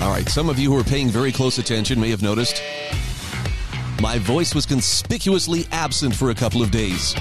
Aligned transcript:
All 0.00 0.08
right, 0.08 0.26
some 0.30 0.48
of 0.48 0.58
you 0.58 0.72
who 0.72 0.78
are 0.78 0.84
paying 0.84 1.10
very 1.10 1.30
close 1.30 1.58
attention 1.58 2.00
may 2.00 2.08
have 2.08 2.22
noticed 2.22 2.62
my 4.00 4.18
voice 4.18 4.54
was 4.54 4.64
conspicuously 4.64 5.66
absent 5.72 6.14
for 6.14 6.30
a 6.30 6.34
couple 6.34 6.62
of 6.62 6.70
days. 6.70 7.14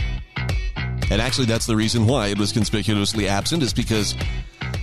And 1.12 1.22
actually, 1.22 1.48
that's 1.48 1.66
the 1.66 1.76
reason 1.76 2.08
why 2.08 2.28
it 2.28 2.38
was 2.38 2.54
conspicuously 2.54 3.28
absent, 3.28 3.64
is 3.64 3.74
because 3.74 4.16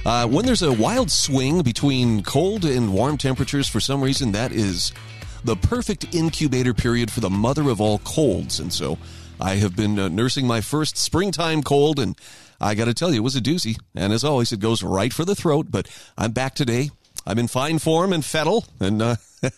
uh, 0.04 0.28
when 0.28 0.44
there's 0.44 0.60
a 0.60 0.74
wild 0.74 1.10
swing 1.10 1.62
between 1.62 2.22
cold 2.22 2.66
and 2.66 2.92
warm 2.92 3.16
temperatures, 3.16 3.66
for 3.66 3.80
some 3.80 4.02
reason, 4.02 4.32
that 4.32 4.52
is 4.52 4.92
the 5.44 5.56
perfect 5.56 6.14
incubator 6.14 6.74
period 6.74 7.10
for 7.10 7.20
the 7.20 7.30
mother 7.30 7.70
of 7.70 7.80
all 7.80 8.00
colds. 8.00 8.60
And 8.60 8.70
so 8.70 8.98
I 9.40 9.54
have 9.54 9.74
been 9.74 9.98
uh, 9.98 10.08
nursing 10.08 10.46
my 10.46 10.60
first 10.60 10.98
springtime 10.98 11.62
cold, 11.62 11.98
and 11.98 12.14
I 12.60 12.74
got 12.74 12.84
to 12.84 12.94
tell 12.94 13.10
you, 13.10 13.20
it 13.20 13.24
was 13.24 13.36
a 13.36 13.40
doozy. 13.40 13.78
And 13.94 14.12
as 14.12 14.22
always, 14.22 14.52
it 14.52 14.60
goes 14.60 14.82
right 14.82 15.14
for 15.14 15.24
the 15.24 15.34
throat, 15.34 15.68
but 15.70 15.88
I'm 16.18 16.32
back 16.32 16.54
today. 16.54 16.90
I'm 17.26 17.38
in 17.38 17.48
fine 17.48 17.78
form 17.78 18.12
and 18.12 18.24
fettle, 18.24 18.66
and 18.78 19.02
uh, 19.02 19.16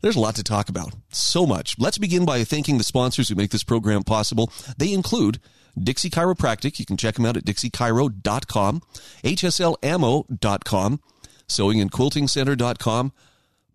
there's 0.00 0.16
a 0.16 0.20
lot 0.20 0.34
to 0.36 0.42
talk 0.42 0.68
about. 0.68 0.92
So 1.10 1.46
much. 1.46 1.76
Let's 1.78 1.98
begin 1.98 2.24
by 2.24 2.42
thanking 2.44 2.78
the 2.78 2.84
sponsors 2.84 3.28
who 3.28 3.36
make 3.36 3.50
this 3.50 3.64
program 3.64 4.02
possible. 4.02 4.50
They 4.76 4.92
include 4.92 5.38
Dixie 5.78 6.10
Chiropractic. 6.10 6.78
You 6.78 6.86
can 6.86 6.96
check 6.96 7.14
them 7.14 7.26
out 7.26 7.36
at 7.36 7.44
dixiechiro.com, 7.44 8.82
hslammo.com, 9.22 11.00
sewingandquiltingcenter.com, 11.48 13.12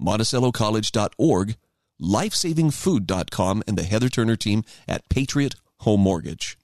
monticellocollege.org, 0.02 1.56
lifesavingfood.com, 2.02 3.64
and 3.68 3.78
the 3.78 3.84
Heather 3.84 4.10
Turner 4.10 4.36
team 4.36 4.64
at 4.88 5.08
Patriot 5.10 5.56
Home 5.80 6.02
Mortgage. 6.02 6.58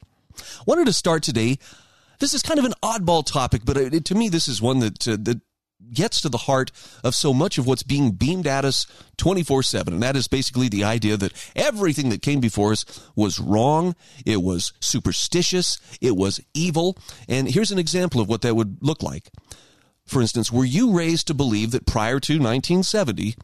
Wanted 0.66 0.86
to 0.88 0.94
start 0.94 1.24
today. 1.24 1.58
This 2.20 2.34
is 2.34 2.42
kind 2.42 2.60
of 2.60 2.66
an 2.66 2.74
oddball 2.84 3.26
topic, 3.26 3.62
but 3.64 3.78
it, 3.78 4.06
to 4.06 4.16
me, 4.16 4.28
this 4.28 4.48
is 4.48 4.62
one 4.62 4.80
that 4.80 5.08
uh, 5.08 5.18
that 5.22 5.42
gets 5.94 6.22
to 6.22 6.30
the 6.30 6.38
heart 6.40 6.72
of 7.04 7.16
so 7.16 7.34
much 7.34 7.58
of 7.58 7.68
what's 7.68 7.84
being 7.84 8.12
beamed 8.12 8.48
at 8.48 8.66
us 8.66 8.86
24 9.18 9.64
7. 9.64 9.94
And 9.94 10.04
that 10.04 10.16
is 10.16 10.28
basically 10.28 10.70
the 10.70 10.84
idea 10.84 11.18
that 11.18 11.34
everything 11.56 12.10
that 12.10 12.22
came 12.22 12.40
before 12.40 12.72
us 12.72 12.86
was 13.16 13.40
wrong, 13.40 13.96
it 14.26 14.42
was 14.42 14.74
superstitious, 14.80 15.80
it 16.02 16.16
was 16.16 16.40
evil. 16.54 16.98
And 17.28 17.50
here's 17.50 17.72
an 17.72 17.80
example 17.80 18.22
of 18.22 18.30
what 18.30 18.42
that 18.42 18.56
would 18.56 18.78
look 18.82 19.04
like. 19.04 19.30
For 20.06 20.22
instance, 20.22 20.52
were 20.52 20.66
you 20.66 20.94
raised 20.94 21.28
to 21.28 21.34
believe 21.34 21.72
that 21.72 21.86
prior 21.86 22.20
to 22.22 22.34
1970, 22.34 23.36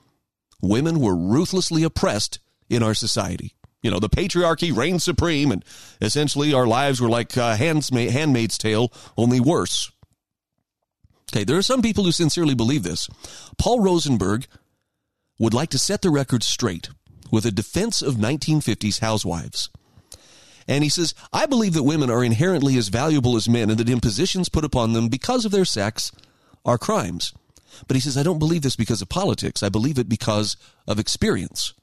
women 0.62 1.00
were 1.00 1.16
ruthlessly 1.16 1.84
oppressed 1.84 2.40
in 2.70 2.82
our 2.82 2.94
society? 2.94 3.54
You 3.82 3.92
know, 3.92 4.00
the 4.00 4.10
patriarchy 4.10 4.76
reigned 4.76 5.02
supreme, 5.02 5.52
and 5.52 5.64
essentially 6.02 6.54
our 6.54 6.66
lives 6.66 7.02
were 7.02 7.10
like 7.10 7.38
uh, 7.38 7.58
Handmaid's 7.58 8.58
Tale, 8.58 8.94
only 9.18 9.42
worse. 9.42 9.92
Okay, 11.34 11.44
there 11.44 11.58
are 11.58 11.64
some 11.64 11.82
people 11.82 12.04
who 12.04 12.12
sincerely 12.12 12.54
believe 12.54 12.84
this. 12.84 13.10
Paul 13.58 13.80
Rosenberg 13.80 14.46
would 15.40 15.56
like 15.56 15.70
to 15.70 15.80
set 15.80 16.04
the 16.04 16.12
record 16.12 16.44
straight 16.44 16.90
with 17.32 17.44
a 17.44 17.52
defense 17.52 18.04
of 18.04 18.16
1950s 18.16 19.00
housewives. 19.00 19.72
And 20.68 20.84
he 20.84 20.92
says, 20.92 21.16
I 21.34 21.48
believe 21.48 21.74
that 21.74 21.82
women 21.82 22.12
are 22.12 22.24
inherently 22.24 22.78
as 22.78 22.90
valuable 22.90 23.36
as 23.36 23.50
men 23.50 23.72
and 23.72 23.80
that 23.80 23.90
impositions 23.90 24.48
put 24.48 24.64
upon 24.64 24.94
them 24.94 25.08
because 25.08 25.44
of 25.44 25.52
their 25.52 25.66
sex 25.66 26.12
are 26.64 26.78
crimes. 26.78 27.34
But 27.88 27.96
he 27.96 28.00
says, 28.00 28.16
I 28.16 28.22
don't 28.22 28.38
believe 28.38 28.62
this 28.62 28.76
because 28.76 29.02
of 29.02 29.10
politics. 29.10 29.64
I 29.64 29.70
believe 29.70 29.98
it 29.98 30.08
because 30.08 30.56
of 30.88 31.00
experience. 31.00 31.74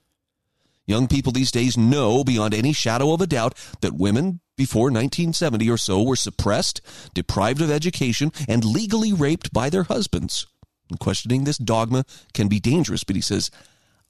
Young 0.87 1.09
people 1.09 1.33
these 1.33 1.51
days 1.51 1.77
know 1.77 2.23
beyond 2.23 2.55
any 2.55 2.73
shadow 2.73 3.13
of 3.13 3.21
a 3.21 3.27
doubt 3.27 3.59
that 3.81 3.95
women 3.95 4.39
before 4.61 4.91
1970 4.91 5.71
or 5.71 5.79
so 5.79 6.03
were 6.03 6.15
suppressed, 6.15 6.83
deprived 7.15 7.63
of 7.63 7.71
education, 7.71 8.31
and 8.47 8.63
legally 8.63 9.11
raped 9.11 9.55
by 9.55 9.71
their 9.71 9.85
husbands. 9.85 10.47
And 10.91 11.01
questioning 11.01 11.45
this 11.45 11.57
dogma 11.57 12.05
can 12.35 12.47
be 12.47 12.61
dangerous, 12.61 13.03
but 13.03 13.17
he 13.17 13.23
says, 13.23 13.51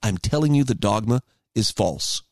I'm 0.02 0.18
telling 0.18 0.52
you 0.52 0.64
the 0.64 0.74
dogma 0.74 1.22
is 1.54 1.70
false. 1.70 2.24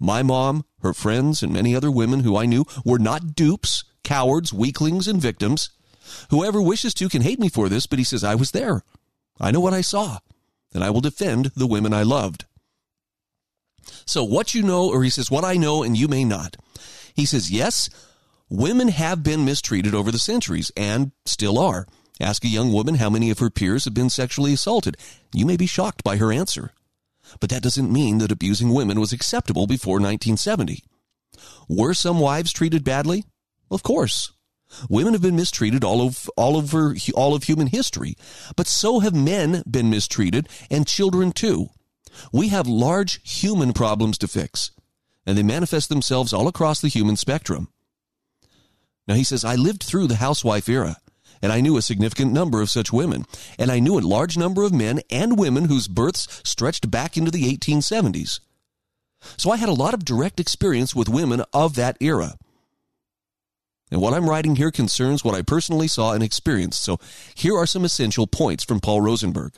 My 0.00 0.24
mom, 0.24 0.64
her 0.80 0.92
friends, 0.92 1.40
and 1.40 1.52
many 1.52 1.72
other 1.72 1.88
women 1.88 2.24
who 2.24 2.36
I 2.36 2.46
knew 2.46 2.64
were 2.84 2.98
not 2.98 3.36
dupes, 3.36 3.84
cowards, 4.02 4.52
weaklings, 4.52 5.06
and 5.06 5.22
victims. 5.22 5.70
Whoever 6.30 6.60
wishes 6.60 6.94
to 6.94 7.08
can 7.08 7.22
hate 7.22 7.38
me 7.38 7.48
for 7.48 7.68
this, 7.68 7.86
but 7.86 8.00
he 8.00 8.04
says, 8.04 8.24
I 8.24 8.34
was 8.34 8.50
there. 8.50 8.82
I 9.40 9.52
know 9.52 9.60
what 9.60 9.72
I 9.72 9.82
saw, 9.82 10.18
and 10.74 10.82
I 10.82 10.90
will 10.90 11.00
defend 11.00 11.52
the 11.54 11.68
women 11.68 11.94
I 11.94 12.02
loved. 12.02 12.44
So 14.04 14.24
what 14.24 14.52
you 14.52 14.64
know, 14.64 14.90
or 14.90 15.04
he 15.04 15.10
says, 15.10 15.30
what 15.30 15.44
I 15.44 15.54
know 15.54 15.84
and 15.84 15.96
you 15.96 16.08
may 16.08 16.24
not. 16.24 16.56
He 17.16 17.24
says, 17.24 17.50
yes, 17.50 17.88
women 18.48 18.88
have 18.88 19.22
been 19.22 19.44
mistreated 19.44 19.94
over 19.94 20.12
the 20.12 20.18
centuries 20.18 20.70
and 20.76 21.12
still 21.24 21.58
are. 21.58 21.86
Ask 22.20 22.44
a 22.44 22.48
young 22.48 22.72
woman 22.72 22.96
how 22.96 23.10
many 23.10 23.30
of 23.30 23.38
her 23.38 23.50
peers 23.50 23.84
have 23.86 23.94
been 23.94 24.10
sexually 24.10 24.52
assaulted. 24.52 24.96
You 25.34 25.46
may 25.46 25.56
be 25.56 25.66
shocked 25.66 26.04
by 26.04 26.18
her 26.18 26.32
answer. 26.32 26.72
But 27.40 27.50
that 27.50 27.62
doesn't 27.62 27.92
mean 27.92 28.18
that 28.18 28.30
abusing 28.30 28.72
women 28.72 29.00
was 29.00 29.12
acceptable 29.12 29.66
before 29.66 29.94
1970. 29.94 30.84
Were 31.68 31.94
some 31.94 32.20
wives 32.20 32.52
treated 32.52 32.84
badly? 32.84 33.24
Of 33.70 33.82
course. 33.82 34.32
Women 34.88 35.12
have 35.12 35.22
been 35.22 35.36
mistreated 35.36 35.84
all 35.84 36.06
of 36.06 36.28
all 36.36 36.56
over 36.56 36.96
all 37.14 37.34
of 37.34 37.44
human 37.44 37.68
history, 37.68 38.16
but 38.56 38.66
so 38.66 39.00
have 39.00 39.14
men 39.14 39.62
been 39.68 39.90
mistreated 39.90 40.48
and 40.70 40.86
children 40.86 41.32
too. 41.32 41.70
We 42.32 42.48
have 42.48 42.66
large 42.66 43.20
human 43.22 43.72
problems 43.72 44.18
to 44.18 44.28
fix, 44.28 44.70
and 45.26 45.36
they 45.36 45.42
manifest 45.42 45.88
themselves 45.88 46.32
all 46.32 46.48
across 46.48 46.80
the 46.80 46.88
human 46.88 47.16
spectrum. 47.16 47.68
Now, 49.08 49.14
he 49.14 49.24
says, 49.24 49.44
I 49.44 49.56
lived 49.56 49.82
through 49.82 50.06
the 50.06 50.16
housewife 50.16 50.68
era, 50.68 50.96
and 51.42 51.52
I 51.52 51.60
knew 51.60 51.76
a 51.76 51.82
significant 51.82 52.32
number 52.32 52.62
of 52.62 52.70
such 52.70 52.92
women, 52.92 53.24
and 53.58 53.70
I 53.70 53.78
knew 53.78 53.98
a 53.98 54.00
large 54.00 54.36
number 54.36 54.64
of 54.64 54.72
men 54.72 55.00
and 55.10 55.38
women 55.38 55.66
whose 55.66 55.88
births 55.88 56.40
stretched 56.44 56.90
back 56.90 57.16
into 57.16 57.30
the 57.30 57.44
1870s. 57.52 58.40
So 59.36 59.50
I 59.50 59.56
had 59.56 59.68
a 59.68 59.74
lot 59.74 59.94
of 59.94 60.04
direct 60.04 60.40
experience 60.40 60.94
with 60.94 61.08
women 61.08 61.42
of 61.52 61.74
that 61.74 61.96
era. 62.00 62.36
And 63.90 64.00
what 64.00 64.14
I'm 64.14 64.28
writing 64.28 64.56
here 64.56 64.70
concerns 64.70 65.24
what 65.24 65.34
I 65.34 65.42
personally 65.42 65.88
saw 65.88 66.12
and 66.12 66.22
experienced. 66.22 66.82
So 66.82 66.98
here 67.34 67.56
are 67.56 67.66
some 67.66 67.84
essential 67.84 68.26
points 68.26 68.64
from 68.64 68.80
Paul 68.80 69.00
Rosenberg. 69.00 69.52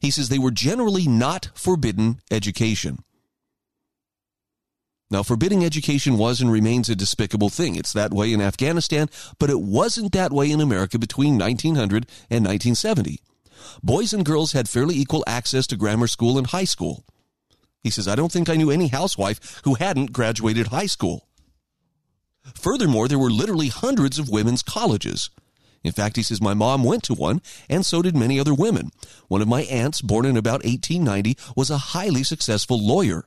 He 0.00 0.10
says 0.10 0.28
they 0.28 0.38
were 0.38 0.50
generally 0.50 1.06
not 1.06 1.50
forbidden 1.54 2.20
education. 2.30 2.98
Now, 5.10 5.24
forbidding 5.24 5.64
education 5.64 6.16
was 6.16 6.40
and 6.40 6.52
remains 6.52 6.88
a 6.88 6.94
despicable 6.94 7.48
thing. 7.48 7.74
It's 7.74 7.92
that 7.92 8.14
way 8.14 8.32
in 8.32 8.40
Afghanistan, 8.40 9.08
but 9.40 9.50
it 9.50 9.60
wasn't 9.60 10.12
that 10.12 10.32
way 10.32 10.50
in 10.50 10.60
America 10.60 11.00
between 11.00 11.36
1900 11.36 12.06
and 12.30 12.46
1970. 12.46 13.20
Boys 13.82 14.12
and 14.12 14.24
girls 14.24 14.52
had 14.52 14.68
fairly 14.68 14.94
equal 14.94 15.24
access 15.26 15.66
to 15.66 15.76
grammar 15.76 16.06
school 16.06 16.38
and 16.38 16.46
high 16.46 16.64
school. 16.64 17.04
He 17.82 17.90
says, 17.90 18.06
I 18.06 18.14
don't 18.14 18.30
think 18.30 18.48
I 18.48 18.56
knew 18.56 18.70
any 18.70 18.88
housewife 18.88 19.60
who 19.64 19.74
hadn't 19.74 20.12
graduated 20.12 20.68
high 20.68 20.86
school. 20.86 21.26
Furthermore, 22.54 23.08
there 23.08 23.18
were 23.18 23.30
literally 23.30 23.68
hundreds 23.68 24.18
of 24.18 24.28
women's 24.28 24.62
colleges. 24.62 25.30
In 25.82 25.92
fact, 25.92 26.16
he 26.16 26.22
says, 26.22 26.42
my 26.42 26.54
mom 26.54 26.84
went 26.84 27.02
to 27.04 27.14
one, 27.14 27.40
and 27.68 27.86
so 27.86 28.02
did 28.02 28.16
many 28.16 28.38
other 28.38 28.54
women. 28.54 28.90
One 29.28 29.40
of 29.40 29.48
my 29.48 29.62
aunts, 29.62 30.02
born 30.02 30.26
in 30.26 30.36
about 30.36 30.62
1890, 30.64 31.36
was 31.56 31.70
a 31.70 31.78
highly 31.78 32.22
successful 32.22 32.78
lawyer. 32.78 33.24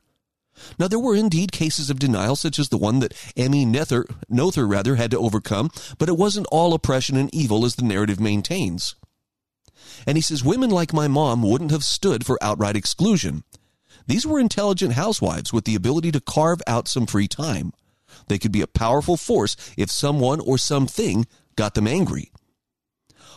Now, 0.78 0.88
there 0.88 0.98
were 0.98 1.16
indeed 1.16 1.52
cases 1.52 1.90
of 1.90 1.98
denial, 1.98 2.36
such 2.36 2.58
as 2.58 2.68
the 2.68 2.78
one 2.78 3.00
that 3.00 3.14
Emmy 3.36 3.64
Nether, 3.64 4.06
Noether 4.30 4.68
rather, 4.68 4.96
had 4.96 5.10
to 5.10 5.18
overcome, 5.18 5.70
but 5.98 6.08
it 6.08 6.16
wasn't 6.16 6.46
all 6.52 6.74
oppression 6.74 7.16
and 7.16 7.32
evil 7.34 7.64
as 7.64 7.74
the 7.74 7.84
narrative 7.84 8.20
maintains. 8.20 8.94
And 10.06 10.16
he 10.16 10.22
says, 10.22 10.44
women 10.44 10.70
like 10.70 10.92
my 10.92 11.08
mom 11.08 11.42
wouldn't 11.42 11.70
have 11.70 11.84
stood 11.84 12.24
for 12.24 12.38
outright 12.42 12.76
exclusion. 12.76 13.44
These 14.06 14.26
were 14.26 14.38
intelligent 14.38 14.94
housewives 14.94 15.52
with 15.52 15.64
the 15.64 15.74
ability 15.74 16.12
to 16.12 16.20
carve 16.20 16.60
out 16.66 16.88
some 16.88 17.06
free 17.06 17.28
time. 17.28 17.72
They 18.28 18.38
could 18.38 18.52
be 18.52 18.60
a 18.60 18.66
powerful 18.66 19.16
force 19.16 19.56
if 19.76 19.90
someone 19.90 20.40
or 20.40 20.58
something 20.58 21.26
got 21.56 21.74
them 21.74 21.88
angry. 21.88 22.30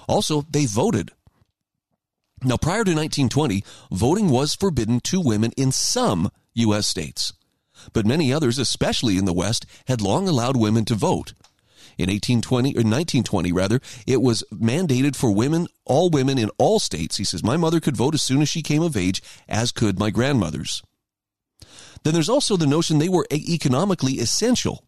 Also, 0.07 0.45
they 0.49 0.65
voted. 0.65 1.11
Now, 2.43 2.57
prior 2.57 2.83
to 2.83 2.93
1920, 2.93 3.63
voting 3.91 4.29
was 4.29 4.55
forbidden 4.55 4.99
to 5.01 5.19
women 5.19 5.51
in 5.57 5.71
some 5.71 6.29
U.S. 6.57 6.87
states, 6.87 7.33
but 7.93 8.05
many 8.05 8.33
others, 8.33 8.57
especially 8.57 9.17
in 9.17 9.25
the 9.25 9.33
West, 9.33 9.65
had 9.87 10.01
long 10.01 10.27
allowed 10.27 10.57
women 10.57 10.85
to 10.85 10.95
vote. 10.95 11.33
In 11.97 12.09
1820 12.09 12.69
or 12.69 12.85
1920 12.85 13.51
rather, 13.51 13.79
it 14.05 14.21
was 14.21 14.43
mandated 14.53 15.15
for 15.15 15.31
women, 15.31 15.67
all 15.83 16.09
women 16.11 16.37
in 16.37 16.51
all 16.59 16.79
states. 16.79 17.17
He 17.17 17.23
says 17.23 17.43
my 17.43 17.57
mother 17.57 17.79
could 17.79 17.97
vote 17.97 18.13
as 18.13 18.21
soon 18.21 18.41
as 18.41 18.49
she 18.49 18.61
came 18.61 18.83
of 18.83 18.95
age, 18.95 19.21
as 19.47 19.71
could 19.71 19.97
my 19.97 20.11
grandmothers. 20.11 20.83
Then 22.03 22.13
there's 22.13 22.29
also 22.29 22.55
the 22.55 22.67
notion 22.67 22.99
they 22.99 23.09
were 23.09 23.25
economically 23.31 24.13
essential. 24.13 24.83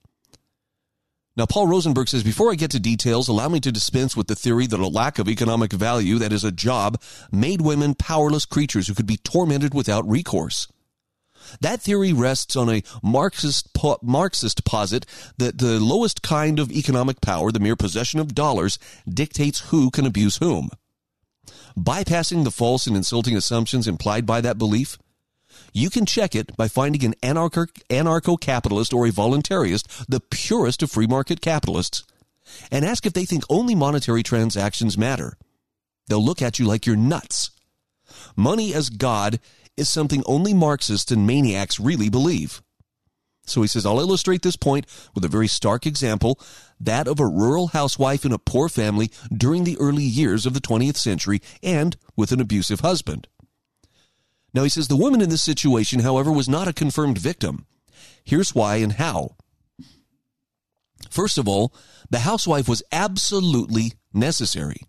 Now, 1.35 1.45
Paul 1.45 1.67
Rosenberg 1.67 2.09
says, 2.09 2.21
before 2.21 2.51
I 2.51 2.55
get 2.55 2.71
to 2.71 2.79
details, 2.79 3.27
allow 3.27 3.49
me 3.49 3.59
to 3.61 3.71
dispense 3.71 4.15
with 4.15 4.27
the 4.27 4.35
theory 4.35 4.67
that 4.67 4.79
a 4.79 4.87
lack 4.87 5.19
of 5.19 5.29
economic 5.29 5.71
value, 5.71 6.17
that 6.19 6.33
is 6.33 6.43
a 6.43 6.51
job, 6.51 7.01
made 7.31 7.61
women 7.61 7.95
powerless 7.95 8.45
creatures 8.45 8.87
who 8.87 8.93
could 8.93 9.07
be 9.07 9.17
tormented 9.17 9.73
without 9.73 10.07
recourse. 10.07 10.67
That 11.61 11.81
theory 11.81 12.13
rests 12.13 12.55
on 12.55 12.69
a 12.69 12.83
Marxist, 13.03 13.69
Marxist 14.01 14.65
posit 14.65 15.05
that 15.37 15.57
the 15.57 15.79
lowest 15.79 16.21
kind 16.21 16.59
of 16.59 16.71
economic 16.71 17.21
power, 17.21 17.51
the 17.51 17.59
mere 17.59 17.75
possession 17.75 18.19
of 18.19 18.35
dollars, 18.35 18.79
dictates 19.07 19.69
who 19.69 19.91
can 19.91 20.05
abuse 20.05 20.37
whom. 20.37 20.69
Bypassing 21.77 22.43
the 22.43 22.51
false 22.51 22.87
and 22.87 22.97
insulting 22.97 23.37
assumptions 23.37 23.87
implied 23.87 24.25
by 24.25 24.41
that 24.41 24.57
belief, 24.57 24.97
you 25.73 25.89
can 25.89 26.05
check 26.05 26.35
it 26.35 26.55
by 26.57 26.67
finding 26.67 27.03
an 27.05 27.13
anarcho 27.21 28.39
capitalist 28.39 28.93
or 28.93 29.05
a 29.05 29.11
voluntarist, 29.11 30.05
the 30.07 30.19
purest 30.19 30.83
of 30.83 30.91
free 30.91 31.07
market 31.07 31.41
capitalists, 31.41 32.03
and 32.71 32.83
ask 32.83 33.05
if 33.05 33.13
they 33.13 33.25
think 33.25 33.43
only 33.49 33.75
monetary 33.75 34.23
transactions 34.23 34.97
matter. 34.97 35.37
They'll 36.07 36.23
look 36.23 36.41
at 36.41 36.59
you 36.59 36.65
like 36.65 36.85
you're 36.85 36.95
nuts. 36.95 37.51
Money 38.35 38.73
as 38.73 38.89
God 38.89 39.39
is 39.79 39.89
something 39.89 40.23
only 40.25 40.53
Marxists 40.53 41.11
and 41.11 41.25
maniacs 41.25 41.79
really 41.79 42.09
believe. 42.09 42.61
So 43.45 43.61
he 43.61 43.67
says, 43.67 43.85
I'll 43.85 43.99
illustrate 43.99 44.43
this 44.43 44.55
point 44.55 44.85
with 45.15 45.25
a 45.25 45.29
very 45.29 45.47
stark 45.47 45.85
example 45.85 46.39
that 46.79 47.07
of 47.07 47.19
a 47.19 47.25
rural 47.25 47.67
housewife 47.67 48.23
in 48.23 48.31
a 48.31 48.37
poor 48.37 48.69
family 48.69 49.09
during 49.35 49.63
the 49.63 49.77
early 49.79 50.03
years 50.03 50.45
of 50.45 50.53
the 50.53 50.61
20th 50.61 50.97
century 50.97 51.41
and 51.63 51.97
with 52.15 52.31
an 52.31 52.39
abusive 52.39 52.81
husband. 52.81 53.27
Now 54.53 54.63
he 54.63 54.69
says 54.69 54.87
the 54.87 54.95
woman 54.95 55.21
in 55.21 55.29
this 55.29 55.41
situation, 55.41 56.01
however, 56.01 56.31
was 56.31 56.49
not 56.49 56.67
a 56.67 56.73
confirmed 56.73 57.17
victim. 57.17 57.65
Here's 58.23 58.53
why 58.53 58.77
and 58.77 58.93
how. 58.93 59.35
First 61.09 61.37
of 61.37 61.47
all, 61.47 61.73
the 62.09 62.19
housewife 62.19 62.67
was 62.67 62.83
absolutely 62.91 63.93
necessary. 64.13 64.81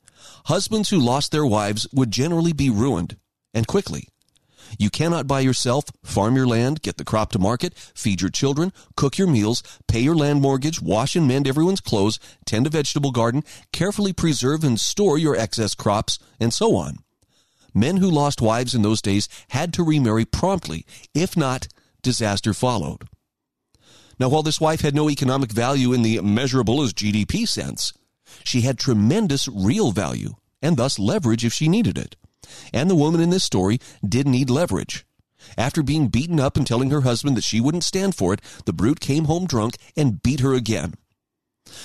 Husbands 0.47 0.91
who 0.91 0.99
lost 0.99 1.33
their 1.33 1.47
wives 1.47 1.87
would 1.93 2.11
generally 2.11 2.53
be 2.53 2.69
ruined, 2.69 3.17
and 3.55 3.67
quickly. 3.67 4.09
You 4.79 4.91
cannot 4.91 5.27
buy 5.27 5.41
yourself, 5.41 5.85
farm 6.05 6.37
your 6.37 6.47
land, 6.47 6.83
get 6.83 6.97
the 6.97 7.05
crop 7.05 7.33
to 7.33 7.39
market, 7.39 7.75
feed 7.77 8.21
your 8.21 8.31
children, 8.31 8.73
cook 8.97 9.19
your 9.19 9.27
meals, 9.27 9.63
pay 9.89 10.01
your 10.01 10.15
land 10.15 10.41
mortgage, 10.41 10.81
wash 10.81 11.17
and 11.17 11.27
mend 11.27 11.47
everyone's 11.49 11.81
clothes, 11.81 12.19
tend 12.47 12.67
a 12.67 12.71
vegetable 12.71 13.11
garden, 13.11 13.43
carefully 13.73 14.13
preserve 14.13 14.65
and 14.65 14.81
store 14.81 15.19
your 15.19 15.37
excess 15.37 15.75
crops, 15.75 16.19
and 16.39 16.55
so 16.55 16.77
on. 16.77 16.99
Men 17.75 17.99
who 17.99 18.11
lost 18.11 18.41
wives 18.41 18.75
in 18.75 18.83
those 18.83 19.03
days 19.03 19.29
had 19.51 19.73
to 19.75 19.85
remarry 19.85 20.25
promptly. 20.25 20.85
If 21.15 21.37
not, 21.37 21.69
disaster 22.03 22.53
followed. 22.53 23.09
Now, 24.19 24.29
while 24.29 24.43
this 24.43 24.61
wife 24.61 24.83
had 24.83 24.95
no 24.95 25.09
economic 25.09 25.51
value 25.51 25.93
in 25.93 26.03
the 26.03 26.21
measurable 26.21 26.83
as 26.83 26.93
GDP 26.93 27.49
sense, 27.49 27.93
she 28.45 28.63
had 28.63 28.79
tremendous 28.79 29.49
real 29.49 29.93
value 29.93 30.35
and 30.63 30.77
thus 30.77 30.99
leverage 30.99 31.45
if 31.45 31.53
she 31.53 31.69
needed 31.69 31.97
it. 31.97 32.17
And 32.73 32.91
the 32.91 32.95
woman 32.95 33.21
in 33.21 33.31
this 33.31 33.45
story 33.45 33.81
did 34.07 34.27
need 34.27 34.51
leverage. 34.51 35.07
After 35.57 35.83
being 35.83 36.09
beaten 36.09 36.39
up 36.39 36.57
and 36.57 36.67
telling 36.67 36.91
her 36.91 37.01
husband 37.01 37.37
that 37.37 37.45
she 37.45 37.61
wouldn't 37.61 37.85
stand 37.85 38.15
for 38.15 38.35
it, 38.35 38.41
the 38.67 38.73
brute 38.73 39.01
came 39.01 39.25
home 39.25 39.47
drunk 39.47 39.77
and 39.97 40.23
beat 40.23 40.41
her 40.41 40.55
again. 40.55 40.95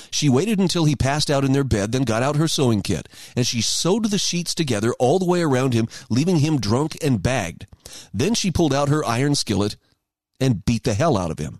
She 0.10 0.30
waited 0.30 0.60
until 0.60 0.86
he 0.86 0.96
passed 0.96 1.30
out 1.30 1.46
in 1.46 1.52
their 1.52 1.64
bed, 1.64 1.92
then 1.92 2.04
got 2.04 2.24
out 2.24 2.38
her 2.38 2.48
sewing 2.48 2.82
kit, 2.82 3.08
and 3.36 3.46
she 3.46 3.62
sewed 3.62 4.06
the 4.06 4.18
sheets 4.18 4.56
together 4.56 4.94
all 5.00 5.20
the 5.20 5.26
way 5.26 5.42
around 5.42 5.74
him, 5.74 5.88
leaving 6.10 6.38
him 6.38 6.60
drunk 6.60 6.98
and 7.04 7.22
bagged. 7.22 7.68
Then 8.14 8.34
she 8.34 8.52
pulled 8.52 8.74
out 8.74 8.90
her 8.90 9.06
iron 9.06 9.36
skillet 9.36 9.76
and 10.40 10.66
beat 10.66 10.84
the 10.84 10.94
hell 10.94 11.18
out 11.18 11.32
of 11.32 11.40
him. 11.40 11.60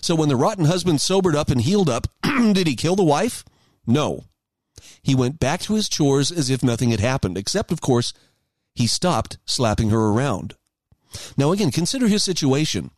So 0.00 0.14
when 0.14 0.28
the 0.28 0.36
rotten 0.36 0.66
husband 0.66 1.00
sobered 1.00 1.34
up 1.34 1.50
and 1.50 1.60
healed 1.60 1.88
up, 1.88 2.06
did 2.22 2.66
he 2.66 2.76
kill 2.76 2.96
the 2.96 3.02
wife? 3.02 3.44
No. 3.86 4.24
He 5.02 5.14
went 5.14 5.40
back 5.40 5.60
to 5.62 5.74
his 5.74 5.88
chores 5.88 6.30
as 6.30 6.50
if 6.50 6.62
nothing 6.62 6.90
had 6.90 7.00
happened, 7.00 7.36
except, 7.36 7.72
of 7.72 7.80
course, 7.80 8.12
he 8.74 8.86
stopped 8.86 9.38
slapping 9.44 9.90
her 9.90 10.06
around. 10.08 10.54
Now, 11.36 11.52
again, 11.52 11.70
consider 11.70 12.08
his 12.08 12.24
situation. 12.24 12.90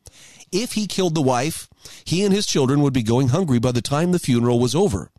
If 0.52 0.72
he 0.72 0.86
killed 0.86 1.14
the 1.14 1.22
wife, 1.22 1.68
he 2.04 2.24
and 2.24 2.32
his 2.32 2.46
children 2.46 2.80
would 2.80 2.92
be 2.92 3.02
going 3.02 3.28
hungry 3.28 3.58
by 3.58 3.72
the 3.72 3.82
time 3.82 4.12
the 4.12 4.18
funeral 4.18 4.58
was 4.58 4.74
over. 4.74 5.10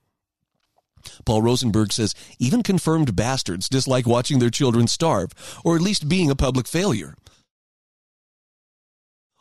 Paul 1.26 1.42
Rosenberg 1.42 1.94
says 1.94 2.16
even 2.40 2.64
confirmed 2.64 3.16
bastards 3.16 3.70
dislike 3.70 4.08
watching 4.08 4.40
their 4.40 4.50
children 4.50 4.88
starve, 4.88 5.32
or 5.64 5.76
at 5.76 5.82
least 5.82 6.10
being 6.10 6.30
a 6.30 6.36
public 6.36 6.68
failure. 6.68 7.16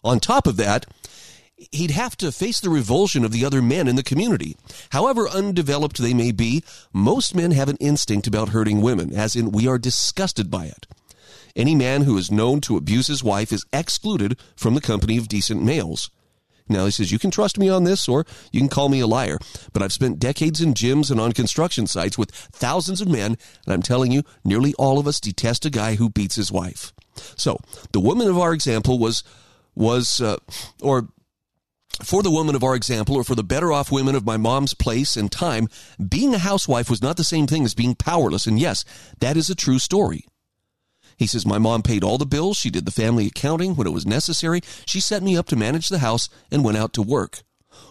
On 0.05 0.21
top 0.21 0.47
of 0.47 0.57
that, 0.57 0.87
he'd 1.73 1.91
have 1.91 2.17
to 2.19 2.31
face 2.31 2.61
the 2.61 2.71
revulsion 2.71 3.25
of 3.25 3.33
the 3.33 3.45
other 3.45 3.63
men 3.63 3.89
in 3.89 3.97
the 3.97 4.03
community. 4.03 4.57
However 4.91 5.29
undeveloped 5.29 5.99
they 5.99 6.15
may 6.15 6.31
be, 6.31 6.63
most 6.93 7.35
men 7.35 7.51
have 7.53 7.69
an 7.69 7.79
instinct 7.81 8.27
about 8.27 8.51
hurting 8.51 8.81
women, 8.81 9.13
as 9.13 9.35
in 9.35 9.51
we 9.51 9.67
are 9.67 9.79
disgusted 9.79 10.51
by 10.51 10.67
it. 10.67 10.87
Any 11.57 11.75
man 11.75 12.03
who 12.03 12.19
is 12.19 12.31
known 12.31 12.61
to 12.63 12.77
abuse 12.77 13.07
his 13.07 13.25
wife 13.25 13.51
is 13.51 13.65
excluded 13.73 14.39
from 14.55 14.75
the 14.75 14.81
company 14.81 15.17
of 15.17 15.27
decent 15.27 15.63
males. 15.63 16.11
Now 16.69 16.85
he 16.85 16.91
says, 16.91 17.13
you 17.13 17.19
can 17.19 17.31
trust 17.31 17.59
me 17.59 17.69
on 17.69 17.85
this 17.85 18.09
or 18.09 18.27
you 18.53 18.61
can 18.61 18.69
call 18.69 18.89
me 18.89 19.01
a 19.01 19.07
liar, 19.07 19.39
but 19.73 19.83
I've 19.83 19.93
spent 19.93 20.19
decades 20.19 20.61
in 20.61 20.75
gyms 20.75 21.11
and 21.11 21.21
on 21.21 21.33
construction 21.33 21.87
sites 21.87 22.19
with 22.19 22.31
thousands 22.31 23.01
of 23.01 23.09
men, 23.09 23.39
and 23.65 23.73
I'm 23.73 23.83
telling 23.83 24.13
you, 24.13 24.23
nearly 24.45 24.75
all 24.75 24.99
of 24.99 25.07
us 25.07 25.21
detest 25.21 25.65
a 25.65 25.71
guy 25.71 25.95
who 25.95 26.11
beats 26.11 26.35
his 26.35 26.53
wife. 26.53 26.93
So 27.37 27.59
the 27.93 28.01
woman 28.01 28.29
of 28.29 28.39
our 28.39 28.53
example 28.53 28.99
was, 28.99 29.23
was, 29.75 30.21
uh, 30.21 30.39
or 30.83 31.09
for 32.03 32.23
the 32.23 32.31
woman 32.31 32.55
of 32.55 32.65
our 32.65 32.75
example, 32.75 33.17
or 33.17 33.25
for 33.25 33.35
the 33.35 33.45
better 33.45 33.73
off 33.73 33.93
women 33.93 34.15
of 34.15 34.27
my 34.27 34.37
mom's 34.37 34.75
place 34.75 35.17
and 35.17 35.31
time, 35.33 35.69
being 36.07 36.35
a 36.35 36.39
housewife 36.39 36.91
was 36.91 37.01
not 37.01 37.17
the 37.17 37.25
same 37.25 37.47
thing 37.47 37.65
as 37.65 37.75
being 37.75 37.95
powerless. 37.95 38.47
And 38.47 38.59
yes, 38.59 38.85
that 39.21 39.37
is 39.37 39.49
a 39.49 39.55
true 39.55 39.79
story. 39.79 40.27
He 41.17 41.27
says, 41.27 41.47
My 41.47 41.59
mom 41.59 41.83
paid 41.83 42.05
all 42.05 42.19
the 42.19 42.27
bills. 42.27 42.57
She 42.57 42.71
did 42.71 42.85
the 42.85 42.91
family 42.93 43.27
accounting 43.27 43.75
when 43.75 43.87
it 43.87 43.93
was 43.93 44.07
necessary. 44.07 44.61
She 44.87 45.01
set 45.01 45.23
me 45.23 45.37
up 45.37 45.47
to 45.49 45.57
manage 45.57 45.89
the 45.89 45.99
house 45.99 46.29
and 46.51 46.65
went 46.65 46.77
out 46.77 46.93
to 46.95 47.03
work. 47.03 47.43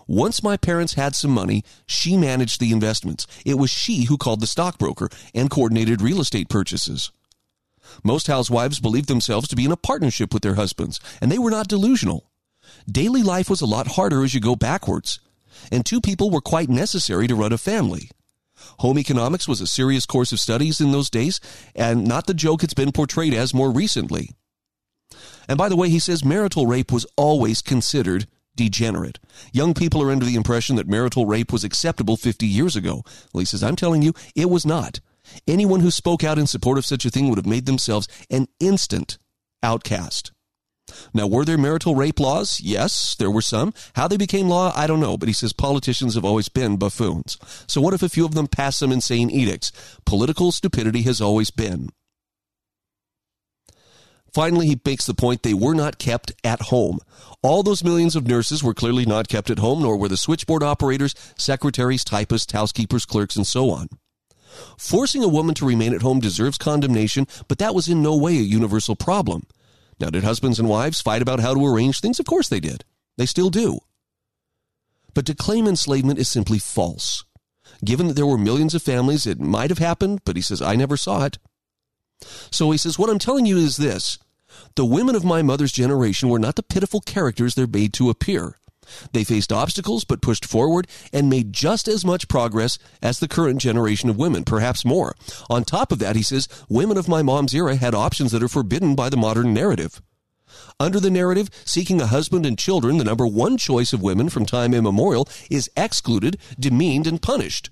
Once 0.08 0.44
my 0.44 0.58
parents 0.58 0.94
had 0.94 1.16
some 1.16 1.32
money, 1.32 1.64
she 1.88 2.16
managed 2.18 2.60
the 2.60 2.72
investments. 2.72 3.26
It 3.46 3.56
was 3.56 3.70
she 3.70 4.06
who 4.06 4.18
called 4.18 4.40
the 4.40 4.48
stockbroker 4.48 5.10
and 5.34 5.50
coordinated 5.50 6.02
real 6.02 6.22
estate 6.22 6.50
purchases. 6.50 7.12
Most 8.04 8.28
housewives 8.28 8.80
believed 8.80 9.08
themselves 9.08 9.48
to 9.48 9.56
be 9.56 9.66
in 9.66 9.72
a 9.72 9.78
partnership 9.78 10.34
with 10.34 10.44
their 10.44 10.56
husbands, 10.56 11.00
and 11.22 11.32
they 11.32 11.38
were 11.38 11.52
not 11.52 11.68
delusional. 11.68 12.30
Daily 12.90 13.24
life 13.24 13.50
was 13.50 13.62
a 13.62 13.68
lot 13.68 13.88
harder 13.88 14.24
as 14.24 14.34
you 14.34 14.40
go 14.40 14.56
backwards, 14.56 15.20
and 15.72 15.86
two 15.86 16.02
people 16.02 16.30
were 16.30 16.42
quite 16.42 16.70
necessary 16.70 17.28
to 17.28 17.36
run 17.36 17.54
a 17.54 17.58
family. 17.58 18.10
Home 18.80 19.00
economics 19.00 19.48
was 19.48 19.62
a 19.62 19.68
serious 19.68 20.06
course 20.06 20.32
of 20.32 20.40
studies 20.40 20.82
in 20.82 20.92
those 20.92 21.10
days, 21.10 21.40
and 21.76 22.08
not 22.08 22.28
the 22.28 22.34
joke 22.34 22.64
it's 22.64 22.74
been 22.74 22.92
portrayed 22.92 23.34
as 23.34 23.54
more 23.54 23.72
recently. 23.72 24.32
And 25.48 25.58
by 25.58 25.70
the 25.70 25.76
way, 25.76 25.90
he 25.90 26.00
says 26.00 26.26
marital 26.26 26.68
rape 26.68 26.92
was 26.92 27.06
always 27.16 27.62
considered 27.62 28.28
degenerate. 28.56 29.20
Young 29.52 29.74
people 29.74 30.02
are 30.02 30.12
under 30.12 30.26
the 30.26 30.36
impression 30.36 30.76
that 30.78 30.88
marital 30.88 31.26
rape 31.26 31.52
was 31.52 31.64
acceptable 31.64 32.18
50 32.18 32.46
years 32.46 32.76
ago. 32.76 33.04
Well, 33.34 33.40
he 33.40 33.46
says, 33.46 33.64
I'm 33.64 33.76
telling 33.76 34.02
you, 34.02 34.14
it 34.36 34.50
was 34.50 34.66
not. 34.66 35.00
Anyone 35.48 35.82
who 35.82 35.92
spoke 35.92 36.24
out 36.24 36.40
in 36.40 36.48
support 36.48 36.78
of 36.78 36.86
such 36.86 37.06
a 37.06 37.10
thing 37.10 37.30
would 37.30 37.38
have 37.38 37.46
made 37.46 37.66
themselves 37.66 38.08
an 38.30 38.48
instant 38.60 39.18
outcast. 39.62 40.32
Now, 41.14 41.28
were 41.28 41.46
there 41.46 41.58
marital 41.58 41.96
rape 41.96 42.20
laws? 42.20 42.60
Yes, 42.62 43.16
there 43.16 43.32
were 43.32 43.42
some. 43.42 43.74
How 43.96 44.08
they 44.08 44.18
became 44.18 44.50
law, 44.50 44.72
I 44.76 44.88
don't 44.88 45.00
know, 45.00 45.18
but 45.18 45.28
he 45.28 45.34
says 45.34 45.54
politicians 45.54 46.16
have 46.16 46.26
always 46.26 46.50
been 46.50 46.78
buffoons. 46.78 47.38
So 47.68 47.82
what 47.82 47.94
if 47.94 48.04
a 48.04 48.10
few 48.10 48.26
of 48.26 48.36
them 48.36 48.48
pass 48.48 48.78
some 48.78 48.92
insane 48.92 49.30
edicts? 49.30 49.72
Political 50.06 50.52
stupidity 50.52 51.02
has 51.04 51.22
always 51.22 51.52
been. 51.52 51.90
Finally, 54.34 54.68
he 54.68 54.80
makes 54.86 55.06
the 55.06 55.14
point 55.14 55.44
they 55.44 55.54
were 55.54 55.74
not 55.74 55.98
kept 55.98 56.34
at 56.44 56.64
home. 56.64 57.00
All 57.42 57.64
those 57.64 57.86
millions 57.86 58.18
of 58.18 58.28
nurses 58.28 58.62
were 58.62 58.74
clearly 58.74 59.06
not 59.06 59.30
kept 59.30 59.50
at 59.50 59.60
home, 59.60 59.82
nor 59.82 59.96
were 59.96 60.10
the 60.10 60.18
switchboard 60.18 60.62
operators, 60.62 61.16
secretaries, 61.38 62.04
typists, 62.04 62.52
housekeepers, 62.52 63.06
clerks, 63.06 63.38
and 63.38 63.48
so 63.48 63.70
on. 63.70 63.88
Forcing 64.78 65.24
a 65.24 65.30
woman 65.30 65.56
to 65.56 65.66
remain 65.66 65.94
at 65.94 66.02
home 66.02 66.20
deserves 66.20 66.58
condemnation, 66.58 67.28
but 67.48 67.60
that 67.60 67.74
was 67.74 67.88
in 67.88 68.02
no 68.02 68.16
way 68.16 68.34
a 68.38 68.42
universal 68.42 68.98
problem. 68.98 69.44
Now, 70.00 70.10
did 70.10 70.24
husbands 70.24 70.60
and 70.60 70.68
wives 70.68 71.02
fight 71.02 71.22
about 71.22 71.40
how 71.40 71.54
to 71.54 71.66
arrange 71.66 72.00
things? 72.00 72.20
Of 72.20 72.26
course 72.26 72.50
they 72.50 72.60
did. 72.60 72.84
They 73.18 73.26
still 73.26 73.50
do. 73.50 73.80
But 75.14 75.26
to 75.28 75.36
claim 75.36 75.68
enslavement 75.68 76.20
is 76.20 76.30
simply 76.30 76.60
false. 76.60 77.24
Given 77.84 78.08
that 78.08 78.14
there 78.14 78.26
were 78.26 78.38
millions 78.38 78.76
of 78.76 78.84
families, 78.84 79.26
it 79.26 79.40
might 79.40 79.70
have 79.70 79.80
happened, 79.80 80.22
but 80.26 80.36
he 80.36 80.42
says, 80.42 80.62
I 80.62 80.76
never 80.76 80.98
saw 80.98 81.24
it. 81.26 81.38
So 82.52 82.72
he 82.72 82.78
says, 82.78 83.00
What 83.00 83.10
I'm 83.10 83.20
telling 83.20 83.46
you 83.46 83.58
is 83.58 83.78
this 83.78 84.20
the 84.76 84.86
women 84.86 85.16
of 85.16 85.26
my 85.26 85.42
mother's 85.42 85.72
generation 85.72 86.30
were 86.30 86.40
not 86.40 86.56
the 86.56 86.64
pitiful 86.64 87.02
characters 87.02 87.56
they're 87.56 87.68
made 87.68 87.94
to 87.94 88.10
appear. 88.10 88.58
They 89.14 89.24
faced 89.24 89.52
obstacles 89.52 90.04
but 90.04 90.22
pushed 90.22 90.46
forward 90.46 90.88
and 91.12 91.30
made 91.30 91.54
just 91.54 91.88
as 91.88 92.06
much 92.06 92.28
progress 92.28 92.78
as 93.02 93.20
the 93.20 93.28
current 93.28 93.62
generation 93.62 94.10
of 94.10 94.18
women, 94.18 94.44
perhaps 94.44 94.86
more. 94.86 95.16
On 95.50 95.64
top 95.64 95.92
of 95.92 96.00
that, 96.00 96.16
he 96.16 96.24
says, 96.24 96.48
women 96.70 96.98
of 96.98 97.08
my 97.08 97.22
mom's 97.22 97.54
era 97.54 97.76
had 97.76 97.96
options 97.96 98.32
that 98.32 98.44
are 98.44 98.48
forbidden 98.48 98.96
by 98.96 99.10
the 99.10 99.18
modern 99.18 99.54
narrative. 99.54 100.02
Under 100.80 101.00
the 101.00 101.10
narrative, 101.10 101.50
seeking 101.64 102.02
a 102.02 102.08
husband 102.08 102.46
and 102.46 102.58
children, 102.58 102.98
the 102.98 103.04
number 103.04 103.26
one 103.26 103.58
choice 103.58 103.94
of 103.94 104.02
women 104.02 104.30
from 104.30 104.46
time 104.46 104.74
immemorial, 104.74 105.28
is 105.50 105.70
excluded, 105.78 106.38
demeaned, 106.60 107.08
and 107.08 107.22
punished. 107.22 107.70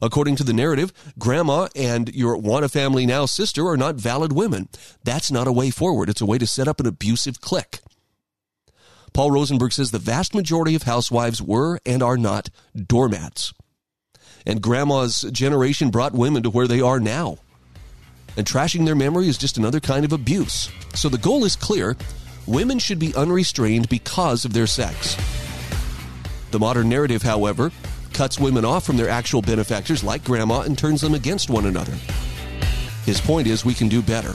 According 0.00 0.36
to 0.36 0.44
the 0.44 0.52
narrative, 0.52 0.92
grandma 1.18 1.68
and 1.74 2.14
your 2.14 2.36
want 2.36 2.64
a 2.64 2.68
family 2.68 3.06
now 3.06 3.26
sister 3.26 3.66
are 3.66 3.76
not 3.76 3.96
valid 3.96 4.32
women. 4.32 4.68
That's 5.02 5.30
not 5.30 5.48
a 5.48 5.52
way 5.52 5.70
forward. 5.70 6.08
It's 6.08 6.20
a 6.20 6.26
way 6.26 6.38
to 6.38 6.46
set 6.46 6.68
up 6.68 6.78
an 6.78 6.86
abusive 6.86 7.40
clique. 7.40 7.80
Paul 9.12 9.30
Rosenberg 9.30 9.72
says 9.72 9.90
the 9.90 9.98
vast 9.98 10.34
majority 10.34 10.74
of 10.74 10.84
housewives 10.84 11.42
were 11.42 11.80
and 11.84 12.02
are 12.02 12.16
not 12.16 12.50
doormats. 12.74 13.52
And 14.46 14.62
grandma's 14.62 15.22
generation 15.32 15.90
brought 15.90 16.12
women 16.12 16.42
to 16.44 16.50
where 16.50 16.66
they 16.66 16.80
are 16.80 17.00
now. 17.00 17.38
And 18.36 18.46
trashing 18.46 18.84
their 18.84 18.94
memory 18.94 19.28
is 19.28 19.36
just 19.36 19.58
another 19.58 19.80
kind 19.80 20.04
of 20.04 20.12
abuse. 20.12 20.70
So 20.94 21.08
the 21.08 21.18
goal 21.18 21.44
is 21.44 21.56
clear 21.56 21.96
women 22.46 22.78
should 22.78 22.98
be 22.98 23.14
unrestrained 23.14 23.88
because 23.88 24.44
of 24.44 24.52
their 24.52 24.66
sex. 24.66 25.16
The 26.50 26.58
modern 26.58 26.88
narrative, 26.88 27.22
however, 27.22 27.70
cuts 28.12 28.38
women 28.38 28.64
off 28.64 28.84
from 28.84 28.96
their 28.96 29.08
actual 29.08 29.42
benefactors 29.42 30.02
like 30.02 30.24
grandma 30.24 30.60
and 30.62 30.78
turns 30.78 31.00
them 31.00 31.14
against 31.14 31.50
one 31.50 31.66
another. 31.66 31.94
His 33.04 33.20
point 33.20 33.46
is 33.46 33.64
we 33.64 33.74
can 33.74 33.88
do 33.88 34.02
better. 34.02 34.34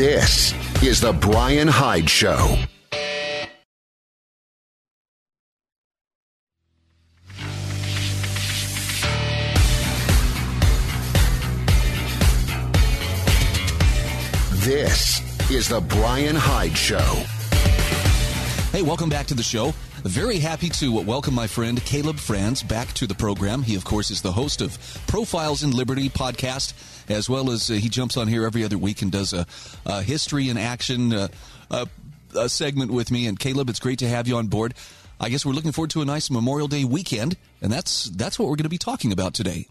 This 0.00 0.54
is 0.82 0.98
the 1.02 1.12
Bryan 1.12 1.68
Hyde 1.68 2.08
Show. 2.08 2.56
This 14.64 15.20
is 15.50 15.68
the 15.68 15.82
Bryan 15.82 16.34
Hyde 16.34 16.74
Show. 16.74 16.96
Hey, 18.72 18.80
welcome 18.80 19.10
back 19.10 19.26
to 19.26 19.34
the 19.34 19.42
show. 19.42 19.74
Very 20.04 20.38
happy 20.38 20.70
to 20.70 21.02
welcome 21.02 21.34
my 21.34 21.46
friend 21.46 21.82
Caleb 21.84 22.18
Franz 22.18 22.62
back 22.62 22.92
to 22.94 23.06
the 23.06 23.14
program. 23.14 23.62
He, 23.62 23.74
of 23.74 23.84
course, 23.84 24.10
is 24.10 24.22
the 24.22 24.32
host 24.32 24.62
of 24.62 24.78
Profiles 25.06 25.62
in 25.62 25.72
Liberty 25.72 26.08
podcast, 26.08 26.72
as 27.10 27.28
well 27.28 27.50
as 27.50 27.70
uh, 27.70 27.74
he 27.74 27.90
jumps 27.90 28.16
on 28.16 28.26
here 28.26 28.46
every 28.46 28.64
other 28.64 28.78
week 28.78 29.02
and 29.02 29.12
does 29.12 29.34
a, 29.34 29.46
a 29.84 30.02
history 30.02 30.48
and 30.48 30.58
action 30.58 31.12
uh, 31.12 31.28
uh, 31.70 31.84
a 32.34 32.48
segment 32.48 32.90
with 32.90 33.10
me. 33.10 33.26
And 33.26 33.38
Caleb, 33.38 33.68
it's 33.68 33.78
great 33.78 33.98
to 33.98 34.08
have 34.08 34.26
you 34.26 34.36
on 34.36 34.46
board. 34.46 34.72
I 35.20 35.28
guess 35.28 35.44
we're 35.44 35.52
looking 35.52 35.72
forward 35.72 35.90
to 35.90 36.00
a 36.00 36.06
nice 36.06 36.30
Memorial 36.30 36.66
Day 36.66 36.84
weekend, 36.84 37.36
and 37.60 37.70
that's 37.70 38.04
that's 38.04 38.38
what 38.38 38.48
we're 38.48 38.56
going 38.56 38.64
to 38.64 38.70
be 38.70 38.78
talking 38.78 39.12
about 39.12 39.34
today. 39.34 39.68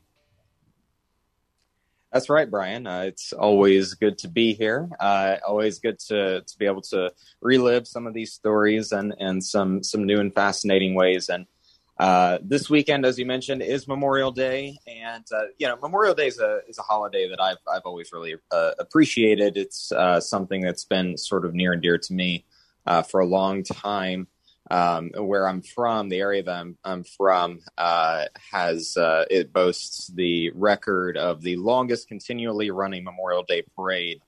That's 2.12 2.30
right, 2.30 2.50
Bryan. 2.50 2.88
Uh, 2.88 3.02
it's 3.02 3.34
always 3.34 3.94
good 3.94 4.18
to 4.20 4.28
be 4.28 4.54
here. 4.54 4.90
Uh, 5.00 5.38
always 5.48 5.80
good 5.80 6.00
to 6.08 6.42
to 6.42 6.58
be 6.58 6.66
able 6.66 6.82
to 6.84 7.12
relive 7.42 7.88
some 7.88 8.08
of 8.08 8.14
these 8.14 8.34
stories 8.34 8.92
and 8.92 9.14
and 9.20 9.44
some 9.44 9.84
some 9.84 10.06
new 10.06 10.20
and 10.20 10.34
fascinating 10.34 10.96
ways. 10.96 11.30
And 11.30 11.46
uh, 12.00 12.40
this 12.42 12.68
weekend, 12.68 13.06
as 13.06 13.20
you 13.20 13.28
mentioned, 13.28 13.62
is 13.62 13.88
Memorial 13.88 14.32
Day, 14.32 14.80
and 14.88 15.24
uh, 15.32 15.44
you 15.60 15.68
know 15.68 15.78
Memorial 15.78 16.16
Day 16.16 16.28
is 16.28 16.40
a 16.40 16.62
is 16.68 16.80
a 16.80 16.84
holiday 16.84 17.30
that 17.30 17.40
I've 17.40 17.60
I've 17.72 17.84
always 17.86 18.12
really 18.12 18.36
uh, 18.52 18.72
appreciated. 18.80 19.56
It's 19.56 19.92
uh, 19.92 20.20
something 20.20 20.62
that's 20.62 20.86
been 20.86 21.16
sort 21.16 21.46
of 21.46 21.54
near 21.54 21.74
and 21.74 21.82
dear 21.82 22.00
to 22.00 22.14
me 22.14 22.46
for 23.08 23.20
a 23.20 23.26
long 23.26 23.62
time 23.62 24.28
um, 24.70 25.12
where 25.16 25.48
I'm 25.48 25.62
from, 25.62 26.10
the 26.10 26.20
area 26.20 26.44
that 26.44 26.56
I'm, 26.56 26.78
I'm 26.84 27.04
from, 27.04 27.60
uh, 27.78 28.26
has 28.52 28.96
uh, 28.98 29.26
it 29.30 29.52
boasts 29.52 30.08
the 30.08 30.52
record 30.52 31.18
of 31.18 31.42
the 31.42 31.56
longest 31.56 32.08
continually 32.08 32.72
running 32.72 33.04
Memorial 33.04 33.44
Day 33.44 33.64
parade 33.76 34.22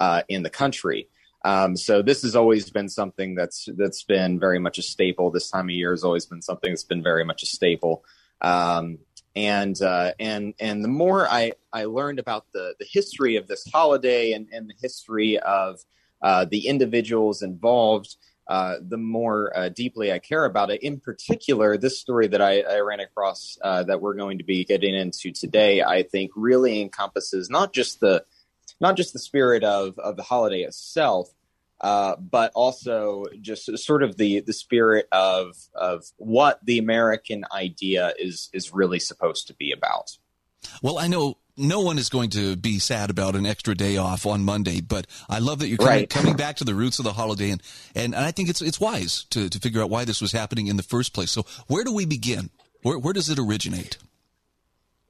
uh, 0.00 0.22
in 0.28 0.42
the 0.42 0.50
country. 0.50 1.08
Um, 1.44 1.76
so 1.76 2.02
this 2.02 2.22
has 2.22 2.34
always 2.34 2.68
been 2.70 2.88
something 2.88 3.34
that's 3.34 3.68
that's 3.76 4.02
been 4.02 4.40
very 4.40 4.58
much 4.58 4.78
a 4.78 4.82
staple. 4.82 5.30
This 5.30 5.50
time 5.50 5.66
of 5.66 5.70
year 5.70 5.92
has 5.92 6.04
always 6.04 6.26
been 6.26 6.42
something 6.42 6.70
that's 6.70 6.84
been 6.84 7.02
very 7.02 7.24
much 7.24 7.42
a 7.42 7.46
staple. 7.46 8.04
Um, 8.40 8.98
and 9.36 9.80
uh, 9.80 10.12
and 10.18 10.54
and 10.58 10.82
the 10.82 10.88
more 10.88 11.28
I, 11.28 11.52
I 11.72 11.84
learned 11.84 12.18
about 12.18 12.46
the 12.52 12.74
the 12.78 12.86
history 12.90 13.36
of 13.36 13.46
this 13.46 13.64
holiday 13.72 14.32
and, 14.32 14.48
and 14.52 14.68
the 14.68 14.74
history 14.80 15.38
of 15.38 15.78
uh, 16.22 16.44
the 16.44 16.66
individuals 16.66 17.42
involved, 17.42 18.16
uh, 18.48 18.76
the 18.80 18.96
more 18.96 19.52
uh, 19.56 19.68
deeply 19.68 20.12
I 20.12 20.18
care 20.18 20.44
about 20.44 20.70
it. 20.70 20.82
In 20.82 21.00
particular, 21.00 21.76
this 21.76 21.98
story 21.98 22.28
that 22.28 22.40
I, 22.40 22.60
I 22.60 22.78
ran 22.80 23.00
across 23.00 23.58
uh, 23.62 23.82
that 23.84 24.00
we're 24.00 24.14
going 24.14 24.38
to 24.38 24.44
be 24.44 24.64
getting 24.64 24.94
into 24.94 25.32
today, 25.32 25.82
I 25.82 26.02
think, 26.02 26.30
really 26.34 26.80
encompasses 26.80 27.50
not 27.50 27.72
just 27.72 28.00
the 28.00 28.24
not 28.80 28.96
just 28.96 29.12
the 29.12 29.18
spirit 29.18 29.64
of 29.64 29.98
of 29.98 30.16
the 30.16 30.22
holiday 30.22 30.62
itself, 30.62 31.28
uh, 31.80 32.16
but 32.16 32.52
also 32.54 33.26
just 33.40 33.76
sort 33.78 34.02
of 34.02 34.16
the 34.16 34.40
the 34.40 34.52
spirit 34.52 35.08
of 35.12 35.56
of 35.74 36.04
what 36.16 36.64
the 36.64 36.78
American 36.78 37.44
idea 37.52 38.14
is 38.18 38.48
is 38.52 38.72
really 38.72 38.98
supposed 38.98 39.46
to 39.48 39.54
be 39.54 39.72
about. 39.72 40.16
Well, 40.82 40.98
I 40.98 41.06
know 41.06 41.37
no 41.58 41.80
one 41.80 41.98
is 41.98 42.08
going 42.08 42.30
to 42.30 42.56
be 42.56 42.78
sad 42.78 43.10
about 43.10 43.34
an 43.34 43.46
extra 43.46 43.74
day 43.74 43.96
off 43.96 44.26
on 44.26 44.44
Monday, 44.44 44.80
but 44.80 45.06
I 45.28 45.40
love 45.40 45.58
that 45.58 45.68
you're 45.68 45.78
coming, 45.78 45.92
right. 45.92 46.10
coming 46.10 46.36
back 46.36 46.56
to 46.56 46.64
the 46.64 46.74
roots 46.74 46.98
of 46.98 47.04
the 47.04 47.12
holiday, 47.12 47.50
and, 47.50 47.62
and, 47.94 48.14
and 48.14 48.24
I 48.24 48.30
think 48.30 48.48
it's 48.48 48.62
it's 48.62 48.80
wise 48.80 49.24
to, 49.30 49.48
to 49.48 49.58
figure 49.58 49.82
out 49.82 49.90
why 49.90 50.04
this 50.04 50.20
was 50.20 50.32
happening 50.32 50.68
in 50.68 50.76
the 50.76 50.82
first 50.82 51.12
place. 51.12 51.30
So, 51.30 51.44
where 51.66 51.84
do 51.84 51.92
we 51.92 52.06
begin? 52.06 52.50
Where, 52.82 52.98
where 52.98 53.12
does 53.12 53.28
it 53.28 53.38
originate? 53.38 53.98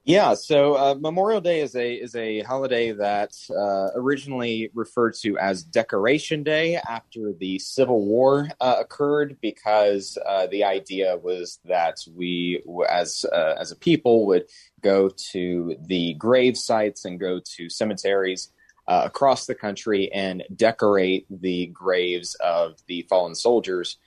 Yeah, 0.09 0.33
so 0.33 0.73
uh, 0.73 0.95
Memorial 0.99 1.43
Day 1.43 1.61
is 1.61 1.77
a 1.77 1.93
is 1.93 2.17
a 2.17 2.41
holiday 2.41 2.93
that 2.93 3.37
uh, 3.51 3.91
originally 3.95 4.71
referred 4.73 5.13
to 5.17 5.37
as 5.37 5.63
Decoration 5.63 6.43
Day 6.43 6.81
after 6.89 7.35
the 7.35 7.59
Civil 7.59 8.07
War 8.07 8.49
uh, 8.59 8.77
occurred, 8.81 9.37
because 9.43 10.17
uh, 10.27 10.47
the 10.47 10.65
idea 10.65 11.19
was 11.19 11.59
that 11.67 11.99
we, 12.17 12.63
as 12.89 13.27
uh, 13.31 13.57
as 13.61 13.71
a 13.71 13.77
people, 13.77 14.25
would 14.29 14.47
go 14.81 15.11
to 15.33 15.77
the 15.83 16.15
grave 16.15 16.57
sites 16.57 17.05
and 17.05 17.21
go 17.21 17.39
to 17.57 17.69
cemeteries 17.69 18.51
uh, 18.87 19.03
across 19.05 19.45
the 19.45 19.55
country 19.55 20.11
and 20.15 20.43
decorate 20.57 21.27
the 21.29 21.67
graves 21.67 22.35
of 22.37 22.79
the 22.87 23.03
fallen 23.11 23.35
soldiers 23.35 23.99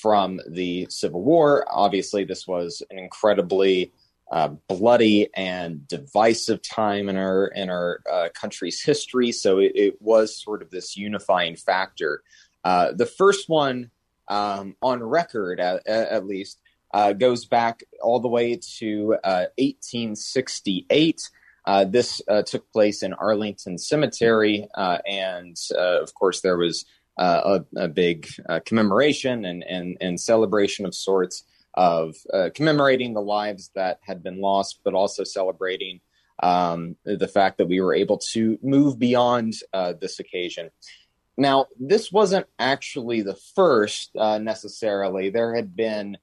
from 0.00 0.40
the 0.48 0.86
Civil 0.88 1.22
War. 1.22 1.66
Obviously, 1.70 2.24
this 2.24 2.46
was 2.46 2.82
an 2.90 2.98
incredibly 2.98 3.92
uh, 4.30 4.48
bloody 4.68 5.28
and 5.34 5.86
divisive 5.86 6.60
time 6.62 7.08
in 7.08 7.16
our 7.16 7.46
in 7.46 7.70
our 7.70 8.02
uh, 8.10 8.28
country's 8.34 8.82
history. 8.82 9.30
So 9.32 9.58
it, 9.58 9.72
it, 9.74 10.02
was 10.02 10.42
sort 10.42 10.62
of 10.62 10.70
this 10.70 10.96
unifying 10.96 11.54
factor. 11.56 12.22
Uh, 12.64 12.92
the 12.92 13.06
first 13.06 13.48
one 13.48 13.90
um, 14.28 14.74
on 14.82 15.00
record, 15.02 15.60
at, 15.60 15.86
at 15.86 16.26
least, 16.26 16.58
uh, 16.92 17.12
goes 17.12 17.44
back 17.44 17.84
all 18.02 18.18
the 18.18 18.28
way 18.28 18.58
to 18.78 19.16
1868. 19.22 21.20
Uh, 21.64 21.70
uh, 21.70 21.84
this 21.84 22.20
took 22.46 22.70
place 22.72 23.02
in 23.02 23.12
Arlington 23.12 23.78
Cemetery, 23.78 24.66
and 24.76 25.56
of 25.76 26.14
course, 26.14 26.40
there 26.40 26.56
was 26.56 26.84
a, 27.16 27.64
a, 27.76 27.88
big 27.88 28.28
commemoration 28.64 29.44
and, 29.44 29.64
and, 29.64 29.96
and 30.00 30.20
celebration 30.20 30.86
of 30.86 30.94
sorts 30.94 31.44
of 31.76 32.16
uh, 32.32 32.50
commemorating 32.54 33.14
the 33.14 33.20
lives 33.20 33.70
that 33.74 34.00
had 34.02 34.22
been 34.22 34.40
lost, 34.40 34.80
but 34.84 34.94
also 34.94 35.24
celebrating 35.24 36.00
um, 36.42 36.96
the 37.04 37.28
fact 37.28 37.58
that 37.58 37.68
we 37.68 37.80
were 37.80 37.94
able 37.94 38.18
to 38.18 38.58
move 38.62 38.98
beyond 38.98 39.54
uh, 39.72 39.94
this 40.00 40.18
occasion. 40.18 40.70
Now, 41.36 41.66
this 41.78 42.10
wasn't 42.10 42.46
actually 42.58 43.22
the 43.22 43.36
first 43.54 44.16
uh, 44.16 44.38
necessarily. 44.38 45.30
There 45.30 45.54
had 45.54 45.76
been 45.76 46.16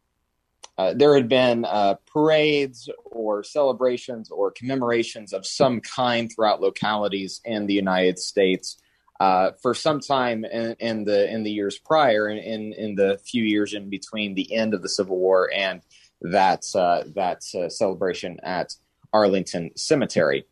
uh, 0.75 0.93
there 0.95 1.13
had 1.13 1.29
been 1.29 1.65
uh, 1.65 1.95
parades 2.11 2.89
or 3.05 3.43
celebrations 3.43 4.31
or 4.31 4.49
commemorations 4.49 5.31
of 5.31 5.45
some 5.45 5.79
kind 5.81 6.31
throughout 6.33 6.61
localities 6.61 7.41
in 7.45 7.67
the 7.67 7.75
United 7.75 8.17
States 8.17 8.81
uh, 9.23 9.53
for 9.61 9.73
some 9.73 10.01
time 10.01 10.43
in, 10.43 10.75
in, 10.81 11.05
the 11.05 11.31
in 11.33 11.43
the 11.43 11.51
years 11.51 11.79
prior, 11.79 12.27
in, 12.27 12.37
in, 12.39 12.73
in 12.73 12.95
the 12.95 13.17
few 13.23 13.45
years 13.45 13.73
in 13.73 13.89
between 13.89 14.35
the 14.35 14.53
end 14.53 14.73
of 14.73 14.81
the 14.81 14.89
Civil 14.89 15.17
War 15.17 15.49
and 15.55 15.81
that 16.23 16.65
uh, 16.75 17.03
that 17.15 17.41
uh, 17.55 17.69
celebration 17.69 18.37
at 18.43 18.75
Arlington 19.13 19.71
Cemetery. 19.77 20.43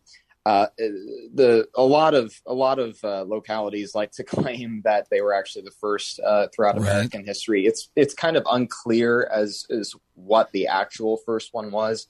Uh, 0.45 0.67
the 0.77 1.67
a 1.75 1.83
lot 1.83 2.13
of 2.13 2.33
a 2.45 2.53
lot 2.53 2.79
of 2.79 2.97
uh, 3.03 3.23
localities 3.23 3.93
like 3.93 4.11
to 4.13 4.23
claim 4.35 4.81
that 4.85 5.09
they 5.11 5.19
were 5.19 5.33
actually 5.33 5.63
the 5.63 5.77
first 5.81 6.21
uh, 6.21 6.47
throughout 6.55 6.77
right. 6.77 6.87
American 6.87 7.25
history. 7.25 7.65
It's 7.65 7.89
it's 7.97 8.13
kind 8.13 8.37
of 8.37 8.43
unclear 8.49 9.29
as 9.33 9.65
as 9.69 9.93
what 10.15 10.49
the 10.53 10.67
actual 10.67 11.17
first 11.25 11.49
one 11.51 11.71
was. 11.71 12.07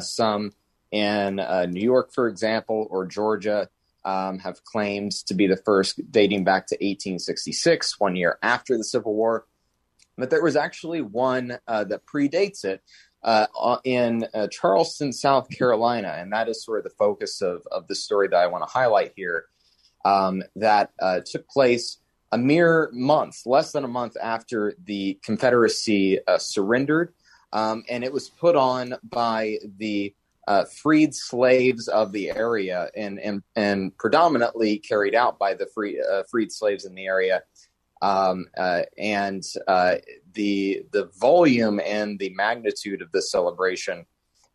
some 0.00 0.52
in 0.92 1.40
uh, 1.40 1.64
New 1.64 1.82
York, 1.82 2.12
for 2.12 2.28
example, 2.28 2.86
or 2.90 3.06
Georgia, 3.06 3.70
um, 4.04 4.38
have 4.38 4.64
claimed 4.64 5.12
to 5.26 5.34
be 5.34 5.46
the 5.46 5.56
first 5.56 6.00
dating 6.10 6.44
back 6.44 6.66
to 6.68 6.74
1866, 6.76 7.98
one 7.98 8.16
year 8.16 8.38
after 8.42 8.76
the 8.76 8.84
Civil 8.84 9.14
War. 9.14 9.46
But 10.16 10.30
there 10.30 10.42
was 10.42 10.56
actually 10.56 11.00
one 11.00 11.58
uh, 11.66 11.84
that 11.84 12.06
predates 12.06 12.64
it 12.64 12.82
uh, 13.22 13.46
in 13.84 14.26
uh, 14.34 14.48
Charleston, 14.48 15.12
South 15.12 15.48
Carolina. 15.50 16.14
And 16.16 16.32
that 16.32 16.48
is 16.48 16.64
sort 16.64 16.78
of 16.78 16.84
the 16.84 16.96
focus 16.98 17.42
of, 17.42 17.66
of 17.72 17.88
the 17.88 17.94
story 17.94 18.28
that 18.28 18.36
I 18.36 18.46
want 18.46 18.66
to 18.66 18.70
highlight 18.72 19.12
here. 19.16 19.46
Um, 20.04 20.42
that 20.56 20.90
uh, 21.00 21.20
took 21.24 21.48
place 21.48 21.98
a 22.30 22.36
mere 22.36 22.90
month, 22.92 23.40
less 23.46 23.72
than 23.72 23.84
a 23.84 23.88
month 23.88 24.18
after 24.20 24.74
the 24.84 25.18
Confederacy 25.24 26.18
uh, 26.26 26.36
surrendered. 26.36 27.14
Um, 27.54 27.84
and 27.88 28.04
it 28.04 28.12
was 28.12 28.28
put 28.28 28.54
on 28.54 28.96
by 29.02 29.60
the 29.78 30.14
uh, 30.46 30.64
freed 30.64 31.14
slaves 31.14 31.88
of 31.88 32.12
the 32.12 32.30
area 32.30 32.90
and, 32.96 33.18
and, 33.18 33.42
and 33.56 33.96
predominantly 33.96 34.78
carried 34.78 35.14
out 35.14 35.38
by 35.38 35.54
the 35.54 35.66
free, 35.74 36.00
uh, 36.00 36.22
freed 36.30 36.52
slaves 36.52 36.84
in 36.84 36.94
the 36.94 37.06
area. 37.06 37.42
Um, 38.02 38.46
uh, 38.58 38.82
and 38.98 39.42
uh, 39.66 39.94
the 40.34 40.84
the 40.92 41.10
volume 41.18 41.80
and 41.80 42.18
the 42.18 42.34
magnitude 42.34 43.00
of 43.00 43.10
this 43.12 43.30
celebration 43.30 44.04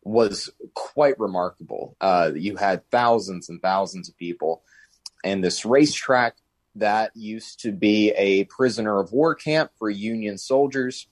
was 0.04 0.50
quite 0.74 1.18
remarkable. 1.18 1.96
Uh, 2.00 2.30
you 2.34 2.54
had 2.54 2.88
thousands 2.90 3.48
and 3.48 3.60
thousands 3.60 4.08
of 4.08 4.16
people, 4.16 4.62
and 5.24 5.42
this 5.42 5.64
racetrack 5.64 6.36
that 6.76 7.10
used 7.16 7.60
to 7.60 7.72
be 7.72 8.10
a 8.10 8.44
prisoner 8.44 9.00
of 9.00 9.10
war 9.10 9.34
camp 9.34 9.72
for 9.78 9.90
Union 9.90 10.38
soldiers. 10.38 11.08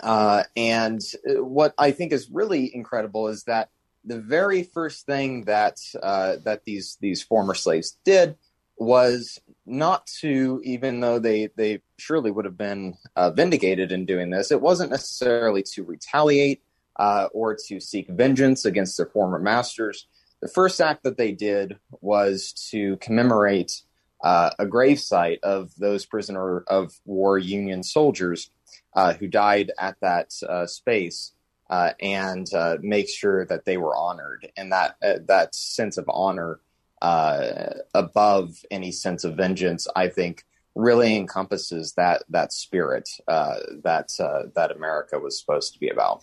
Uh, 0.00 0.42
and 0.56 1.00
what 1.24 1.74
I 1.78 1.92
think 1.92 2.12
is 2.12 2.30
really 2.30 2.74
incredible 2.74 3.28
is 3.28 3.44
that 3.44 3.68
the 4.04 4.20
very 4.20 4.62
first 4.62 5.06
thing 5.06 5.44
that 5.44 5.78
uh, 6.02 6.36
that 6.44 6.64
these 6.64 6.98
these 7.00 7.22
former 7.22 7.54
slaves 7.54 7.98
did 8.04 8.36
was 8.76 9.40
not 9.66 10.06
to, 10.20 10.60
even 10.64 11.00
though 11.00 11.18
they 11.18 11.48
they 11.56 11.80
surely 11.98 12.30
would 12.30 12.44
have 12.44 12.58
been 12.58 12.96
uh, 13.16 13.30
vindicated 13.30 13.92
in 13.92 14.06
doing 14.06 14.30
this, 14.30 14.50
it 14.50 14.60
wasn't 14.60 14.90
necessarily 14.90 15.62
to 15.62 15.84
retaliate 15.84 16.62
uh, 16.96 17.28
or 17.32 17.56
to 17.68 17.80
seek 17.80 18.08
vengeance 18.08 18.64
against 18.64 18.96
their 18.96 19.06
former 19.06 19.38
masters. 19.38 20.06
The 20.42 20.48
first 20.48 20.80
act 20.80 21.04
that 21.04 21.16
they 21.16 21.32
did 21.32 21.78
was 22.00 22.52
to 22.70 22.96
commemorate 22.98 23.82
uh, 24.22 24.50
a 24.58 24.66
gravesite 24.66 25.40
of 25.42 25.70
those 25.78 26.04
prisoner 26.06 26.60
of 26.66 26.92
war 27.04 27.38
Union 27.38 27.82
soldiers 27.82 28.50
uh, 28.94 29.14
who 29.14 29.26
died 29.26 29.70
at 29.78 29.96
that 30.00 30.32
uh, 30.48 30.66
space 30.66 31.32
uh, 31.74 31.92
and 32.00 32.54
uh, 32.54 32.76
make 32.82 33.08
sure 33.08 33.44
that 33.46 33.64
they 33.64 33.76
were 33.76 33.96
honored. 33.96 34.48
And 34.56 34.70
that 34.70 34.96
uh, 35.02 35.14
that 35.26 35.54
sense 35.56 35.98
of 35.98 36.04
honor 36.08 36.60
uh, 37.02 37.70
above 37.92 38.64
any 38.70 38.92
sense 38.92 39.24
of 39.24 39.36
vengeance, 39.36 39.88
I 39.96 40.06
think, 40.08 40.44
really 40.76 41.16
encompasses 41.16 41.94
that 41.94 42.22
that 42.28 42.52
spirit 42.52 43.08
uh, 43.26 43.56
that 43.82 44.10
uh, 44.20 44.50
that 44.54 44.70
America 44.70 45.18
was 45.18 45.38
supposed 45.40 45.72
to 45.74 45.80
be 45.80 45.88
about. 45.88 46.22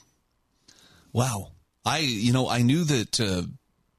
Wow, 1.11 1.51
I 1.83 1.99
you 1.99 2.31
know 2.31 2.47
I 2.47 2.61
knew 2.61 2.85
that. 2.85 3.47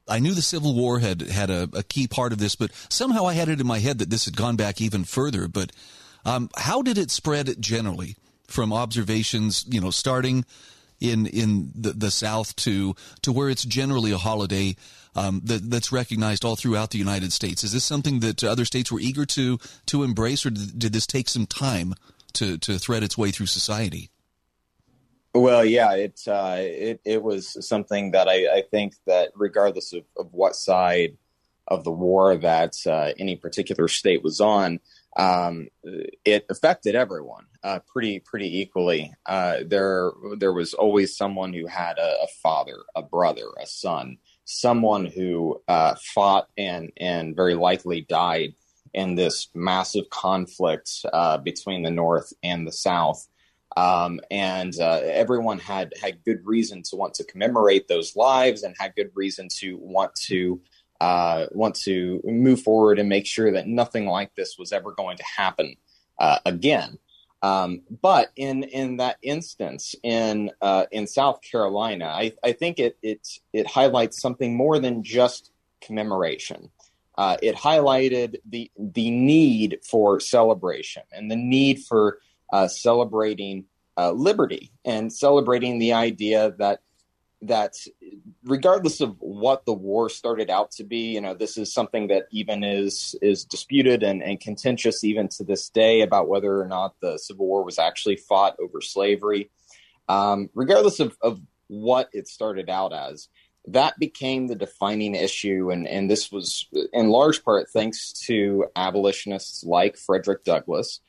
I 0.09 0.18
knew 0.18 0.35
the 0.35 0.42
Civil 0.42 0.75
War 0.75 0.99
had 0.99 1.21
had 1.23 1.49
a, 1.49 1.68
a, 1.75 1.82
key 1.85 2.09
part 2.09 2.32
of 2.32 2.38
this, 2.38 2.56
but 2.56 2.73
somehow 2.88 3.25
I 3.25 3.35
had 3.35 3.49
it 3.49 3.61
in 3.61 3.66
my 3.66 3.78
head 3.78 3.99
that 3.99 4.11
this 4.11 4.25
had 4.25 4.37
gone 4.37 4.56
back 4.56 4.80
even 4.80 5.04
further. 5.04 5.47
But 5.47 5.71
um, 6.25 6.50
how 6.56 6.82
did 6.82 6.99
it 6.99 7.12
spread 7.12 7.54
generally 7.61 8.16
from 8.49 8.73
observations, 8.73 9.64
you 9.68 9.80
know, 9.80 9.90
starting 9.90 10.44
in 11.02 11.26
in 11.26 11.73
the, 11.75 11.92
the 11.92 12.11
South 12.11 12.54
to 12.56 12.94
to 13.23 13.32
where 13.32 13.50
it's 13.50 13.64
generally 13.64 14.12
a 14.12 14.18
holiday 14.18 14.76
um, 15.14 15.42
that, 15.44 15.68
that's 15.71 15.92
recognized 15.92 16.44
all 16.44 16.56
throughout 16.56 16.90
the 16.90 16.99
United 16.99 17.32
States. 17.32 17.64
Is 17.64 17.73
this 17.73 17.85
something 17.85 18.21
that 18.21 18.42
other 18.42 18.64
states 18.64 18.90
were 18.90 19.00
eager 19.00 19.26
to 19.26 19.59
to 19.87 20.04
embrace, 20.04 20.47
or 20.47 20.50
did, 20.50 20.92
this 20.92 21.06
take 21.06 21.28
some 21.28 21.47
time 21.47 21.94
to 22.35 22.56
to 22.59 22.78
thread 22.78 23.02
its 23.02 23.18
way 23.18 23.30
through 23.30 23.47
society? 23.47 24.11
Well, 25.35 25.64
yeah, 25.64 25.92
it 25.94 26.21
uh, 26.26 26.56
it 26.59 27.00
it 27.04 27.23
was 27.23 27.66
something 27.66 28.12
that 28.12 28.28
I, 28.28 28.59
I 28.59 28.62
think 28.70 28.94
that 29.07 29.33
regardless 29.35 29.92
of, 29.92 30.05
of 30.16 30.33
what 30.33 30.55
side 30.55 31.16
of 31.68 31.85
the 31.85 31.92
war 31.92 32.37
that 32.37 32.76
uh, 32.87 33.12
any 33.18 33.37
particular 33.37 33.88
state 33.88 34.22
was 34.22 34.40
on, 34.40 34.81
um, 35.16 35.68
it 36.25 36.46
affected 36.48 36.94
everyone 36.94 37.44
uh, 37.62 37.81
pretty 37.87 38.18
pretty 38.20 38.61
equally. 38.61 39.12
Uh, 39.27 39.59
there 39.66 40.12
there 40.38 40.53
was 40.53 40.75
always 40.75 41.16
someone 41.16 41.53
who 41.53 41.66
had 41.66 41.98
a, 41.98 42.22
a 42.22 42.27
father, 42.42 42.79
a 42.94 43.03
brother, 43.03 43.46
a 43.61 43.66
son, 43.66 44.18
someone 44.44 45.05
who 45.05 45.61
uh, 45.68 45.94
fought 46.14 46.48
and 46.57 46.90
and 46.96 47.37
very 47.37 47.55
likely 47.55 48.03
died 48.03 48.55
in 48.94 49.14
this 49.14 49.48
massive 49.55 50.09
conflict 50.11 51.05
uh, 51.12 51.38
between 51.38 51.83
the 51.83 51.90
North 51.90 52.33
and 52.42 52.66
the 52.66 52.72
South. 52.72 53.27
Um, 53.75 54.20
and 54.31 54.79
uh, 54.79 55.01
everyone 55.03 55.59
had 55.59 55.94
had 56.01 56.25
good 56.25 56.40
reason 56.44 56.83
to 56.85 56.96
want 56.96 57.14
to 57.14 57.25
commemorate 57.25 57.88
those 57.88 58.16
lives 58.16 58.64
and 58.64 58.75
had 58.79 58.94
good 58.96 59.11
reason 59.14 59.48
to 59.61 59.79
want 59.79 60.14
to 60.27 60.61
uh, 61.02 61.48
want 61.50 61.74
to 61.74 62.20
move 62.22 62.62
forward 62.62 63.00
and 63.00 63.08
make 63.08 63.26
sure 63.26 63.50
that 63.50 63.66
nothing 63.66 64.06
like 64.06 64.32
this 64.36 64.56
was 64.56 64.72
ever 64.72 64.92
going 64.92 65.16
to 65.16 65.24
happen 65.24 65.74
uh, 66.20 66.38
again. 66.46 66.96
Um, 67.42 67.82
but 68.00 68.30
in 68.36 68.62
in 68.62 68.98
that 68.98 69.16
instance, 69.20 69.96
in 70.04 70.52
uh, 70.60 70.86
in 70.92 71.08
South 71.08 71.40
Carolina, 71.42 72.04
I, 72.04 72.34
I 72.44 72.52
think 72.52 72.78
it 72.78 72.98
it 73.02 73.26
it 73.52 73.66
highlights 73.66 74.22
something 74.22 74.56
more 74.56 74.78
than 74.78 75.02
just 75.02 75.50
commemoration. 75.80 76.70
Uh, 77.18 77.36
it 77.42 77.56
highlighted 77.56 78.36
the 78.48 78.70
the 78.78 79.10
need 79.10 79.80
for 79.82 80.20
celebration 80.20 81.02
and 81.10 81.28
the 81.28 81.36
need 81.36 81.80
for 81.80 82.20
uh, 82.52 82.68
celebrating 82.68 83.64
uh, 83.98 84.12
liberty 84.12 84.70
and 84.84 85.12
celebrating 85.12 85.80
the 85.80 85.94
idea 85.94 86.54
that 86.58 86.78
that 87.42 87.74
regardless 88.44 89.00
of 89.00 89.16
what 89.18 89.64
the 89.66 89.72
war 89.72 90.09
started 90.09 90.48
out 90.48 90.70
to 90.70 90.85
be, 90.85 91.12
you 91.12 91.20
know, 91.20 91.35
this 91.35 91.59
is 91.59 91.74
something 91.74 92.07
that 92.07 92.26
even 92.31 92.62
is 92.62 93.16
is 93.20 93.44
disputed 93.44 94.02
and, 94.02 94.22
and 94.22 94.40
contentious 94.40 95.02
even 95.02 95.28
to 95.28 95.44
this 95.44 95.68
day 95.68 96.02
about 96.02 96.28
whether 96.28 96.61
or 96.61 96.66
not 96.68 96.94
the 97.00 97.18
Civil 97.18 97.46
War 97.46 97.64
was 97.64 97.78
actually 97.78 98.16
fought 98.16 98.57
over 98.61 98.81
slavery. 98.81 99.50
Um, 100.09 100.50
regardless 100.55 101.00
of, 101.00 101.16
of 101.20 101.40
what 101.68 102.09
it 102.12 102.28
started 102.28 102.70
out 102.70 102.92
as, 102.92 103.28
that 103.68 103.98
became 103.98 104.46
the 104.46 104.57
defining 104.57 105.14
issue, 105.14 105.70
and 105.70 105.87
and 105.87 106.11
this 106.11 106.31
was 106.31 106.68
in 106.92 107.11
large 107.11 107.44
part 107.44 107.68
thanks 107.70 108.12
to 108.26 108.66
abolitionists 108.76 109.64
like 109.64 109.96
Frederick 109.96 110.44
Douglass, 110.44 111.00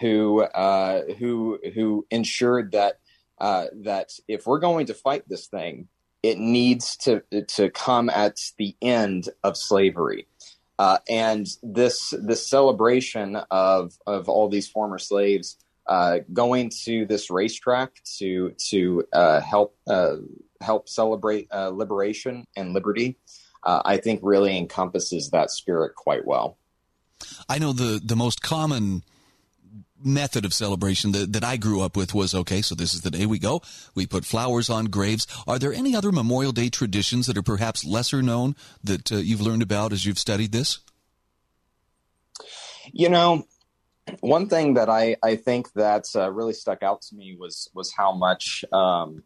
who 0.00 0.42
uh, 0.42 1.02
who 1.18 1.58
who 1.74 2.06
ensured 2.10 2.72
that 2.72 2.98
uh, 3.38 3.66
that 3.82 4.10
if 4.28 4.46
we're 4.46 4.58
going 4.58 4.86
to 4.86 4.94
fight 4.94 5.28
this 5.28 5.46
thing, 5.46 5.88
it 6.22 6.38
needs 6.38 6.96
to 6.96 7.22
to 7.48 7.70
come 7.70 8.08
at 8.08 8.36
the 8.58 8.76
end 8.80 9.28
of 9.42 9.56
slavery. 9.56 10.26
Uh, 10.78 10.98
and 11.08 11.46
this 11.62 12.14
this 12.22 12.48
celebration 12.48 13.36
of 13.50 13.92
of 14.06 14.28
all 14.28 14.48
these 14.48 14.68
former 14.68 14.98
slaves 14.98 15.56
uh, 15.86 16.20
going 16.32 16.70
to 16.84 17.04
this 17.06 17.30
racetrack 17.30 17.92
to 18.18 18.54
to 18.70 19.04
uh, 19.12 19.40
help 19.40 19.76
uh, 19.86 20.16
help 20.60 20.88
celebrate 20.88 21.46
uh, 21.52 21.68
liberation 21.68 22.46
and 22.56 22.72
liberty, 22.72 23.18
I 23.64 23.98
think 23.98 24.20
really 24.22 24.56
encompasses 24.56 25.30
that 25.30 25.50
spirit 25.50 25.94
quite 25.94 26.26
well. 26.26 26.56
I 27.48 27.58
know 27.58 27.72
the 27.72 28.00
the 28.02 28.16
most 28.16 28.40
common 28.42 29.02
method 30.04 30.44
of 30.44 30.54
celebration 30.54 31.12
that, 31.12 31.32
that 31.32 31.44
I 31.44 31.56
grew 31.56 31.80
up 31.80 31.96
with 31.96 32.14
was 32.14 32.34
okay, 32.34 32.62
so 32.62 32.74
this 32.74 32.94
is 32.94 33.02
the 33.02 33.10
day 33.10 33.26
we 33.26 33.38
go. 33.38 33.62
We 33.94 34.06
put 34.06 34.24
flowers 34.24 34.70
on 34.70 34.86
graves. 34.86 35.26
Are 35.46 35.58
there 35.58 35.72
any 35.72 35.94
other 35.94 36.12
Memorial 36.12 36.52
Day 36.52 36.68
traditions 36.68 37.26
that 37.26 37.36
are 37.36 37.42
perhaps 37.42 37.84
lesser 37.84 38.22
known 38.22 38.56
that 38.82 39.10
uh, 39.10 39.16
you've 39.16 39.40
learned 39.40 39.62
about 39.62 39.92
as 39.92 40.04
you've 40.04 40.18
studied 40.18 40.52
this? 40.52 40.78
You 42.92 43.08
know, 43.08 43.46
one 44.20 44.48
thing 44.48 44.74
that 44.74 44.88
I, 44.88 45.16
I 45.22 45.36
think 45.36 45.72
that 45.72 46.06
uh, 46.14 46.30
really 46.30 46.52
stuck 46.52 46.82
out 46.82 47.02
to 47.02 47.14
me 47.14 47.36
was 47.38 47.70
was 47.74 47.92
how 47.92 48.12
much 48.12 48.64
um, 48.72 49.22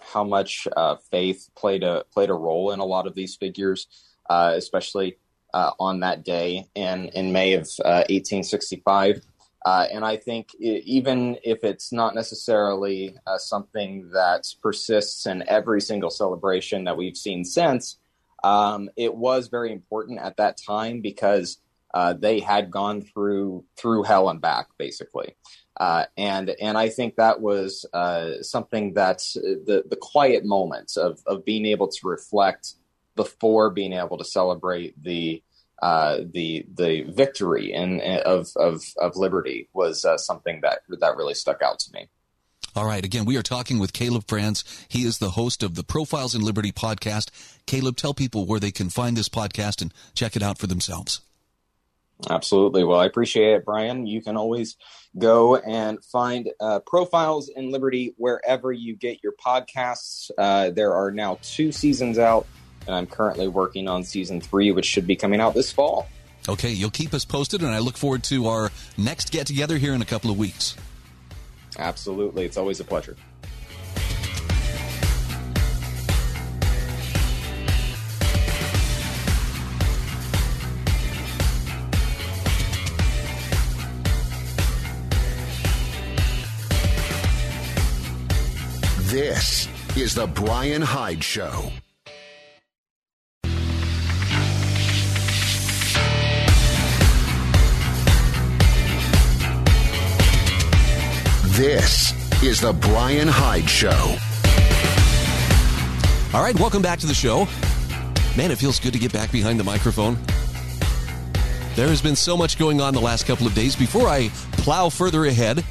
how 0.00 0.24
much 0.24 0.66
uh, 0.76 0.96
faith 1.10 1.50
played 1.54 1.82
a 1.82 2.04
played 2.12 2.30
a 2.30 2.34
role 2.34 2.72
in 2.72 2.80
a 2.80 2.84
lot 2.84 3.06
of 3.06 3.14
these 3.14 3.36
figures, 3.36 3.86
uh, 4.30 4.54
especially 4.56 5.18
uh, 5.52 5.72
on 5.78 6.00
that 6.00 6.24
day 6.24 6.66
in 6.74 7.08
in 7.08 7.32
May 7.32 7.52
of 7.54 7.68
1865. 7.78 9.20
Uh, 9.64 9.68
uh, 9.68 9.86
and 9.92 10.04
I 10.04 10.16
think 10.16 10.54
it, 10.58 10.84
even 10.84 11.38
if 11.42 11.64
it's 11.64 11.92
not 11.92 12.14
necessarily 12.14 13.16
uh, 13.26 13.38
something 13.38 14.10
that 14.12 14.46
persists 14.62 15.26
in 15.26 15.44
every 15.48 15.80
single 15.80 16.10
celebration 16.10 16.84
that 16.84 16.96
we've 16.96 17.16
seen 17.16 17.44
since, 17.44 17.98
um, 18.44 18.90
it 18.96 19.14
was 19.14 19.48
very 19.48 19.72
important 19.72 20.20
at 20.20 20.36
that 20.36 20.58
time 20.64 21.00
because 21.00 21.58
uh, 21.94 22.12
they 22.14 22.40
had 22.40 22.70
gone 22.70 23.02
through 23.02 23.64
through 23.76 24.02
hell 24.02 24.28
and 24.28 24.40
back, 24.40 24.68
basically. 24.78 25.36
Uh, 25.78 26.04
and 26.16 26.54
and 26.60 26.76
I 26.76 26.88
think 26.88 27.16
that 27.16 27.40
was 27.40 27.86
uh, 27.92 28.42
something 28.42 28.94
that 28.94 29.18
the 29.34 29.84
the 29.88 29.96
quiet 29.96 30.44
moments 30.44 30.96
of 30.96 31.20
of 31.26 31.44
being 31.44 31.66
able 31.66 31.88
to 31.88 32.08
reflect 32.08 32.74
before 33.14 33.70
being 33.70 33.92
able 33.92 34.18
to 34.18 34.24
celebrate 34.24 35.00
the 35.02 35.42
uh, 35.82 36.18
the 36.24 36.64
the 36.72 37.02
victory 37.02 37.74
and 37.74 38.00
of 38.00 38.48
of 38.56 38.82
of 38.98 39.16
liberty 39.16 39.68
was 39.74 40.04
uh, 40.04 40.16
something 40.16 40.60
that 40.62 40.80
that 41.00 41.16
really 41.16 41.34
stuck 41.34 41.60
out 41.60 41.80
to 41.80 41.92
me. 41.92 42.08
All 42.74 42.86
right. 42.86 43.04
Again, 43.04 43.26
we 43.26 43.36
are 43.36 43.42
talking 43.42 43.78
with 43.78 43.92
Caleb 43.92 44.24
Franz. 44.26 44.64
He 44.88 45.02
is 45.02 45.18
the 45.18 45.30
host 45.30 45.62
of 45.62 45.74
the 45.74 45.82
Profiles 45.82 46.34
in 46.34 46.40
Liberty 46.40 46.72
podcast. 46.72 47.28
Caleb, 47.66 47.96
tell 47.96 48.14
people 48.14 48.46
where 48.46 48.60
they 48.60 48.70
can 48.70 48.88
find 48.88 49.14
this 49.14 49.28
podcast 49.28 49.82
and 49.82 49.92
check 50.14 50.36
it 50.36 50.42
out 50.42 50.56
for 50.56 50.66
themselves. 50.66 51.20
Absolutely. 52.30 52.84
Well, 52.84 53.00
I 53.00 53.06
appreciate 53.06 53.54
it, 53.54 53.64
Bryan. 53.64 54.06
You 54.06 54.22
can 54.22 54.36
always 54.36 54.76
go 55.18 55.56
and 55.56 56.02
find 56.04 56.50
uh, 56.60 56.80
Profiles 56.80 57.48
in 57.48 57.70
Liberty 57.70 58.14
wherever 58.16 58.72
you 58.72 58.96
get 58.96 59.22
your 59.22 59.32
podcasts. 59.32 60.30
Uh, 60.38 60.70
there 60.70 60.94
are 60.94 61.10
now 61.10 61.38
two 61.42 61.72
seasons 61.72 62.18
out, 62.18 62.46
and 62.86 62.94
I'm 62.94 63.06
currently 63.06 63.48
working 63.48 63.88
on 63.88 64.04
season 64.04 64.40
three, 64.40 64.70
which 64.72 64.86
should 64.86 65.06
be 65.06 65.16
coming 65.16 65.40
out 65.40 65.54
this 65.54 65.72
fall. 65.72 66.08
Okay, 66.48 66.70
you'll 66.70 66.90
keep 66.90 67.14
us 67.14 67.24
posted, 67.24 67.62
and 67.62 67.70
I 67.70 67.78
look 67.78 67.96
forward 67.96 68.24
to 68.24 68.46
our 68.46 68.70
next 68.96 69.30
get 69.30 69.46
together 69.46 69.78
here 69.78 69.94
in 69.94 70.02
a 70.02 70.06
couple 70.06 70.30
of 70.30 70.38
weeks. 70.38 70.76
Absolutely. 71.78 72.44
It's 72.44 72.56
always 72.56 72.80
a 72.80 72.84
pleasure. 72.84 73.16
This 89.12 89.68
is 89.94 90.14
the 90.14 90.26
Bryan 90.26 90.80
Hyde 90.80 91.22
Show. 91.22 91.70
This 101.52 102.12
is 102.42 102.60
the 102.62 102.72
Bryan 102.72 103.28
Hyde 103.28 103.68
Show. 103.68 104.16
All 106.32 106.42
right, 106.42 106.58
welcome 106.58 106.80
back 106.80 106.98
to 107.00 107.06
the 107.06 107.12
show. 107.12 107.46
Man, 108.38 108.50
it 108.50 108.56
feels 108.56 108.80
good 108.80 108.94
to 108.94 108.98
get 108.98 109.12
back 109.12 109.30
behind 109.30 109.60
the 109.60 109.64
microphone. 109.64 110.16
There 111.76 111.88
has 111.88 112.00
been 112.00 112.16
so 112.16 112.38
much 112.38 112.58
going 112.58 112.80
on 112.80 112.94
the 112.94 113.02
last 113.02 113.26
couple 113.26 113.46
of 113.46 113.54
days. 113.54 113.76
Before 113.76 114.08
I 114.08 114.30
plow 114.52 114.88
further 114.88 115.26
ahead, 115.26 115.62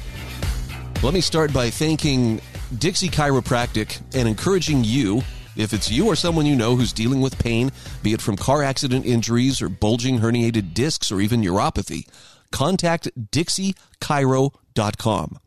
let 1.02 1.12
me 1.12 1.20
start 1.20 1.52
by 1.52 1.68
thanking 1.68 2.40
Dixie 2.78 3.08
Chiropractic 3.08 4.00
and 4.14 4.28
encouraging 4.28 4.84
you, 4.84 5.22
if 5.56 5.72
it's 5.72 5.90
you 5.90 6.06
or 6.06 6.14
someone 6.14 6.46
you 6.46 6.54
know 6.54 6.76
who's 6.76 6.92
dealing 6.92 7.20
with 7.20 7.36
pain, 7.40 7.72
be 8.04 8.12
it 8.12 8.22
from 8.22 8.36
car 8.36 8.62
accident 8.62 9.04
injuries 9.04 9.60
or 9.60 9.68
bulging 9.68 10.20
herniated 10.20 10.74
discs 10.74 11.10
or 11.10 11.20
even 11.20 11.42
neuropathy, 11.42 12.06
contact 12.52 13.08
DixieChiro.com 13.32 15.38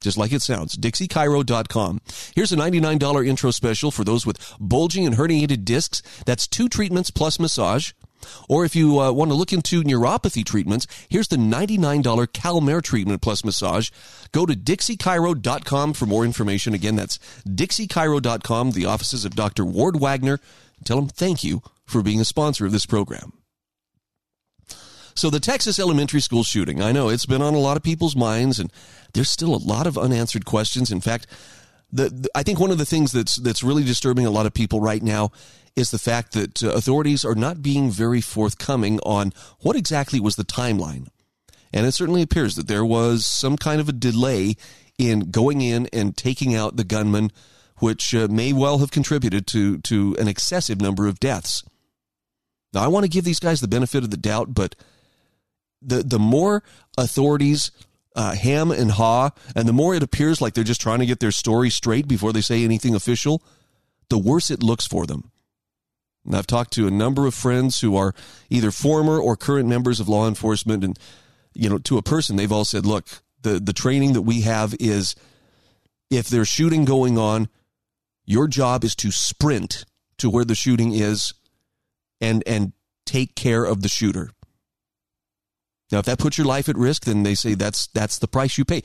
just 0.00 0.16
like 0.16 0.32
it 0.32 0.42
sounds, 0.42 0.76
DixieChiro.com. 0.76 2.00
Here's 2.34 2.52
a 2.52 2.56
$99 2.56 3.26
intro 3.26 3.50
special 3.50 3.90
for 3.90 4.04
those 4.04 4.24
with 4.24 4.38
bulging 4.60 5.06
and 5.06 5.16
herniated 5.16 5.64
discs. 5.64 6.02
That's 6.24 6.46
two 6.46 6.68
treatments 6.68 7.10
plus 7.10 7.38
massage. 7.38 7.92
Or 8.48 8.64
if 8.64 8.74
you 8.74 9.00
uh, 9.00 9.12
want 9.12 9.30
to 9.30 9.36
look 9.36 9.52
into 9.52 9.82
neuropathy 9.82 10.44
treatments, 10.44 10.86
here's 11.08 11.28
the 11.28 11.36
$99 11.36 12.02
Calmare 12.28 12.82
treatment 12.82 13.22
plus 13.22 13.44
massage. 13.44 13.90
Go 14.32 14.44
to 14.46 14.54
DixieChiro.com 14.54 15.92
for 15.94 16.06
more 16.06 16.24
information. 16.24 16.74
Again, 16.74 16.96
that's 16.96 17.18
DixieChiro.com, 17.46 18.72
the 18.72 18.86
offices 18.86 19.24
of 19.24 19.34
Dr. 19.34 19.64
Ward 19.64 20.00
Wagner. 20.00 20.40
Tell 20.84 20.96
them 20.96 21.08
thank 21.08 21.44
you 21.44 21.62
for 21.84 22.02
being 22.02 22.20
a 22.20 22.24
sponsor 22.24 22.66
of 22.66 22.72
this 22.72 22.86
program. 22.86 23.37
So 25.18 25.30
the 25.30 25.40
Texas 25.40 25.80
elementary 25.80 26.20
school 26.20 26.44
shooting, 26.44 26.80
I 26.80 26.92
know 26.92 27.08
it's 27.08 27.26
been 27.26 27.42
on 27.42 27.54
a 27.54 27.58
lot 27.58 27.76
of 27.76 27.82
people's 27.82 28.14
minds 28.14 28.60
and 28.60 28.72
there's 29.14 29.28
still 29.28 29.52
a 29.52 29.58
lot 29.58 29.88
of 29.88 29.98
unanswered 29.98 30.44
questions. 30.44 30.92
In 30.92 31.00
fact, 31.00 31.26
the, 31.90 32.08
the, 32.08 32.30
I 32.36 32.44
think 32.44 32.60
one 32.60 32.70
of 32.70 32.78
the 32.78 32.86
things 32.86 33.10
that's 33.10 33.34
that's 33.34 33.64
really 33.64 33.82
disturbing 33.82 34.26
a 34.26 34.30
lot 34.30 34.46
of 34.46 34.54
people 34.54 34.80
right 34.80 35.02
now 35.02 35.32
is 35.74 35.90
the 35.90 35.98
fact 35.98 36.34
that 36.34 36.62
uh, 36.62 36.68
authorities 36.68 37.24
are 37.24 37.34
not 37.34 37.62
being 37.62 37.90
very 37.90 38.20
forthcoming 38.20 39.00
on 39.00 39.32
what 39.58 39.74
exactly 39.74 40.20
was 40.20 40.36
the 40.36 40.44
timeline. 40.44 41.08
And 41.72 41.84
it 41.84 41.94
certainly 41.94 42.22
appears 42.22 42.54
that 42.54 42.68
there 42.68 42.84
was 42.84 43.26
some 43.26 43.56
kind 43.56 43.80
of 43.80 43.88
a 43.88 43.92
delay 43.92 44.54
in 44.98 45.32
going 45.32 45.62
in 45.62 45.88
and 45.92 46.16
taking 46.16 46.54
out 46.54 46.76
the 46.76 46.84
gunman, 46.84 47.32
which 47.78 48.14
uh, 48.14 48.28
may 48.30 48.52
well 48.52 48.78
have 48.78 48.92
contributed 48.92 49.48
to 49.48 49.78
to 49.78 50.14
an 50.20 50.28
excessive 50.28 50.80
number 50.80 51.08
of 51.08 51.18
deaths. 51.18 51.64
Now, 52.72 52.84
I 52.84 52.86
want 52.86 53.02
to 53.02 53.10
give 53.10 53.24
these 53.24 53.40
guys 53.40 53.60
the 53.60 53.66
benefit 53.66 54.04
of 54.04 54.12
the 54.12 54.16
doubt, 54.16 54.54
but 54.54 54.76
the 55.80 56.02
the 56.02 56.18
more 56.18 56.62
authorities 56.96 57.70
uh, 58.18 58.34
ham 58.34 58.72
and 58.72 58.90
haw, 58.90 59.30
and 59.54 59.68
the 59.68 59.72
more 59.72 59.94
it 59.94 60.02
appears 60.02 60.40
like 60.40 60.54
they're 60.54 60.64
just 60.64 60.80
trying 60.80 60.98
to 60.98 61.06
get 61.06 61.20
their 61.20 61.30
story 61.30 61.70
straight 61.70 62.08
before 62.08 62.32
they 62.32 62.40
say 62.40 62.64
anything 62.64 62.94
official, 62.94 63.42
the 64.08 64.18
worse 64.18 64.50
it 64.50 64.60
looks 64.60 64.86
for 64.86 65.06
them. 65.06 65.30
And 66.24 66.34
I've 66.34 66.46
talked 66.46 66.72
to 66.72 66.88
a 66.88 66.90
number 66.90 67.26
of 67.26 67.34
friends 67.34 67.80
who 67.80 67.96
are 67.96 68.14
either 68.50 68.70
former 68.70 69.20
or 69.20 69.36
current 69.36 69.68
members 69.68 70.00
of 70.00 70.08
law 70.08 70.26
enforcement, 70.26 70.82
and 70.82 70.98
you 71.54 71.70
know, 71.70 71.78
to 71.78 71.96
a 71.96 72.02
person, 72.02 72.36
they've 72.36 72.50
all 72.50 72.64
said, 72.64 72.84
"Look, 72.84 73.06
the 73.42 73.60
the 73.60 73.72
training 73.72 74.14
that 74.14 74.22
we 74.22 74.40
have 74.42 74.74
is 74.80 75.14
if 76.10 76.28
there's 76.28 76.48
shooting 76.48 76.84
going 76.84 77.18
on, 77.18 77.48
your 78.24 78.48
job 78.48 78.82
is 78.82 78.96
to 78.96 79.12
sprint 79.12 79.84
to 80.18 80.28
where 80.28 80.44
the 80.44 80.54
shooting 80.56 80.92
is, 80.92 81.34
and 82.20 82.42
and 82.46 82.72
take 83.06 83.36
care 83.36 83.64
of 83.64 83.82
the 83.82 83.88
shooter." 83.88 84.32
Now, 85.90 85.98
if 85.98 86.04
that 86.06 86.18
puts 86.18 86.36
your 86.36 86.46
life 86.46 86.68
at 86.68 86.76
risk, 86.76 87.04
then 87.04 87.22
they 87.22 87.34
say 87.34 87.54
that's 87.54 87.86
that's 87.88 88.18
the 88.18 88.28
price 88.28 88.58
you 88.58 88.64
pay. 88.64 88.82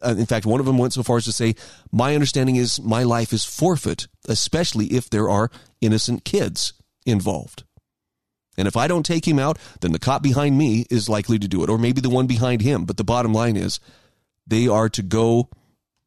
Uh, 0.00 0.14
in 0.16 0.26
fact, 0.26 0.46
one 0.46 0.60
of 0.60 0.66
them 0.66 0.78
went 0.78 0.92
so 0.92 1.02
far 1.02 1.18
as 1.18 1.24
to 1.24 1.32
say, 1.32 1.54
"My 1.92 2.14
understanding 2.14 2.56
is 2.56 2.80
my 2.80 3.02
life 3.02 3.32
is 3.32 3.44
forfeit, 3.44 4.06
especially 4.28 4.86
if 4.86 5.10
there 5.10 5.28
are 5.28 5.50
innocent 5.80 6.24
kids 6.24 6.72
involved." 7.04 7.64
And 8.56 8.66
if 8.66 8.76
I 8.76 8.88
don't 8.88 9.06
take 9.06 9.26
him 9.26 9.38
out, 9.38 9.58
then 9.80 9.92
the 9.92 9.98
cop 9.98 10.22
behind 10.22 10.58
me 10.58 10.84
is 10.90 11.08
likely 11.08 11.38
to 11.38 11.48
do 11.48 11.62
it, 11.62 11.70
or 11.70 11.78
maybe 11.78 12.00
the 12.00 12.10
one 12.10 12.26
behind 12.26 12.60
him. 12.62 12.84
But 12.84 12.96
the 12.96 13.04
bottom 13.04 13.32
line 13.32 13.56
is, 13.56 13.78
they 14.46 14.66
are 14.66 14.88
to 14.88 15.02
go 15.02 15.48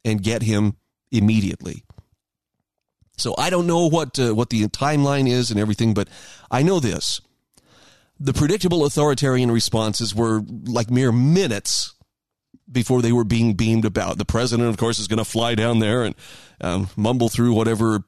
and 0.04 0.22
get 0.22 0.42
him 0.42 0.76
immediately. 1.12 1.84
So 3.18 3.36
I 3.38 3.50
don't 3.50 3.68
know 3.68 3.88
what 3.88 4.18
uh, 4.20 4.34
what 4.34 4.50
the 4.50 4.64
timeline 4.68 5.30
is 5.30 5.52
and 5.52 5.60
everything, 5.60 5.94
but 5.94 6.08
I 6.50 6.64
know 6.64 6.80
this 6.80 7.22
the 8.24 8.34
predictable 8.34 8.86
authoritarian 8.86 9.50
responses 9.50 10.14
were 10.14 10.44
like 10.66 10.92
mere 10.92 11.12
minutes 11.12 11.96
before 12.72 13.02
they 13.02 13.12
were 13.12 13.24
being 13.24 13.56
beamed 13.56 13.84
about. 13.84 14.20
The 14.20 14.26
president, 14.26 14.70
of 14.70 14.78
course, 14.78 15.00
is 15.00 15.08
going 15.08 15.18
to 15.18 15.26
fly 15.26 15.56
down 15.56 15.80
there 15.80 16.04
and 16.04 16.16
um, 16.62 16.90
mumble 16.96 17.30
through 17.30 17.54
whatever 17.54 18.04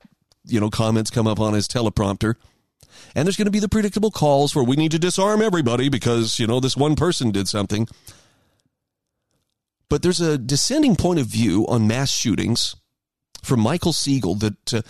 you 0.45 0.59
know 0.59 0.69
comments 0.69 1.09
come 1.09 1.25
up 1.25 1.39
on 1.39 1.53
his 1.53 1.67
teleprompter. 1.67 2.35
And 3.15 3.25
there's 3.25 3.37
going 3.37 3.47
to 3.47 3.51
be 3.51 3.59
the 3.59 3.69
predictable 3.69 4.11
calls 4.11 4.55
where 4.55 4.63
we 4.63 4.75
need 4.75 4.91
to 4.91 4.99
disarm 4.99 5.41
everybody 5.41 5.89
because 5.89 6.39
you 6.39 6.45
know 6.45 6.59
this 6.59 6.77
one 6.77 6.95
person 6.95 7.31
did 7.31 7.47
something. 7.47 7.87
But 9.89 10.03
there's 10.03 10.21
a 10.21 10.37
descending 10.37 10.95
point 10.95 11.19
of 11.19 11.25
view 11.25 11.65
on 11.67 11.87
mass 11.87 12.11
shootings 12.11 12.75
from 13.41 13.61
Michael 13.61 13.93
Siegel 13.93 14.35
that 14.35 14.73
uh, 14.73 14.81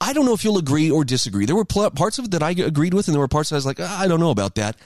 I 0.00 0.12
don't 0.12 0.24
know 0.24 0.32
if 0.32 0.44
you'll 0.44 0.58
agree 0.58 0.90
or 0.90 1.04
disagree. 1.04 1.44
There 1.44 1.56
were 1.56 1.64
pl- 1.64 1.90
parts 1.90 2.18
of 2.18 2.26
it 2.26 2.30
that 2.30 2.42
I 2.42 2.50
agreed 2.52 2.94
with, 2.94 3.06
and 3.06 3.14
there 3.14 3.20
were 3.20 3.28
parts 3.28 3.52
I 3.52 3.56
was 3.56 3.66
like, 3.66 3.80
ah, 3.80 4.00
I 4.00 4.08
don't 4.08 4.20
know 4.20 4.30
about 4.30 4.54
that. 4.54 4.76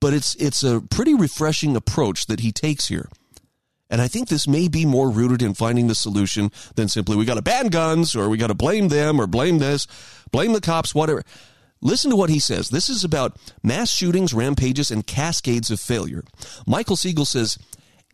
But 0.00 0.14
it's 0.14 0.34
it's 0.36 0.62
a 0.62 0.80
pretty 0.80 1.14
refreshing 1.14 1.76
approach 1.76 2.26
that 2.26 2.40
he 2.40 2.52
takes 2.52 2.88
here. 2.88 3.08
And 3.90 4.00
I 4.00 4.08
think 4.08 4.28
this 4.28 4.48
may 4.48 4.68
be 4.68 4.86
more 4.86 5.10
rooted 5.10 5.42
in 5.42 5.52
finding 5.52 5.86
the 5.86 5.94
solution 5.94 6.50
than 6.76 6.88
simply 6.88 7.14
we 7.14 7.26
got 7.26 7.34
to 7.34 7.42
ban 7.42 7.66
guns 7.66 8.16
or 8.16 8.28
we 8.28 8.38
got 8.38 8.46
to 8.46 8.54
blame 8.54 8.88
them 8.88 9.20
or 9.20 9.26
blame 9.26 9.58
this, 9.58 9.86
blame 10.30 10.54
the 10.54 10.62
cops, 10.62 10.94
whatever. 10.94 11.22
Listen 11.82 12.10
to 12.10 12.16
what 12.16 12.30
he 12.30 12.38
says. 12.38 12.70
This 12.70 12.88
is 12.88 13.04
about 13.04 13.36
mass 13.62 13.90
shootings, 13.90 14.32
rampages, 14.32 14.90
and 14.90 15.06
cascades 15.06 15.70
of 15.70 15.78
failure. 15.78 16.24
Michael 16.66 16.96
Siegel 16.96 17.26
says 17.26 17.58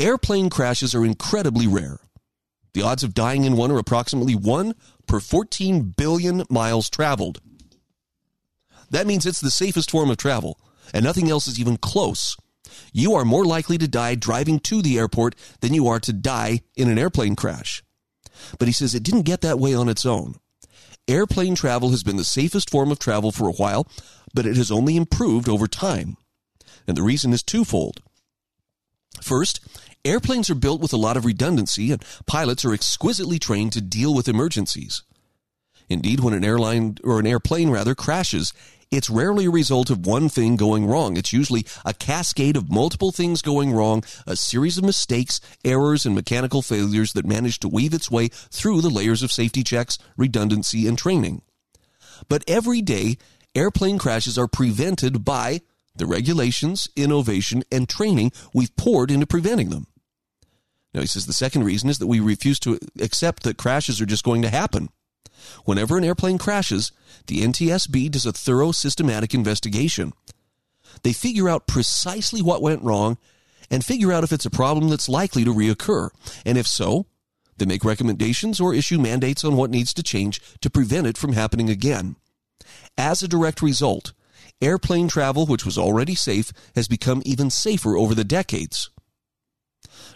airplane 0.00 0.50
crashes 0.50 0.94
are 0.94 1.04
incredibly 1.04 1.66
rare. 1.66 2.00
The 2.74 2.82
odds 2.82 3.04
of 3.04 3.14
dying 3.14 3.44
in 3.44 3.56
one 3.56 3.70
are 3.70 3.78
approximately 3.78 4.34
1 4.34 4.74
per 5.08 5.20
14 5.20 5.94
billion 5.96 6.44
miles 6.48 6.88
traveled. 6.88 7.40
That 8.90 9.06
means 9.06 9.26
it's 9.26 9.40
the 9.40 9.50
safest 9.50 9.90
form 9.90 10.10
of 10.10 10.16
travel, 10.16 10.58
and 10.94 11.04
nothing 11.04 11.30
else 11.30 11.46
is 11.46 11.58
even 11.58 11.76
close. 11.76 12.36
You 12.92 13.14
are 13.14 13.24
more 13.24 13.44
likely 13.44 13.78
to 13.78 13.88
die 13.88 14.14
driving 14.14 14.60
to 14.60 14.82
the 14.82 14.98
airport 14.98 15.34
than 15.60 15.74
you 15.74 15.88
are 15.88 16.00
to 16.00 16.12
die 16.12 16.60
in 16.76 16.88
an 16.88 16.98
airplane 16.98 17.36
crash. 17.36 17.82
But 18.58 18.68
he 18.68 18.72
says 18.72 18.94
it 18.94 19.02
didn't 19.02 19.22
get 19.22 19.40
that 19.40 19.58
way 19.58 19.74
on 19.74 19.88
its 19.88 20.06
own. 20.06 20.36
Airplane 21.06 21.54
travel 21.54 21.90
has 21.90 22.02
been 22.02 22.16
the 22.16 22.24
safest 22.24 22.70
form 22.70 22.92
of 22.92 22.98
travel 22.98 23.32
for 23.32 23.48
a 23.48 23.52
while, 23.52 23.88
but 24.34 24.46
it 24.46 24.56
has 24.56 24.70
only 24.70 24.96
improved 24.96 25.48
over 25.48 25.66
time. 25.66 26.16
And 26.86 26.96
the 26.96 27.02
reason 27.02 27.32
is 27.32 27.42
twofold. 27.42 28.02
First, 29.22 29.60
Airplanes 30.04 30.48
are 30.48 30.54
built 30.54 30.80
with 30.80 30.92
a 30.92 30.98
lot 30.98 31.16
of 31.16 31.24
redundancy, 31.24 31.92
and 31.92 32.04
pilots 32.26 32.64
are 32.64 32.72
exquisitely 32.72 33.38
trained 33.38 33.72
to 33.72 33.80
deal 33.80 34.14
with 34.14 34.28
emergencies. 34.28 35.02
Indeed, 35.88 36.20
when 36.20 36.34
an 36.34 36.44
airline 36.44 36.98
or 37.02 37.18
an 37.18 37.26
airplane 37.26 37.70
rather 37.70 37.94
crashes, 37.94 38.52
it's 38.90 39.10
rarely 39.10 39.46
a 39.46 39.50
result 39.50 39.90
of 39.90 40.06
one 40.06 40.28
thing 40.28 40.56
going 40.56 40.86
wrong. 40.86 41.16
It's 41.16 41.32
usually 41.32 41.66
a 41.84 41.92
cascade 41.92 42.56
of 42.56 42.70
multiple 42.70 43.12
things 43.12 43.42
going 43.42 43.72
wrong, 43.72 44.02
a 44.26 44.36
series 44.36 44.78
of 44.78 44.84
mistakes, 44.84 45.40
errors, 45.64 46.06
and 46.06 46.14
mechanical 46.14 46.62
failures 46.62 47.12
that 47.12 47.26
manage 47.26 47.58
to 47.60 47.68
weave 47.68 47.92
its 47.92 48.10
way 48.10 48.28
through 48.28 48.80
the 48.80 48.90
layers 48.90 49.22
of 49.22 49.32
safety 49.32 49.62
checks, 49.62 49.98
redundancy, 50.16 50.86
and 50.86 50.96
training. 50.96 51.42
But 52.28 52.44
every 52.46 52.82
day, 52.82 53.18
airplane 53.54 53.98
crashes 53.98 54.38
are 54.38 54.48
prevented 54.48 55.24
by 55.24 55.60
the 55.98 56.06
regulations, 56.06 56.88
innovation, 56.96 57.62
and 57.70 57.88
training 57.88 58.32
we've 58.54 58.74
poured 58.76 59.10
into 59.10 59.26
preventing 59.26 59.70
them. 59.70 59.86
Now, 60.94 61.02
he 61.02 61.06
says 61.06 61.26
the 61.26 61.32
second 61.32 61.64
reason 61.64 61.90
is 61.90 61.98
that 61.98 62.06
we 62.06 62.20
refuse 62.20 62.58
to 62.60 62.78
accept 63.00 63.42
that 63.42 63.58
crashes 63.58 64.00
are 64.00 64.06
just 64.06 64.24
going 64.24 64.42
to 64.42 64.50
happen. 64.50 64.88
Whenever 65.64 65.96
an 65.96 66.04
airplane 66.04 66.38
crashes, 66.38 66.92
the 67.26 67.42
NTSB 67.42 68.10
does 68.10 68.26
a 68.26 68.32
thorough 68.32 68.72
systematic 68.72 69.34
investigation. 69.34 70.12
They 71.02 71.12
figure 71.12 71.48
out 71.48 71.66
precisely 71.66 72.42
what 72.42 72.62
went 72.62 72.82
wrong 72.82 73.18
and 73.70 73.84
figure 73.84 74.12
out 74.12 74.24
if 74.24 74.32
it's 74.32 74.46
a 74.46 74.50
problem 74.50 74.88
that's 74.88 75.08
likely 75.08 75.44
to 75.44 75.54
reoccur. 75.54 76.10
And 76.44 76.56
if 76.56 76.66
so, 76.66 77.06
they 77.58 77.66
make 77.66 77.84
recommendations 77.84 78.60
or 78.60 78.74
issue 78.74 78.98
mandates 78.98 79.44
on 79.44 79.56
what 79.56 79.70
needs 79.70 79.92
to 79.94 80.02
change 80.02 80.40
to 80.60 80.70
prevent 80.70 81.06
it 81.06 81.18
from 81.18 81.32
happening 81.32 81.68
again. 81.68 82.16
As 82.96 83.22
a 83.22 83.28
direct 83.28 83.62
result, 83.62 84.12
airplane 84.60 85.08
travel, 85.08 85.46
which 85.46 85.64
was 85.64 85.78
already 85.78 86.14
safe, 86.14 86.52
has 86.74 86.88
become 86.88 87.22
even 87.24 87.50
safer 87.50 87.96
over 87.96 88.14
the 88.14 88.24
decades. 88.24 88.90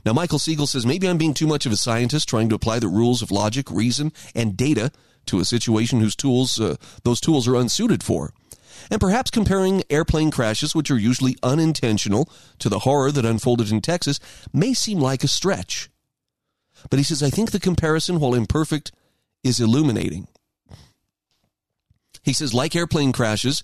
Now, 0.05 0.13
Michael 0.13 0.39
Siegel 0.39 0.67
says 0.67 0.85
maybe 0.85 1.09
I'm 1.09 1.19
being 1.19 1.35
too 1.35 1.47
much 1.47 1.67
of 1.67 1.73
a 1.73 1.77
scientist 1.77 2.29
trying 2.29 2.49
to 2.49 2.55
apply 2.55 2.79
the 2.79 2.89
rules 2.89 3.23
of 3.23 3.31
logic, 3.31 3.71
reason, 3.71 4.13
and 4.35 4.57
data 4.57 4.91
to 5.27 5.41
a 5.41 5.45
situation 5.45 6.01
whose 6.01 6.17
tools 6.17 6.61
uh, 6.61 6.77
those 7.05 7.21
tools 7.21 7.47
are 7.47 7.57
unsuited 7.57 8.03
for. 8.03 8.33
And 8.91 9.01
perhaps 9.01 9.31
comparing 9.31 9.85
airplane 9.91 10.31
crashes, 10.31 10.75
which 10.75 10.91
are 10.91 10.99
usually 10.99 11.37
unintentional, 11.43 12.29
to 12.59 12.69
the 12.69 12.81
horror 12.81 13.13
that 13.13 13.25
unfolded 13.25 13.71
in 13.71 13.81
Texas 13.81 14.19
may 14.53 14.75
seem 14.75 14.99
like 14.99 15.23
a 15.23 15.29
stretch. 15.29 15.89
But 16.91 16.99
he 16.99 17.05
says, 17.05 17.23
I 17.23 17.31
think 17.31 17.53
the 17.53 17.61
comparison, 17.61 18.19
while 18.19 18.35
imperfect, 18.35 18.91
is 19.45 19.61
illuminating. 19.61 20.27
He 22.25 22.33
says, 22.33 22.55
like 22.55 22.75
airplane 22.75 23.13
crashes, 23.13 23.63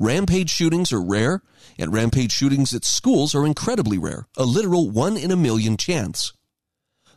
rampage 0.00 0.50
shootings 0.50 0.92
are 0.92 1.02
rare, 1.02 1.42
and 1.78 1.92
rampage 1.92 2.32
shootings 2.32 2.74
at 2.74 2.84
schools 2.84 3.34
are 3.34 3.46
incredibly 3.46 3.98
rare, 3.98 4.26
a 4.36 4.44
literal 4.44 4.90
one 4.90 5.16
in 5.16 5.30
a 5.30 5.36
million 5.36 5.76
chance. 5.76 6.32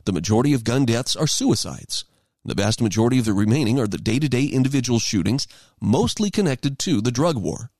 The 0.06 0.12
majority 0.12 0.54
of 0.54 0.66
gun 0.66 0.86
deaths 0.86 1.16
are 1.16 1.26
suicides. 1.26 2.04
The 2.44 2.54
vast 2.54 2.82
majority 2.82 3.20
of 3.20 3.26
the 3.26 3.34
remaining 3.34 3.80
are 3.80 3.88
the 3.88 3.98
day 3.98 4.20
to 4.20 4.28
day 4.28 4.44
individual 4.44 5.00
shootings, 5.00 5.48
mostly 5.80 6.30
connected 6.30 6.78
to 6.80 7.00
the 7.00 7.12
drug 7.12 7.38
war. 7.38 7.72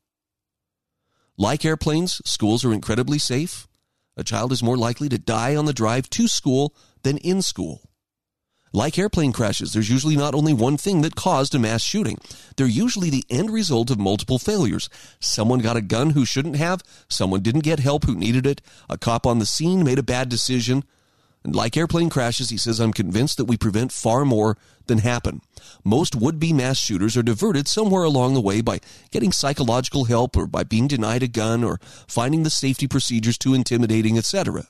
Like 1.38 1.66
airplanes, 1.66 2.22
schools 2.24 2.64
are 2.64 2.72
incredibly 2.72 3.20
safe. 3.20 3.68
A 4.16 4.24
child 4.24 4.54
is 4.54 4.64
more 4.64 4.78
likely 4.78 5.10
to 5.10 5.18
die 5.18 5.56
on 5.56 5.66
the 5.66 5.74
drive 5.74 6.10
to 6.12 6.30
school 6.30 6.74
than 7.02 7.18
in 7.18 7.42
school. 7.42 7.90
Like 8.76 8.98
airplane 8.98 9.34
crashes, 9.34 9.72
there's 9.72 9.90
usually 9.90 10.16
not 10.16 10.34
only 10.34 10.52
one 10.52 10.78
thing 10.78 11.04
that 11.04 11.16
caused 11.16 11.54
a 11.54 11.60
mass 11.60 11.84
shooting. 11.84 12.18
They're 12.58 12.66
usually 12.66 13.12
the 13.12 13.24
end 13.30 13.52
result 13.52 13.92
of 13.92 14.00
multiple 14.00 14.40
failures. 14.40 14.90
Someone 15.20 15.60
got 15.60 15.78
a 15.78 15.82
gun 15.82 16.10
who 16.10 16.26
shouldn't 16.26 16.56
have, 16.56 16.82
someone 17.08 17.42
didn't 17.42 17.64
get 17.64 17.80
help 17.80 18.06
who 18.06 18.16
needed 18.16 18.48
it, 18.48 18.62
a 18.90 18.98
cop 18.98 19.28
on 19.28 19.38
the 19.38 19.46
scene 19.46 19.84
made 19.84 20.00
a 20.00 20.04
bad 20.04 20.28
decision, 20.28 20.84
and 21.44 21.56
like 21.56 21.78
airplane 21.78 22.10
crashes, 22.10 22.50
he 22.50 22.58
says, 22.58 22.80
I'm 22.80 22.94
convinced 22.94 23.38
that 23.38 23.46
we 23.46 23.58
prevent 23.58 23.92
far 23.92 24.26
more 24.26 24.58
than 24.88 25.00
happen. 25.00 25.42
Most 25.84 26.16
would 26.16 26.40
be 26.40 26.52
mass 26.52 26.78
shooters 26.80 27.16
are 27.16 27.24
diverted 27.24 27.68
somewhere 27.68 28.04
along 28.04 28.34
the 28.34 28.42
way 28.42 28.62
by 28.62 28.80
getting 29.12 29.32
psychological 29.32 30.06
help 30.06 30.36
or 30.36 30.48
by 30.48 30.64
being 30.64 30.88
denied 30.88 31.22
a 31.22 31.28
gun 31.28 31.64
or 31.64 31.80
finding 32.08 32.44
the 32.44 32.50
safety 32.50 32.88
procedures 32.88 33.38
too 33.38 33.54
intimidating, 33.54 34.18
etc. 34.18 34.68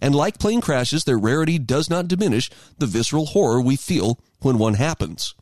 And 0.00 0.14
like 0.14 0.38
plane 0.38 0.60
crashes, 0.60 1.04
their 1.04 1.18
rarity 1.18 1.58
does 1.58 1.90
not 1.90 2.08
diminish 2.08 2.50
the 2.78 2.86
visceral 2.86 3.26
horror 3.26 3.60
we 3.60 3.76
feel 3.76 4.18
when 4.40 4.58
one 4.58 4.74
happens. 4.74 5.34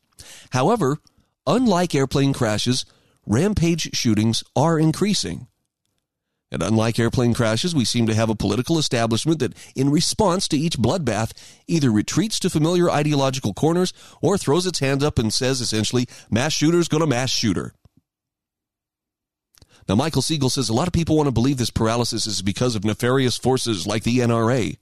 However, 0.51 0.99
unlike 1.47 1.95
airplane 1.95 2.33
crashes, 2.33 2.85
rampage 3.27 3.97
shootings 3.97 4.43
are 4.57 4.79
increasing. 4.79 5.47
And 6.51 6.63
unlike 6.63 6.99
airplane 6.99 7.35
crashes, 7.35 7.75
we 7.75 7.85
seem 7.85 8.07
to 8.07 8.15
have 8.15 8.31
a 8.31 8.35
political 8.35 8.79
establishment 8.79 9.39
that, 9.41 9.53
in 9.77 9.91
response 9.91 10.49
to 10.49 10.57
each 10.57 10.79
bloodbath, 10.79 11.33
either 11.67 11.91
retreats 11.91 12.39
to 12.41 12.51
familiar 12.51 12.91
ideological 12.91 13.53
corners 13.53 13.93
or 14.23 14.39
throws 14.39 14.67
its 14.67 14.79
hands 14.79 15.05
up 15.05 15.19
and 15.19 15.33
says 15.33 15.61
essentially, 15.61 16.09
mass 16.31 16.55
shooter's 16.55 16.89
gonna 16.89 17.07
mass 17.07 17.31
shooter. 17.31 17.75
Now, 19.89 19.95
Michael 19.95 20.23
Siegel 20.23 20.51
says 20.51 20.69
a 20.69 20.75
lot 20.75 20.87
of 20.87 20.93
people 20.93 21.17
want 21.17 21.29
to 21.29 21.33
believe 21.33 21.57
this 21.57 21.71
paralysis 21.71 22.27
is 22.27 22.43
because 22.43 22.75
of 22.75 22.85
nefarious 22.85 23.37
forces 23.37 23.87
like 23.87 24.05
the 24.05 24.19
NRA. 24.19 24.77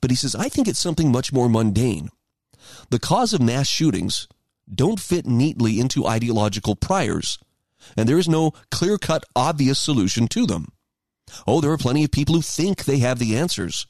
But 0.00 0.10
he 0.10 0.16
says, 0.16 0.34
I 0.34 0.48
think 0.48 0.66
it's 0.66 0.80
something 0.80 1.12
much 1.12 1.32
more 1.32 1.48
mundane. 1.48 2.10
The 2.90 2.98
cause 2.98 3.32
of 3.32 3.40
mass 3.40 3.68
shootings 3.68 4.26
don't 4.72 4.98
fit 4.98 5.26
neatly 5.26 5.78
into 5.78 6.06
ideological 6.06 6.74
priors 6.74 7.38
and 7.96 8.08
there 8.08 8.18
is 8.18 8.28
no 8.28 8.52
clear 8.70 8.98
cut, 8.98 9.24
obvious 9.36 9.78
solution 9.78 10.28
to 10.28 10.46
them. 10.46 10.68
Oh, 11.46 11.60
there 11.60 11.72
are 11.72 11.78
plenty 11.78 12.04
of 12.04 12.10
people 12.10 12.34
who 12.34 12.42
think 12.42 12.84
they 12.84 12.98
have 12.98 13.18
the 13.18 13.36
answers. 13.36 13.86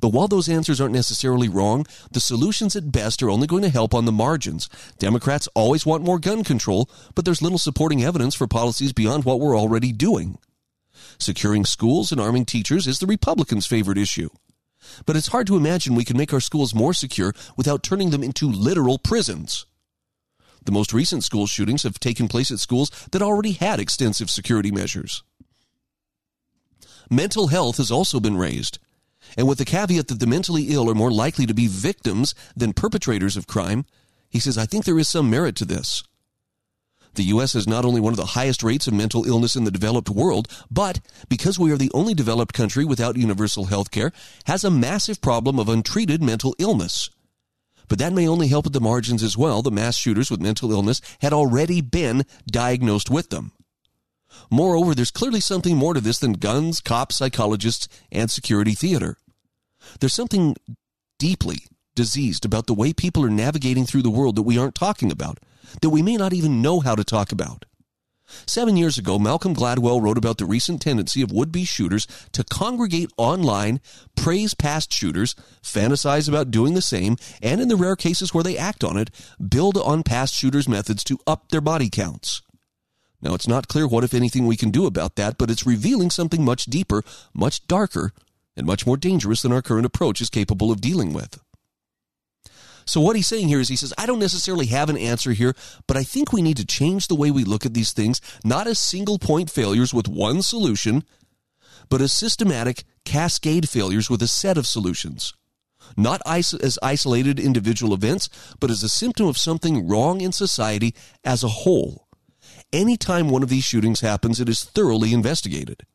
But 0.00 0.08
while 0.08 0.28
those 0.28 0.48
answers 0.48 0.80
aren't 0.80 0.94
necessarily 0.94 1.48
wrong, 1.48 1.86
the 2.10 2.20
solutions 2.20 2.76
at 2.76 2.92
best 2.92 3.22
are 3.22 3.30
only 3.30 3.46
going 3.46 3.62
to 3.62 3.68
help 3.68 3.94
on 3.94 4.04
the 4.04 4.12
margins. 4.12 4.68
Democrats 4.98 5.48
always 5.54 5.86
want 5.86 6.04
more 6.04 6.18
gun 6.18 6.44
control, 6.44 6.88
but 7.14 7.24
there's 7.24 7.42
little 7.42 7.58
supporting 7.58 8.02
evidence 8.02 8.34
for 8.34 8.46
policies 8.46 8.92
beyond 8.92 9.24
what 9.24 9.40
we're 9.40 9.58
already 9.58 9.92
doing. 9.92 10.38
Securing 11.18 11.64
schools 11.64 12.12
and 12.12 12.20
arming 12.20 12.44
teachers 12.44 12.86
is 12.86 12.98
the 12.98 13.06
Republicans' 13.06 13.66
favorite 13.66 13.98
issue. 13.98 14.28
But 15.04 15.16
it's 15.16 15.28
hard 15.28 15.46
to 15.48 15.56
imagine 15.56 15.94
we 15.94 16.04
can 16.04 16.16
make 16.16 16.32
our 16.32 16.40
schools 16.40 16.74
more 16.74 16.94
secure 16.94 17.32
without 17.56 17.82
turning 17.82 18.10
them 18.10 18.22
into 18.22 18.50
literal 18.50 18.98
prisons. 18.98 19.66
The 20.64 20.72
most 20.72 20.92
recent 20.92 21.22
school 21.24 21.46
shootings 21.46 21.84
have 21.84 22.00
taken 22.00 22.28
place 22.28 22.50
at 22.50 22.58
schools 22.58 22.90
that 23.12 23.22
already 23.22 23.52
had 23.52 23.78
extensive 23.78 24.30
security 24.30 24.70
measures. 24.70 25.22
Mental 27.08 27.48
health 27.48 27.76
has 27.76 27.90
also 27.90 28.18
been 28.18 28.36
raised. 28.36 28.78
And 29.36 29.48
with 29.48 29.58
the 29.58 29.64
caveat 29.64 30.08
that 30.08 30.20
the 30.20 30.26
mentally 30.26 30.64
ill 30.68 30.90
are 30.90 30.94
more 30.94 31.10
likely 31.10 31.46
to 31.46 31.54
be 31.54 31.66
victims 31.66 32.34
than 32.56 32.72
perpetrators 32.72 33.36
of 33.36 33.46
crime, 33.46 33.84
he 34.28 34.40
says, 34.40 34.58
I 34.58 34.66
think 34.66 34.84
there 34.84 34.98
is 34.98 35.08
some 35.08 35.30
merit 35.30 35.56
to 35.56 35.64
this. 35.64 36.02
The 37.14 37.24
U.S. 37.24 37.54
has 37.54 37.66
not 37.66 37.86
only 37.86 38.00
one 38.00 38.12
of 38.12 38.18
the 38.18 38.26
highest 38.26 38.62
rates 38.62 38.86
of 38.86 38.92
mental 38.92 39.26
illness 39.26 39.56
in 39.56 39.64
the 39.64 39.70
developed 39.70 40.10
world, 40.10 40.48
but 40.70 41.00
because 41.30 41.58
we 41.58 41.72
are 41.72 41.78
the 41.78 41.90
only 41.94 42.12
developed 42.12 42.54
country 42.54 42.84
without 42.84 43.16
universal 43.16 43.66
health 43.66 43.90
care, 43.90 44.12
has 44.44 44.64
a 44.64 44.70
massive 44.70 45.22
problem 45.22 45.58
of 45.58 45.68
untreated 45.68 46.22
mental 46.22 46.54
illness. 46.58 47.08
But 47.88 47.98
that 48.00 48.12
may 48.12 48.28
only 48.28 48.48
help 48.48 48.66
at 48.66 48.72
the 48.72 48.80
margins 48.80 49.22
as 49.22 49.36
well. 49.36 49.62
The 49.62 49.70
mass 49.70 49.96
shooters 49.96 50.30
with 50.30 50.42
mental 50.42 50.72
illness 50.72 51.00
had 51.20 51.32
already 51.32 51.80
been 51.80 52.24
diagnosed 52.46 53.10
with 53.10 53.30
them. 53.30 53.52
Moreover, 54.50 54.94
there's 54.94 55.10
clearly 55.10 55.40
something 55.40 55.76
more 55.76 55.94
to 55.94 56.00
this 56.00 56.18
than 56.18 56.34
guns, 56.34 56.80
cops, 56.80 57.16
psychologists, 57.16 57.88
and 58.12 58.30
security 58.30 58.74
theater. 58.74 59.16
There's 60.00 60.14
something 60.14 60.56
deeply 61.18 61.58
diseased 61.94 62.44
about 62.44 62.66
the 62.66 62.74
way 62.74 62.92
people 62.92 63.24
are 63.24 63.30
navigating 63.30 63.86
through 63.86 64.02
the 64.02 64.10
world 64.10 64.36
that 64.36 64.42
we 64.42 64.58
aren't 64.58 64.74
talking 64.74 65.10
about, 65.10 65.40
that 65.80 65.90
we 65.90 66.02
may 66.02 66.16
not 66.16 66.32
even 66.32 66.62
know 66.62 66.80
how 66.80 66.94
to 66.94 67.04
talk 67.04 67.32
about. 67.32 67.64
Seven 68.46 68.76
years 68.76 68.98
ago, 68.98 69.18
Malcolm 69.18 69.54
Gladwell 69.54 70.02
wrote 70.02 70.18
about 70.18 70.38
the 70.38 70.46
recent 70.46 70.82
tendency 70.82 71.22
of 71.22 71.30
would 71.30 71.52
be 71.52 71.64
shooters 71.64 72.06
to 72.32 72.42
congregate 72.44 73.10
online, 73.16 73.80
praise 74.16 74.52
past 74.52 74.92
shooters, 74.92 75.36
fantasize 75.62 76.28
about 76.28 76.50
doing 76.50 76.74
the 76.74 76.82
same, 76.82 77.16
and 77.40 77.60
in 77.60 77.68
the 77.68 77.76
rare 77.76 77.96
cases 77.96 78.34
where 78.34 78.44
they 78.44 78.58
act 78.58 78.82
on 78.82 78.96
it, 78.96 79.10
build 79.48 79.76
on 79.76 80.02
past 80.02 80.34
shooters' 80.34 80.68
methods 80.68 81.04
to 81.04 81.18
up 81.26 81.50
their 81.50 81.60
body 81.60 81.88
counts. 81.88 82.42
Now, 83.20 83.34
it's 83.34 83.48
not 83.48 83.68
clear 83.68 83.86
what, 83.86 84.04
if 84.04 84.14
anything, 84.14 84.46
we 84.46 84.56
can 84.56 84.70
do 84.70 84.86
about 84.86 85.16
that, 85.16 85.38
but 85.38 85.50
it's 85.50 85.66
revealing 85.66 86.10
something 86.10 86.44
much 86.44 86.66
deeper, 86.66 87.02
much 87.34 87.66
darker, 87.66 88.12
and 88.56 88.66
much 88.66 88.86
more 88.86 88.96
dangerous 88.96 89.42
than 89.42 89.52
our 89.52 89.62
current 89.62 89.86
approach 89.86 90.20
is 90.20 90.30
capable 90.30 90.70
of 90.70 90.80
dealing 90.80 91.12
with. 91.12 91.38
So 92.86 93.00
what 93.00 93.16
he's 93.16 93.26
saying 93.26 93.48
here 93.48 93.58
is 93.58 93.68
he 93.68 93.76
says, 93.76 93.92
I 93.98 94.06
don't 94.06 94.20
necessarily 94.20 94.66
have 94.66 94.88
an 94.88 94.96
answer 94.96 95.32
here, 95.32 95.56
but 95.88 95.96
I 95.96 96.04
think 96.04 96.32
we 96.32 96.40
need 96.40 96.56
to 96.58 96.64
change 96.64 97.08
the 97.08 97.16
way 97.16 97.32
we 97.32 97.42
look 97.42 97.66
at 97.66 97.74
these 97.74 97.92
things, 97.92 98.20
not 98.44 98.68
as 98.68 98.78
single 98.78 99.18
point 99.18 99.50
failures 99.50 99.92
with 99.92 100.06
one 100.06 100.40
solution, 100.40 101.02
but 101.88 102.00
as 102.00 102.12
systematic 102.12 102.84
cascade 103.04 103.68
failures 103.68 104.08
with 104.08 104.22
a 104.22 104.28
set 104.28 104.56
of 104.56 104.66
solutions. 104.66 105.34
Not 105.96 106.22
as 106.26 106.78
isolated 106.82 107.40
individual 107.40 107.92
events, 107.92 108.28
but 108.60 108.70
as 108.70 108.82
a 108.82 108.88
symptom 108.88 109.26
of 109.26 109.36
something 109.38 109.88
wrong 109.88 110.20
in 110.20 110.32
society 110.32 110.94
as 111.24 111.42
a 111.42 111.48
whole. 111.48 112.05
Anytime 112.72 113.28
one 113.28 113.42
of 113.42 113.48
these 113.48 113.64
shootings 113.64 114.00
happens, 114.00 114.40
it 114.40 114.48
is 114.48 114.64
thoroughly 114.64 115.12
investigated, 115.12 115.86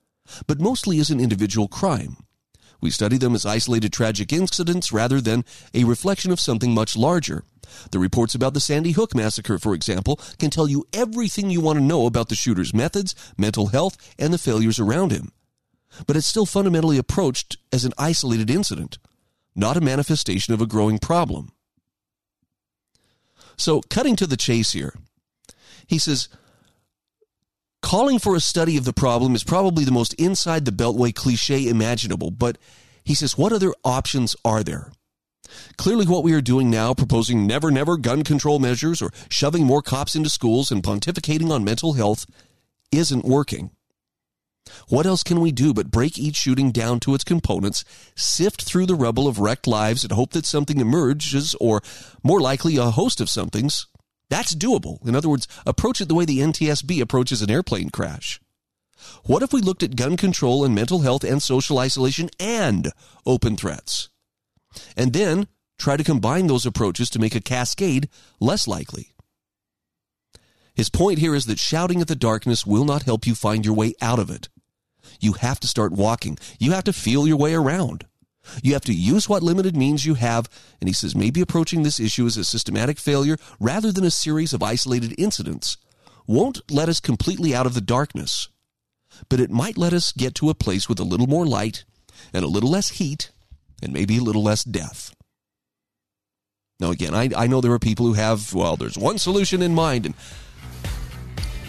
but 0.47 0.61
mostly 0.61 0.99
as 0.99 1.09
an 1.09 1.19
individual 1.19 1.67
crime. 1.67 2.17
We 2.81 2.89
study 2.89 3.17
them 3.17 3.35
as 3.35 3.45
isolated 3.45 3.93
tragic 3.93 4.33
incidents 4.33 4.91
rather 4.91 5.21
than 5.21 5.45
a 5.73 5.83
reflection 5.83 6.31
of 6.31 6.39
something 6.39 6.73
much 6.73 6.97
larger. 6.97 7.43
The 7.91 7.99
reports 7.99 8.33
about 8.33 8.53
the 8.53 8.59
Sandy 8.59 8.91
Hook 8.91 9.13
massacre, 9.13 9.59
for 9.59 9.75
example, 9.75 10.19
can 10.39 10.49
tell 10.49 10.67
you 10.67 10.85
everything 10.91 11.49
you 11.49 11.61
want 11.61 11.77
to 11.77 11.85
know 11.85 12.07
about 12.07 12.29
the 12.29 12.35
shooter's 12.35 12.73
methods, 12.73 13.13
mental 13.37 13.67
health, 13.67 13.97
and 14.17 14.33
the 14.33 14.39
failures 14.39 14.79
around 14.79 15.11
him. 15.11 15.31
But 16.07 16.15
it's 16.15 16.27
still 16.27 16.45
fundamentally 16.45 16.97
approached 16.97 17.57
as 17.71 17.85
an 17.85 17.93
isolated 17.97 18.49
incident, 18.49 18.97
not 19.55 19.77
a 19.77 19.81
manifestation 19.81 20.53
of 20.53 20.61
a 20.61 20.67
growing 20.67 20.97
problem. 20.97 21.51
So, 23.57 23.81
cutting 23.89 24.15
to 24.15 24.25
the 24.25 24.37
chase 24.37 24.71
here, 24.71 24.95
he 25.85 25.99
says, 25.99 26.29
calling 27.81 28.19
for 28.19 28.35
a 28.35 28.39
study 28.39 28.77
of 28.77 28.85
the 28.85 28.93
problem 28.93 29.35
is 29.35 29.43
probably 29.43 29.83
the 29.83 29.91
most 29.91 30.13
inside 30.15 30.65
the 30.65 30.71
beltway 30.71 31.13
cliche 31.13 31.67
imaginable, 31.67 32.31
but 32.31 32.57
he 33.03 33.15
says, 33.15 33.37
what 33.37 33.51
other 33.51 33.73
options 33.83 34.35
are 34.45 34.63
there? 34.63 34.91
Clearly, 35.77 36.05
what 36.05 36.23
we 36.23 36.33
are 36.33 36.41
doing 36.41 36.69
now, 36.69 36.93
proposing 36.93 37.45
never, 37.45 37.71
never 37.71 37.97
gun 37.97 38.23
control 38.23 38.59
measures 38.59 39.01
or 39.01 39.11
shoving 39.29 39.65
more 39.65 39.81
cops 39.81 40.15
into 40.15 40.29
schools 40.29 40.71
and 40.71 40.83
pontificating 40.83 41.51
on 41.51 41.63
mental 41.63 41.93
health, 41.93 42.25
isn't 42.91 43.25
working. 43.25 43.71
What 44.87 45.05
else 45.05 45.23
can 45.23 45.41
we 45.41 45.51
do 45.51 45.73
but 45.73 45.91
break 45.91 46.17
each 46.17 46.35
shooting 46.35 46.71
down 46.71 46.99
to 47.01 47.13
its 47.15 47.23
components, 47.23 47.83
sift 48.15 48.61
through 48.61 48.85
the 48.85 48.95
rubble 48.95 49.27
of 49.27 49.39
wrecked 49.39 49.67
lives, 49.67 50.03
and 50.03 50.13
hope 50.13 50.31
that 50.31 50.45
something 50.45 50.79
emerges, 50.79 51.55
or 51.59 51.81
more 52.23 52.39
likely, 52.39 52.77
a 52.77 52.91
host 52.91 53.19
of 53.19 53.29
somethings? 53.29 53.87
That's 54.31 54.55
doable. 54.55 55.05
In 55.05 55.13
other 55.13 55.27
words, 55.27 55.45
approach 55.65 55.99
it 55.99 56.07
the 56.07 56.15
way 56.15 56.23
the 56.23 56.39
NTSB 56.39 57.01
approaches 57.01 57.41
an 57.41 57.51
airplane 57.51 57.89
crash. 57.89 58.39
What 59.25 59.43
if 59.43 59.51
we 59.51 59.59
looked 59.59 59.83
at 59.83 59.97
gun 59.97 60.15
control 60.15 60.63
and 60.63 60.73
mental 60.73 61.01
health 61.01 61.25
and 61.25 61.43
social 61.43 61.79
isolation 61.79 62.29
and 62.39 62.93
open 63.25 63.57
threats? 63.57 64.07
And 64.95 65.11
then 65.11 65.47
try 65.77 65.97
to 65.97 66.03
combine 66.05 66.47
those 66.47 66.65
approaches 66.65 67.09
to 67.09 67.19
make 67.19 67.35
a 67.35 67.41
cascade 67.41 68.07
less 68.39 68.69
likely. 68.69 69.11
His 70.73 70.89
point 70.89 71.19
here 71.19 71.35
is 71.35 71.45
that 71.47 71.59
shouting 71.59 71.99
at 71.99 72.07
the 72.07 72.15
darkness 72.15 72.65
will 72.65 72.85
not 72.85 73.03
help 73.03 73.27
you 73.27 73.35
find 73.35 73.65
your 73.65 73.75
way 73.75 73.95
out 74.01 74.19
of 74.19 74.29
it. 74.29 74.47
You 75.19 75.33
have 75.33 75.59
to 75.59 75.67
start 75.67 75.91
walking. 75.91 76.37
You 76.57 76.71
have 76.71 76.85
to 76.85 76.93
feel 76.93 77.27
your 77.27 77.37
way 77.37 77.53
around. 77.53 78.05
You 78.63 78.73
have 78.73 78.83
to 78.85 78.93
use 78.93 79.29
what 79.29 79.43
limited 79.43 79.75
means 79.75 80.05
you 80.05 80.15
have, 80.15 80.49
and 80.79 80.87
he 80.87 80.93
says 80.93 81.15
maybe 81.15 81.41
approaching 81.41 81.83
this 81.83 81.99
issue 81.99 82.25
as 82.25 82.37
a 82.37 82.43
systematic 82.43 82.97
failure 82.97 83.37
rather 83.59 83.91
than 83.91 84.03
a 84.03 84.11
series 84.11 84.53
of 84.53 84.63
isolated 84.63 85.13
incidents 85.17 85.77
won't 86.27 86.61
let 86.71 86.89
us 86.89 86.99
completely 86.99 87.53
out 87.53 87.65
of 87.65 87.73
the 87.73 87.81
darkness, 87.81 88.49
but 89.29 89.39
it 89.39 89.51
might 89.51 89.77
let 89.77 89.93
us 89.93 90.11
get 90.11 90.35
to 90.35 90.49
a 90.49 90.55
place 90.55 90.87
with 90.87 90.99
a 90.99 91.03
little 91.03 91.27
more 91.27 91.45
light 91.45 91.83
and 92.33 92.43
a 92.43 92.47
little 92.47 92.69
less 92.69 92.89
heat 92.89 93.31
and 93.81 93.93
maybe 93.93 94.17
a 94.17 94.23
little 94.23 94.43
less 94.43 94.63
death. 94.63 95.13
Now, 96.79 96.91
again, 96.91 97.13
I, 97.13 97.29
I 97.37 97.47
know 97.47 97.61
there 97.61 97.73
are 97.73 97.79
people 97.79 98.07
who 98.07 98.13
have, 98.13 98.53
well, 98.55 98.75
there's 98.75 98.97
one 98.97 99.19
solution 99.19 99.61
in 99.61 99.75
mind, 99.75 100.07
and 100.07 100.15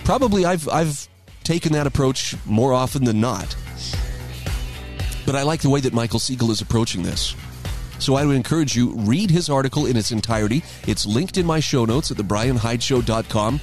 probably 0.04 0.46
I've, 0.46 0.68
I've 0.68 1.06
taken 1.44 1.72
that 1.72 1.86
approach 1.86 2.34
more 2.46 2.72
often 2.72 3.04
than 3.04 3.20
not. 3.20 3.54
But 5.24 5.36
I 5.36 5.42
like 5.42 5.60
the 5.60 5.70
way 5.70 5.80
that 5.80 5.92
Michael 5.92 6.18
Siegel 6.18 6.50
is 6.50 6.60
approaching 6.60 7.02
this. 7.02 7.34
So 7.98 8.16
I 8.16 8.24
would 8.24 8.34
encourage 8.34 8.74
you, 8.74 8.94
read 8.96 9.30
his 9.30 9.48
article 9.48 9.86
in 9.86 9.96
its 9.96 10.10
entirety. 10.10 10.64
It's 10.86 11.06
linked 11.06 11.38
in 11.38 11.46
my 11.46 11.60
show 11.60 11.84
notes 11.84 12.10
at 12.10 12.16
thebryanhydeshow.com. 12.16 13.60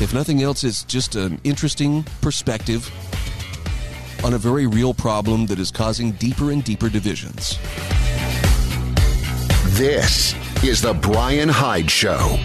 If 0.00 0.14
nothing 0.14 0.42
else, 0.42 0.64
it's 0.64 0.84
just 0.84 1.16
an 1.16 1.40
interesting 1.44 2.04
perspective 2.20 2.90
on 4.24 4.34
a 4.34 4.38
very 4.38 4.66
real 4.66 4.94
problem 4.94 5.46
that 5.46 5.58
is 5.58 5.70
causing 5.70 6.12
deeper 6.12 6.50
and 6.50 6.64
deeper 6.64 6.88
divisions. 6.88 7.58
This 9.76 10.34
is 10.64 10.80
The 10.80 10.94
Bryan 10.94 11.48
Hyde 11.48 11.90
Show. 11.90 12.38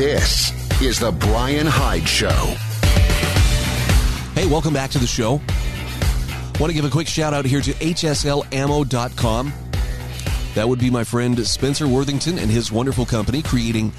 This 0.00 0.50
is 0.80 0.98
The 0.98 1.12
Bryan 1.12 1.66
Hyde 1.66 2.08
Show. 2.08 2.30
Hey, 4.34 4.46
welcome 4.46 4.72
back 4.72 4.88
to 4.92 4.98
the 4.98 5.06
show. 5.06 5.32
Want 6.58 6.70
to 6.70 6.72
give 6.72 6.86
a 6.86 6.88
quick 6.88 7.06
shout 7.06 7.34
out 7.34 7.44
here 7.44 7.60
to 7.60 7.70
HSLammo.com. 7.72 9.52
That 10.54 10.66
would 10.66 10.78
be 10.78 10.88
my 10.88 11.04
friend 11.04 11.46
Spencer 11.46 11.86
Worthington 11.86 12.38
and 12.38 12.50
his 12.50 12.72
wonderful 12.72 13.04
company 13.04 13.42
creating 13.42 13.92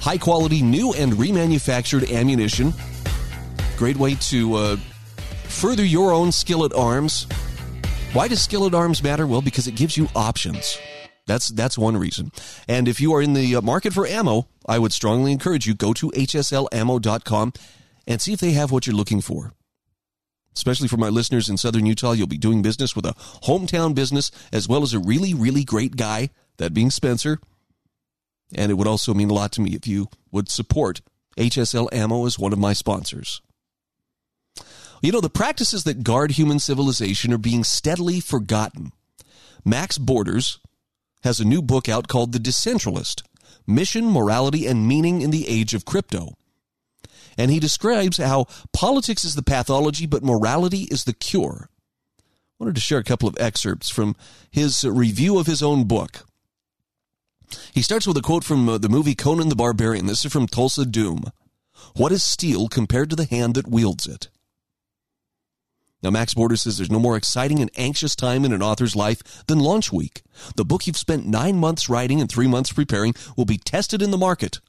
high 0.00 0.16
quality 0.16 0.62
new 0.62 0.94
and 0.94 1.12
remanufactured 1.12 2.10
ammunition. 2.10 2.72
Great 3.76 3.98
way 3.98 4.14
to 4.14 4.54
uh, 4.54 4.76
further 5.48 5.84
your 5.84 6.12
own 6.12 6.32
skillet 6.32 6.72
arms. 6.72 7.26
Why 8.14 8.26
does 8.26 8.42
skillet 8.42 8.72
arms 8.72 9.02
matter? 9.02 9.26
Well, 9.26 9.42
because 9.42 9.66
it 9.66 9.74
gives 9.74 9.98
you 9.98 10.08
options. 10.16 10.78
That's 11.26 11.48
that's 11.48 11.76
one 11.76 11.96
reason. 11.96 12.30
And 12.68 12.86
if 12.86 13.00
you 13.00 13.12
are 13.14 13.22
in 13.22 13.34
the 13.34 13.56
uh, 13.56 13.60
market 13.60 13.92
for 13.92 14.06
ammo, 14.06 14.48
I 14.66 14.78
would 14.78 14.92
strongly 14.92 15.32
encourage 15.32 15.66
you 15.66 15.74
go 15.74 15.92
to 15.94 16.10
hslammo.com 16.10 17.52
and 18.06 18.20
see 18.20 18.32
if 18.32 18.40
they 18.40 18.52
have 18.52 18.70
what 18.70 18.86
you're 18.86 18.96
looking 18.96 19.20
for. 19.20 19.52
Especially 20.54 20.88
for 20.88 20.96
my 20.96 21.08
listeners 21.08 21.48
in 21.50 21.56
southern 21.56 21.84
Utah, 21.84 22.12
you'll 22.12 22.26
be 22.28 22.38
doing 22.38 22.62
business 22.62 22.94
with 22.94 23.04
a 23.04 23.14
hometown 23.44 23.94
business 23.94 24.30
as 24.52 24.68
well 24.68 24.82
as 24.82 24.94
a 24.94 24.98
really 24.98 25.34
really 25.34 25.64
great 25.64 25.96
guy, 25.96 26.30
that 26.58 26.72
being 26.72 26.90
Spencer. 26.90 27.40
And 28.54 28.70
it 28.70 28.74
would 28.74 28.86
also 28.86 29.12
mean 29.12 29.30
a 29.30 29.34
lot 29.34 29.50
to 29.52 29.60
me 29.60 29.74
if 29.74 29.88
you 29.88 30.08
would 30.30 30.48
support 30.48 31.02
HSL 31.36 31.92
Ammo 31.92 32.26
as 32.26 32.38
one 32.38 32.52
of 32.52 32.58
my 32.60 32.72
sponsors. 32.72 33.42
You 35.02 35.12
know, 35.12 35.20
the 35.20 35.28
practices 35.28 35.84
that 35.84 36.04
guard 36.04 36.32
human 36.32 36.58
civilization 36.58 37.32
are 37.32 37.38
being 37.38 37.64
steadily 37.64 38.20
forgotten. 38.20 38.92
Max 39.64 39.98
Borders, 39.98 40.58
has 41.26 41.40
a 41.40 41.44
new 41.44 41.60
book 41.60 41.88
out 41.88 42.06
called 42.06 42.30
The 42.30 42.38
Decentralist 42.38 43.24
Mission, 43.66 44.06
Morality, 44.06 44.64
and 44.64 44.86
Meaning 44.86 45.22
in 45.22 45.32
the 45.32 45.48
Age 45.48 45.74
of 45.74 45.84
Crypto. 45.84 46.34
And 47.36 47.50
he 47.50 47.58
describes 47.58 48.18
how 48.18 48.46
politics 48.72 49.24
is 49.24 49.34
the 49.34 49.42
pathology, 49.42 50.06
but 50.06 50.22
morality 50.22 50.82
is 50.82 51.02
the 51.02 51.12
cure. 51.12 51.68
I 52.20 52.22
wanted 52.60 52.76
to 52.76 52.80
share 52.80 52.98
a 52.98 53.04
couple 53.04 53.28
of 53.28 53.36
excerpts 53.40 53.90
from 53.90 54.14
his 54.52 54.84
review 54.84 55.40
of 55.40 55.48
his 55.48 55.64
own 55.64 55.84
book. 55.84 56.24
He 57.74 57.82
starts 57.82 58.06
with 58.06 58.16
a 58.16 58.22
quote 58.22 58.44
from 58.44 58.68
uh, 58.68 58.78
the 58.78 58.88
movie 58.88 59.16
Conan 59.16 59.48
the 59.48 59.56
Barbarian. 59.56 60.06
This 60.06 60.24
is 60.24 60.32
from 60.32 60.46
Thulsa 60.46 60.88
Doom. 60.88 61.24
What 61.96 62.12
is 62.12 62.22
steel 62.22 62.68
compared 62.68 63.10
to 63.10 63.16
the 63.16 63.26
hand 63.26 63.54
that 63.54 63.66
wields 63.66 64.06
it? 64.06 64.28
Now, 66.02 66.10
Max 66.10 66.34
Borders 66.34 66.62
says 66.62 66.76
there's 66.76 66.90
no 66.90 67.00
more 67.00 67.16
exciting 67.16 67.60
and 67.60 67.70
anxious 67.76 68.14
time 68.14 68.44
in 68.44 68.52
an 68.52 68.62
author's 68.62 68.94
life 68.94 69.44
than 69.46 69.58
launch 69.58 69.92
week. 69.92 70.22
The 70.56 70.64
book 70.64 70.86
you've 70.86 70.96
spent 70.96 71.26
nine 71.26 71.56
months 71.56 71.88
writing 71.88 72.20
and 72.20 72.30
three 72.30 72.46
months 72.46 72.72
preparing 72.72 73.14
will 73.36 73.46
be 73.46 73.58
tested 73.58 74.02
in 74.02 74.10
the 74.10 74.18
market. 74.18 74.60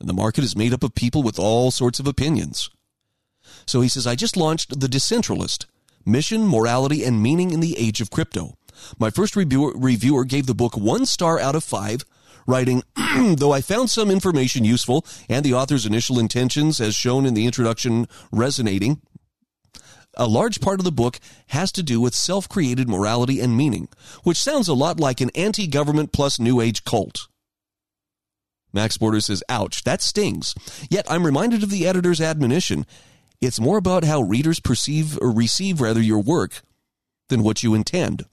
And 0.00 0.08
the 0.08 0.14
market 0.14 0.42
is 0.42 0.56
made 0.56 0.74
up 0.74 0.82
of 0.82 0.94
people 0.94 1.22
with 1.22 1.38
all 1.38 1.70
sorts 1.70 2.00
of 2.00 2.08
opinions. 2.08 2.68
So 3.66 3.80
he 3.80 3.88
says, 3.88 4.06
I 4.06 4.16
just 4.16 4.36
launched 4.36 4.80
The 4.80 4.88
Decentralist 4.88 5.66
Mission, 6.04 6.46
Morality, 6.48 7.04
and 7.04 7.22
Meaning 7.22 7.52
in 7.52 7.60
the 7.60 7.78
Age 7.78 8.00
of 8.00 8.10
Crypto. 8.10 8.56
My 8.98 9.10
first 9.10 9.36
reviewer, 9.36 9.72
reviewer 9.76 10.24
gave 10.24 10.46
the 10.46 10.54
book 10.54 10.76
one 10.76 11.06
star 11.06 11.38
out 11.38 11.54
of 11.54 11.62
five, 11.62 12.04
writing, 12.46 12.82
though 13.36 13.52
I 13.52 13.60
found 13.60 13.90
some 13.90 14.10
information 14.10 14.64
useful 14.64 15.06
and 15.28 15.44
the 15.44 15.54
author's 15.54 15.86
initial 15.86 16.18
intentions, 16.18 16.80
as 16.80 16.96
shown 16.96 17.24
in 17.24 17.34
the 17.34 17.46
introduction, 17.46 18.08
resonating, 18.32 19.00
a 20.16 20.26
large 20.26 20.60
part 20.60 20.80
of 20.80 20.84
the 20.84 20.92
book 20.92 21.18
has 21.48 21.72
to 21.72 21.82
do 21.82 22.00
with 22.00 22.14
self 22.14 22.48
created 22.48 22.88
morality 22.88 23.40
and 23.40 23.56
meaning, 23.56 23.88
which 24.22 24.36
sounds 24.36 24.68
a 24.68 24.74
lot 24.74 25.00
like 25.00 25.20
an 25.20 25.30
anti 25.34 25.66
government 25.66 26.12
plus 26.12 26.38
New 26.38 26.60
Age 26.60 26.84
cult. 26.84 27.28
Max 28.72 28.96
Borders 28.96 29.26
says, 29.26 29.42
ouch, 29.48 29.84
that 29.84 30.00
stings. 30.00 30.54
Yet 30.88 31.10
I'm 31.10 31.26
reminded 31.26 31.62
of 31.62 31.70
the 31.70 31.86
editor's 31.86 32.20
admonition. 32.20 32.86
It's 33.40 33.60
more 33.60 33.76
about 33.76 34.04
how 34.04 34.22
readers 34.22 34.60
perceive 34.60 35.18
or 35.20 35.30
receive 35.30 35.80
rather 35.80 36.00
your 36.00 36.20
work 36.20 36.62
than 37.28 37.42
what 37.42 37.62
you 37.62 37.74
intend. 37.74 38.24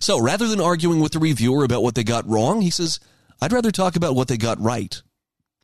So 0.00 0.20
rather 0.20 0.46
than 0.46 0.60
arguing 0.60 1.00
with 1.00 1.12
the 1.12 1.18
reviewer 1.18 1.64
about 1.64 1.82
what 1.82 1.94
they 1.94 2.04
got 2.04 2.28
wrong, 2.28 2.60
he 2.60 2.70
says, 2.70 3.00
I'd 3.40 3.52
rather 3.52 3.70
talk 3.70 3.96
about 3.96 4.14
what 4.14 4.28
they 4.28 4.36
got 4.36 4.60
right. 4.60 5.00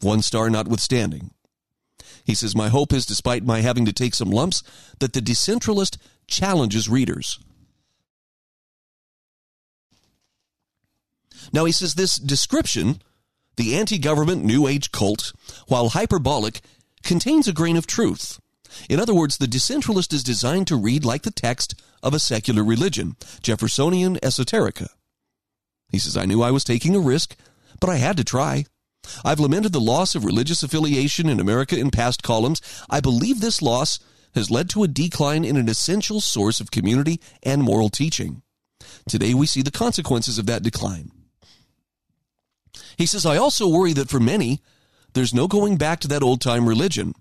One 0.01 0.23
star 0.23 0.49
notwithstanding. 0.49 1.33
He 2.31 2.37
says, 2.37 2.55
My 2.55 2.69
hope 2.69 2.93
is, 2.93 3.07
despite 3.07 3.43
my 3.43 3.61
having 3.61 3.85
to 3.87 3.93
take 3.93 4.15
some 4.15 4.31
lumps, 4.31 4.63
that 5.01 5.15
the 5.15 5.21
decentralist 5.21 5.99
challenges 6.29 6.89
readers. 6.89 7.41
Now, 11.53 11.65
he 11.65 11.73
says 11.73 11.95
this 11.95 12.19
description, 12.19 13.03
the 13.57 13.75
anti 13.75 13.99
government 13.99 14.45
New 14.45 14.69
Age 14.69 14.93
cult, 14.93 15.33
while 15.67 15.89
hyperbolic, 15.89 16.61
contains 17.03 17.49
a 17.49 17.53
grain 17.53 17.77
of 17.77 17.89
truth. 17.89 18.39
In 18.89 19.01
other 19.01 19.13
words, 19.15 19.39
the 19.39 19.49
decentralist 19.49 20.13
is 20.13 20.23
designed 20.23 20.69
to 20.69 20.77
read 20.77 21.05
like 21.05 21.23
the 21.23 21.33
text 21.33 21.83
of 22.01 22.15
a 22.15 22.21
secular 22.21 22.63
religion, 22.63 23.17
Jeffersonian 23.43 24.19
esoterica. 24.19 24.91
He 25.89 25.99
says, 25.99 26.17
I 26.17 26.27
knew 26.27 26.43
I 26.43 26.53
was 26.53 26.63
taking 26.63 26.95
a 26.95 27.01
risk, 27.01 27.35
but 27.81 27.91
I 27.91 27.97
had 27.97 28.17
to 28.19 28.23
try. 28.23 28.67
I've 29.25 29.41
lamented 29.41 29.73
the 29.73 29.81
loss 29.81 30.15
of 30.15 30.25
religious 30.25 30.63
affiliation 30.63 31.29
in 31.29 31.41
America 31.41 31.79
in 31.79 31.91
past 31.91 32.23
columns. 32.23 32.61
I 32.89 33.01
believe 33.01 33.41
this 33.41 33.63
loss 33.63 33.99
has 34.35 34.51
led 34.51 34.71
to 34.71 34.83
a 34.83 34.89
decline 34.89 35.45
in 35.45 35.57
an 35.57 35.69
essential 35.69 36.21
source 36.21 36.61
of 36.61 36.71
community 36.71 37.21
and 37.43 37.63
moral 37.63 37.89
teaching. 37.89 38.43
Today 39.09 39.35
we 39.35 39.47
see 39.47 39.63
the 39.63 39.71
consequences 39.71 40.39
of 40.39 40.47
that 40.47 40.63
decline. 40.63 41.11
He 42.97 43.07
says, 43.07 43.27
I 43.27 43.37
also 43.37 43.69
worry 43.69 43.93
that 43.95 44.11
for 44.11 44.21
many, 44.21 44.61
there's 45.15 45.35
no 45.35 45.49
going 45.49 45.77
back 45.77 46.01
to 46.01 46.09
that 46.09 46.23
old 46.23 46.41
time 46.41 46.69
religion. 46.69 47.15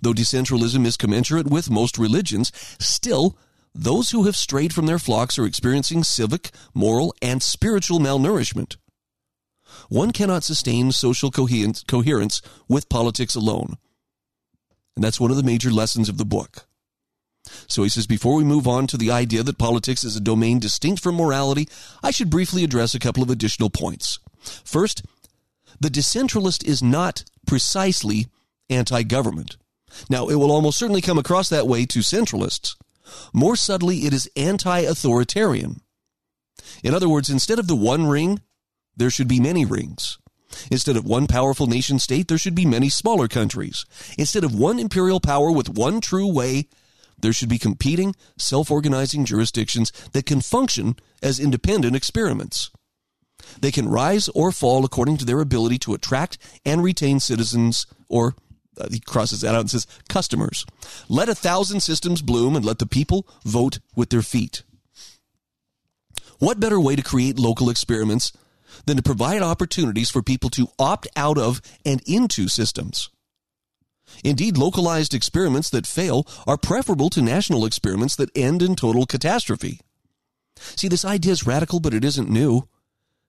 Though 0.00 0.12
decentralism 0.12 0.86
is 0.86 0.96
commensurate 0.96 1.48
with 1.48 1.70
most 1.70 1.98
religions, 1.98 2.52
still, 2.78 3.36
those 3.74 4.10
who 4.10 4.24
have 4.24 4.36
strayed 4.36 4.72
from 4.72 4.86
their 4.86 4.98
flocks 4.98 5.38
are 5.38 5.46
experiencing 5.46 6.04
civic, 6.04 6.50
moral, 6.74 7.14
and 7.20 7.42
spiritual 7.42 7.98
malnourishment. 7.98 8.76
One 9.90 10.12
cannot 10.12 10.44
sustain 10.44 10.92
social 10.92 11.32
coherence 11.32 12.42
with 12.68 12.88
politics 12.88 13.34
alone. 13.34 13.76
And 14.94 15.04
that's 15.04 15.18
one 15.20 15.32
of 15.32 15.36
the 15.36 15.42
major 15.42 15.70
lessons 15.70 16.08
of 16.08 16.16
the 16.16 16.24
book. 16.24 16.66
So 17.66 17.82
he 17.82 17.88
says, 17.88 18.06
before 18.06 18.36
we 18.36 18.44
move 18.44 18.68
on 18.68 18.86
to 18.86 18.96
the 18.96 19.10
idea 19.10 19.42
that 19.42 19.58
politics 19.58 20.04
is 20.04 20.14
a 20.14 20.20
domain 20.20 20.60
distinct 20.60 21.02
from 21.02 21.16
morality, 21.16 21.68
I 22.04 22.12
should 22.12 22.30
briefly 22.30 22.62
address 22.62 22.94
a 22.94 23.00
couple 23.00 23.22
of 23.22 23.30
additional 23.30 23.68
points. 23.68 24.20
First, 24.64 25.02
the 25.80 25.88
decentralist 25.88 26.64
is 26.64 26.80
not 26.80 27.24
precisely 27.44 28.28
anti 28.68 29.02
government. 29.02 29.56
Now, 30.08 30.28
it 30.28 30.36
will 30.36 30.52
almost 30.52 30.78
certainly 30.78 31.00
come 31.00 31.18
across 31.18 31.48
that 31.48 31.66
way 31.66 31.84
to 31.86 31.98
centralists. 31.98 32.76
More 33.32 33.56
subtly, 33.56 34.06
it 34.06 34.12
is 34.12 34.30
anti 34.36 34.80
authoritarian. 34.80 35.80
In 36.84 36.94
other 36.94 37.08
words, 37.08 37.28
instead 37.28 37.58
of 37.58 37.66
the 37.66 37.74
one 37.74 38.06
ring, 38.06 38.40
there 38.96 39.10
should 39.10 39.28
be 39.28 39.40
many 39.40 39.64
rings. 39.64 40.18
Instead 40.70 40.96
of 40.96 41.04
one 41.04 41.26
powerful 41.26 41.66
nation 41.66 41.98
state, 41.98 42.28
there 42.28 42.38
should 42.38 42.54
be 42.54 42.66
many 42.66 42.88
smaller 42.88 43.28
countries. 43.28 43.84
Instead 44.18 44.44
of 44.44 44.54
one 44.54 44.78
imperial 44.78 45.20
power 45.20 45.50
with 45.50 45.68
one 45.68 46.00
true 46.00 46.26
way, 46.26 46.66
there 47.18 47.32
should 47.32 47.48
be 47.48 47.58
competing, 47.58 48.14
self 48.36 48.70
organizing 48.70 49.24
jurisdictions 49.24 49.92
that 50.12 50.26
can 50.26 50.40
function 50.40 50.96
as 51.22 51.38
independent 51.38 51.94
experiments. 51.94 52.70
They 53.60 53.70
can 53.70 53.88
rise 53.88 54.28
or 54.30 54.52
fall 54.52 54.84
according 54.84 55.18
to 55.18 55.24
their 55.24 55.40
ability 55.40 55.78
to 55.80 55.94
attract 55.94 56.38
and 56.64 56.82
retain 56.82 57.20
citizens 57.20 57.86
or 58.08 58.34
uh, 58.78 58.88
he 58.90 59.00
crosses 59.00 59.40
that 59.40 59.54
out 59.54 59.60
and 59.60 59.70
says 59.70 59.86
customers. 60.08 60.64
Let 61.08 61.28
a 61.28 61.34
thousand 61.34 61.80
systems 61.80 62.22
bloom 62.22 62.56
and 62.56 62.64
let 62.64 62.78
the 62.78 62.86
people 62.86 63.26
vote 63.44 63.78
with 63.94 64.10
their 64.10 64.22
feet. 64.22 64.62
What 66.38 66.60
better 66.60 66.80
way 66.80 66.96
to 66.96 67.02
create 67.02 67.38
local 67.38 67.68
experiments 67.68 68.32
than 68.86 68.96
to 68.96 69.02
provide 69.02 69.42
opportunities 69.42 70.10
for 70.10 70.22
people 70.22 70.50
to 70.50 70.68
opt 70.78 71.08
out 71.16 71.38
of 71.38 71.60
and 71.84 72.02
into 72.06 72.48
systems? 72.48 73.10
Indeed, 74.24 74.56
localized 74.56 75.14
experiments 75.14 75.70
that 75.70 75.86
fail 75.86 76.26
are 76.46 76.56
preferable 76.56 77.10
to 77.10 77.22
national 77.22 77.64
experiments 77.64 78.16
that 78.16 78.36
end 78.36 78.62
in 78.62 78.74
total 78.74 79.06
catastrophe. 79.06 79.80
See, 80.56 80.88
this 80.88 81.04
idea 81.04 81.32
is 81.32 81.46
radical, 81.46 81.80
but 81.80 81.94
it 81.94 82.04
isn't 82.04 82.28
new. 82.28 82.68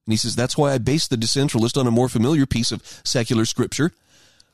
And 0.05 0.13
he 0.13 0.17
says 0.17 0.35
that's 0.35 0.57
why 0.57 0.73
I 0.73 0.79
base 0.79 1.07
the 1.07 1.17
decentralist 1.17 1.77
on 1.77 1.87
a 1.87 1.91
more 1.91 2.09
familiar 2.09 2.45
piece 2.45 2.71
of 2.71 2.81
secular 3.05 3.45
scripture. 3.45 3.91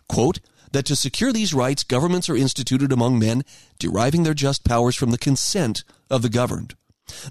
Quote, 0.07 0.39
that 0.73 0.85
to 0.85 0.95
secure 0.95 1.31
these 1.31 1.53
rights, 1.53 1.83
governments 1.83 2.29
are 2.29 2.35
instituted 2.35 2.91
among 2.91 3.17
men, 3.17 3.43
deriving 3.79 4.23
their 4.23 4.33
just 4.33 4.63
powers 4.63 4.95
from 4.95 5.11
the 5.11 5.17
consent 5.17 5.83
of 6.09 6.21
the 6.21 6.29
governed. 6.29 6.75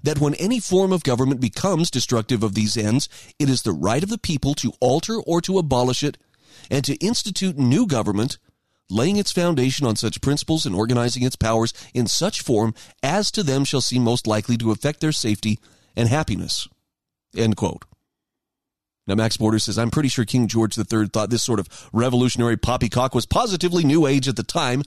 That 0.03 0.21
when 0.21 0.35
any 0.35 0.61
form 0.61 0.93
of 0.93 1.03
government 1.03 1.41
becomes 1.41 1.91
destructive 1.91 2.43
of 2.43 2.55
these 2.55 2.77
ends, 2.77 3.09
it 3.39 3.49
is 3.49 3.63
the 3.63 3.73
right 3.73 4.03
of 4.03 4.09
the 4.09 4.19
people 4.19 4.55
to 4.55 4.73
alter 4.81 5.21
or 5.21 5.41
to 5.43 5.59
abolish 5.59 6.03
it, 6.03 6.19
and 6.71 6.85
to 6.85 6.97
institute 6.97 7.59
new 7.59 7.87
government, 7.87 8.39
laying 8.89 9.17
its 9.17 9.33
foundation 9.33 9.87
on 9.87 9.97
such 9.97 10.21
principles 10.21 10.65
and 10.65 10.75
organizing 10.75 11.23
its 11.23 11.37
powers 11.37 11.73
in 11.93 12.07
such 12.07 12.43
form 12.43 12.75
as 13.03 13.31
to 13.31 13.43
them 13.43 13.65
shall 13.65 13.81
seem 13.81 14.03
most 14.03 14.27
likely 14.27 14.57
to 14.57 14.71
affect 14.71 15.01
their 15.01 15.13
safety 15.13 15.59
and 15.97 16.09
happiness. 16.09 16.69
End 17.37 17.57
quote. 17.57 17.85
Now, 19.07 19.15
Max 19.15 19.37
Borders 19.37 19.65
says, 19.65 19.79
I'm 19.79 19.91
pretty 19.91 20.09
sure 20.09 20.25
King 20.25 20.49
George 20.49 20.77
III 20.77 21.09
thought 21.09 21.31
this 21.31 21.43
sort 21.43 21.61
of 21.61 21.89
revolutionary 21.93 22.57
poppycock 22.57 23.15
was 23.15 23.25
positively 23.25 23.85
new 23.85 24.07
age 24.07 24.27
at 24.27 24.37
the 24.37 24.43
time. 24.43 24.83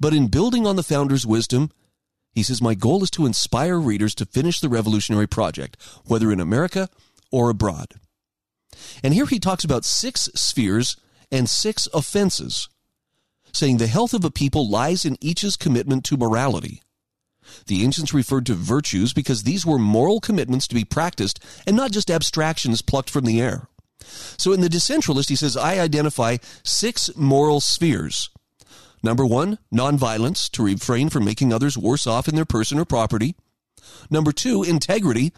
But 0.00 0.14
in 0.14 0.26
building 0.26 0.66
on 0.66 0.76
the 0.76 0.82
founder's 0.82 1.26
wisdom, 1.26 1.70
he 2.36 2.42
says, 2.42 2.60
My 2.60 2.74
goal 2.74 3.02
is 3.02 3.10
to 3.12 3.24
inspire 3.24 3.80
readers 3.80 4.14
to 4.16 4.26
finish 4.26 4.60
the 4.60 4.68
revolutionary 4.68 5.26
project, 5.26 5.78
whether 6.04 6.30
in 6.30 6.38
America 6.38 6.90
or 7.32 7.48
abroad. 7.48 7.94
And 9.02 9.14
here 9.14 9.24
he 9.24 9.40
talks 9.40 9.64
about 9.64 9.86
six 9.86 10.28
spheres 10.34 10.98
and 11.32 11.48
six 11.48 11.88
offenses, 11.94 12.68
saying 13.52 13.78
the 13.78 13.86
health 13.86 14.12
of 14.12 14.22
a 14.22 14.30
people 14.30 14.68
lies 14.68 15.06
in 15.06 15.16
each's 15.22 15.56
commitment 15.56 16.04
to 16.04 16.18
morality. 16.18 16.82
The 17.68 17.82
ancients 17.82 18.12
referred 18.12 18.44
to 18.46 18.54
virtues 18.54 19.14
because 19.14 19.44
these 19.44 19.64
were 19.64 19.78
moral 19.78 20.20
commitments 20.20 20.68
to 20.68 20.74
be 20.74 20.84
practiced 20.84 21.42
and 21.66 21.74
not 21.74 21.90
just 21.90 22.10
abstractions 22.10 22.82
plucked 22.82 23.08
from 23.08 23.24
the 23.24 23.40
air. 23.40 23.68
So 24.36 24.52
in 24.52 24.60
the 24.60 24.68
decentralist, 24.68 25.30
he 25.30 25.36
says, 25.36 25.56
I 25.56 25.78
identify 25.78 26.36
six 26.62 27.08
moral 27.16 27.62
spheres. 27.62 28.28
Number 29.06 29.24
one, 29.24 29.60
nonviolence, 29.72 30.50
to 30.50 30.64
refrain 30.64 31.10
from 31.10 31.24
making 31.24 31.52
others 31.52 31.78
worse 31.78 32.08
off 32.08 32.26
in 32.26 32.34
their 32.34 32.44
person 32.44 32.76
or 32.76 32.84
property. 32.84 33.36
Number 34.10 34.32
two, 34.32 34.64
integrity, 34.64 35.32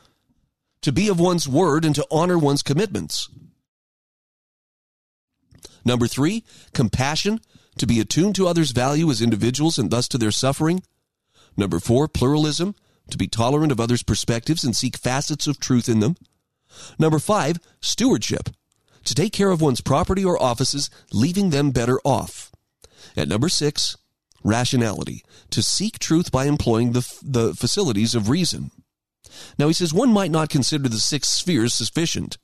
to 0.81 0.91
be 0.91 1.11
of 1.11 1.21
one's 1.21 1.47
word 1.47 1.85
and 1.85 1.95
to 1.95 2.07
honor 2.11 2.39
one's 2.39 2.63
commitments. 2.63 3.29
Number 5.85 6.07
three, 6.07 6.45
compassion, 6.73 7.41
to 7.77 7.87
be 7.87 8.01
attuned 8.01 8.37
to 8.37 8.49
others' 8.49 8.71
value 8.71 9.11
as 9.11 9.21
individuals 9.21 9.77
and 9.77 9.91
thus 9.91 10.09
to 10.09 10.17
their 10.17 10.31
suffering. 10.31 10.83
Number 11.55 11.79
four, 11.79 12.09
pluralism, 12.09 12.75
to 13.11 13.19
be 13.19 13.29
tolerant 13.29 13.71
of 13.71 13.81
others' 13.81 14.03
perspectives 14.03 14.65
and 14.65 14.75
seek 14.75 14.97
facets 14.97 15.47
of 15.47 15.61
truth 15.61 15.91
in 15.91 16.01
them. 16.01 16.17
Number 16.99 17.19
five, 17.19 17.59
stewardship, 17.83 18.49
to 19.05 19.15
take 19.15 19.35
care 19.35 19.51
of 19.51 19.61
one's 19.61 19.83
property 19.83 20.25
or 20.25 20.43
offices, 20.43 20.89
leaving 21.13 21.51
them 21.51 21.71
better 21.71 22.01
off. 22.03 22.48
At 23.19 23.27
number 23.27 23.49
six, 23.49 23.97
rationality, 24.45 25.25
to 25.51 25.61
seek 25.61 25.99
truth 25.99 26.31
by 26.31 26.45
employing 26.45 26.93
the, 26.93 27.01
the 27.21 27.53
facilities 27.53 28.15
of 28.15 28.29
reason. 28.29 28.71
Now 29.59 29.67
he 29.67 29.75
says 29.75 29.93
one 29.93 30.13
might 30.13 30.31
not 30.31 30.51
consider 30.51 30.89
the 30.89 31.01
six 31.01 31.29
spheres 31.29 31.75
sufficient, 31.75 32.39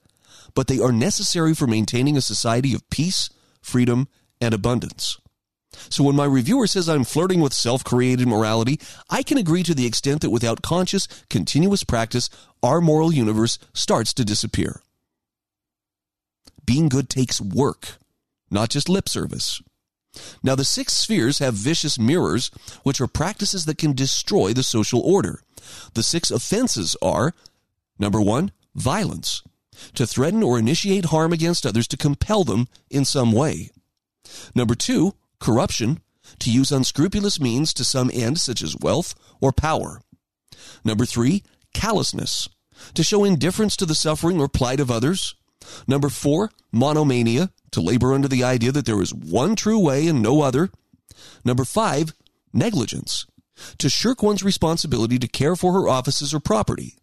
but 0.52 0.66
they 0.66 0.80
are 0.80 0.90
necessary 0.90 1.54
for 1.54 1.68
maintaining 1.68 2.16
a 2.16 2.20
society 2.20 2.74
of 2.74 2.90
peace, 2.90 3.30
freedom, 3.62 4.08
and 4.40 4.52
abundance. 4.52 5.16
So 5.90 6.02
when 6.02 6.16
my 6.16 6.24
reviewer 6.24 6.66
says 6.66 6.88
I'm 6.88 7.04
flirting 7.04 7.38
with 7.38 7.52
self 7.52 7.84
created 7.84 8.26
morality, 8.26 8.80
I 9.08 9.22
can 9.22 9.38
agree 9.38 9.62
to 9.62 9.74
the 9.74 9.86
extent 9.86 10.22
that 10.22 10.30
without 10.30 10.60
conscious, 10.60 11.06
continuous 11.30 11.84
practice, 11.84 12.28
our 12.64 12.80
moral 12.80 13.14
universe 13.14 13.60
starts 13.74 14.12
to 14.14 14.24
disappear. 14.24 14.82
Being 16.66 16.88
good 16.88 17.08
takes 17.08 17.40
work, 17.40 17.98
not 18.50 18.70
just 18.70 18.88
lip 18.88 19.08
service. 19.08 19.62
Now, 20.42 20.54
the 20.54 20.64
six 20.64 20.92
spheres 20.92 21.38
have 21.38 21.54
vicious 21.54 21.98
mirrors, 21.98 22.50
which 22.82 23.00
are 23.00 23.06
practices 23.06 23.64
that 23.64 23.78
can 23.78 23.92
destroy 23.92 24.52
the 24.52 24.62
social 24.62 25.00
order. 25.00 25.40
The 25.94 26.02
six 26.02 26.30
offenses 26.30 26.96
are 27.02 27.34
number 27.98 28.20
one, 28.20 28.52
violence, 28.74 29.42
to 29.94 30.06
threaten 30.06 30.42
or 30.42 30.58
initiate 30.58 31.06
harm 31.06 31.32
against 31.32 31.66
others 31.66 31.88
to 31.88 31.96
compel 31.96 32.44
them 32.44 32.68
in 32.90 33.04
some 33.04 33.32
way. 33.32 33.70
Number 34.54 34.74
two, 34.74 35.14
corruption, 35.38 36.00
to 36.40 36.50
use 36.50 36.72
unscrupulous 36.72 37.40
means 37.40 37.74
to 37.74 37.84
some 37.84 38.10
end, 38.12 38.40
such 38.40 38.62
as 38.62 38.76
wealth 38.80 39.14
or 39.40 39.52
power. 39.52 40.00
Number 40.84 41.04
three, 41.04 41.42
callousness, 41.72 42.48
to 42.94 43.02
show 43.02 43.24
indifference 43.24 43.76
to 43.76 43.86
the 43.86 43.94
suffering 43.94 44.40
or 44.40 44.48
plight 44.48 44.80
of 44.80 44.90
others. 44.90 45.34
Number 45.86 46.08
four, 46.08 46.50
monomania, 46.72 47.50
to 47.72 47.80
labor 47.80 48.12
under 48.12 48.28
the 48.28 48.44
idea 48.44 48.72
that 48.72 48.86
there 48.86 49.02
is 49.02 49.14
one 49.14 49.56
true 49.56 49.78
way 49.78 50.06
and 50.06 50.22
no 50.22 50.42
other. 50.42 50.70
Number 51.44 51.64
five, 51.64 52.14
negligence, 52.52 53.26
to 53.78 53.88
shirk 53.88 54.22
one's 54.22 54.42
responsibility 54.42 55.18
to 55.18 55.28
care 55.28 55.56
for 55.56 55.72
her 55.72 55.88
offices 55.88 56.34
or 56.34 56.40
property. 56.40 56.94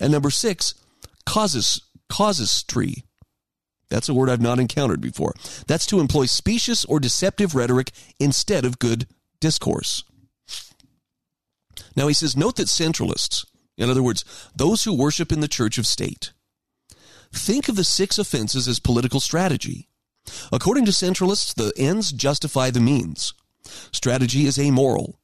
And 0.00 0.12
number 0.12 0.30
six, 0.30 0.74
causes, 1.24 1.82
casuistry, 2.10 3.04
that's 3.92 4.08
a 4.08 4.14
word 4.14 4.30
I've 4.30 4.40
not 4.40 4.58
encountered 4.58 5.02
before. 5.02 5.34
That's 5.66 5.84
to 5.86 6.00
employ 6.00 6.24
specious 6.24 6.82
or 6.86 6.98
deceptive 6.98 7.54
rhetoric 7.54 7.90
instead 8.18 8.64
of 8.64 8.78
good 8.78 9.06
discourse. 9.38 10.04
Now 11.94 12.08
he 12.08 12.14
says, 12.14 12.34
note 12.34 12.56
that 12.56 12.68
centralists, 12.68 13.44
in 13.76 13.90
other 13.90 14.02
words, 14.02 14.24
those 14.56 14.84
who 14.84 14.96
worship 14.96 15.30
in 15.30 15.40
the 15.40 15.48
church 15.48 15.76
of 15.76 15.86
state, 15.86 16.32
think 17.32 17.68
of 17.68 17.76
the 17.76 17.84
six 17.84 18.18
offenses 18.18 18.68
as 18.68 18.78
political 18.78 19.20
strategy. 19.20 19.88
According 20.52 20.84
to 20.86 20.92
centralists, 20.92 21.54
the 21.54 21.72
ends 21.76 22.12
justify 22.12 22.70
the 22.70 22.80
means. 22.80 23.34
Strategy 23.92 24.46
is 24.46 24.58
amoral. 24.58 25.18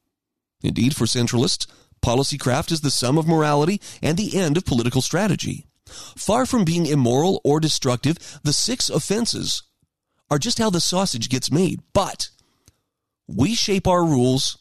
Indeed, 0.61 0.95
for 0.95 1.05
centralists, 1.05 1.67
policy 2.01 2.37
craft 2.37 2.71
is 2.71 2.81
the 2.81 2.91
sum 2.91 3.17
of 3.17 3.27
morality 3.27 3.81
and 4.01 4.17
the 4.17 4.37
end 4.37 4.57
of 4.57 4.65
political 4.65 5.01
strategy. 5.01 5.65
Far 5.85 6.45
from 6.45 6.65
being 6.65 6.85
immoral 6.85 7.41
or 7.43 7.59
destructive, 7.59 8.39
the 8.43 8.53
six 8.53 8.89
offenses 8.89 9.63
are 10.29 10.37
just 10.37 10.59
how 10.59 10.69
the 10.69 10.81
sausage 10.81 11.29
gets 11.29 11.51
made. 11.51 11.81
But 11.93 12.29
we 13.27 13.55
shape 13.55 13.87
our 13.87 14.03
rules, 14.03 14.57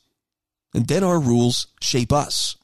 and 0.74 0.86
then 0.86 1.04
our 1.04 1.18
rules 1.18 1.66
shape 1.80 2.12
us. 2.12 2.56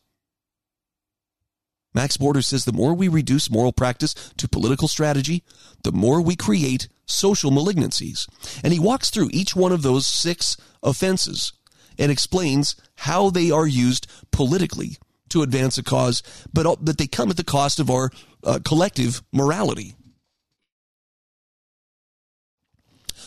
Max 1.95 2.17
Borders 2.17 2.49
says 2.49 2.65
the 2.65 2.73
more 2.73 2.93
we 2.93 3.09
reduce 3.09 3.51
moral 3.51 3.73
practice 3.73 4.15
to 4.37 4.49
political 4.49 4.89
strategy, 4.89 5.45
the 5.85 5.93
more 5.93 6.21
we 6.21 6.35
create 6.35 6.89
social 7.07 7.51
malignancies. 7.51 8.29
And 8.65 8.73
he 8.73 8.81
walks 8.81 9.11
through 9.11 9.31
each 9.33 9.55
one 9.55 9.73
of 9.73 9.83
those 9.83 10.07
six 10.07 10.57
offenses 10.83 11.53
and 11.99 12.11
explains 12.11 12.75
how 12.97 13.31
they 13.31 13.51
are 13.51 13.67
used 13.67 14.11
politically 14.33 14.97
to 15.29 15.43
advance 15.43 15.79
a 15.79 15.83
cause, 15.83 16.23
but 16.53 16.85
that 16.85 16.99
they 16.99 17.07
come 17.07 17.31
at 17.31 17.37
the 17.37 17.45
cost 17.45 17.79
of 17.79 17.91
our 17.91 18.11
uh, 18.43 18.59
collective 18.65 19.23
morality. 19.33 19.95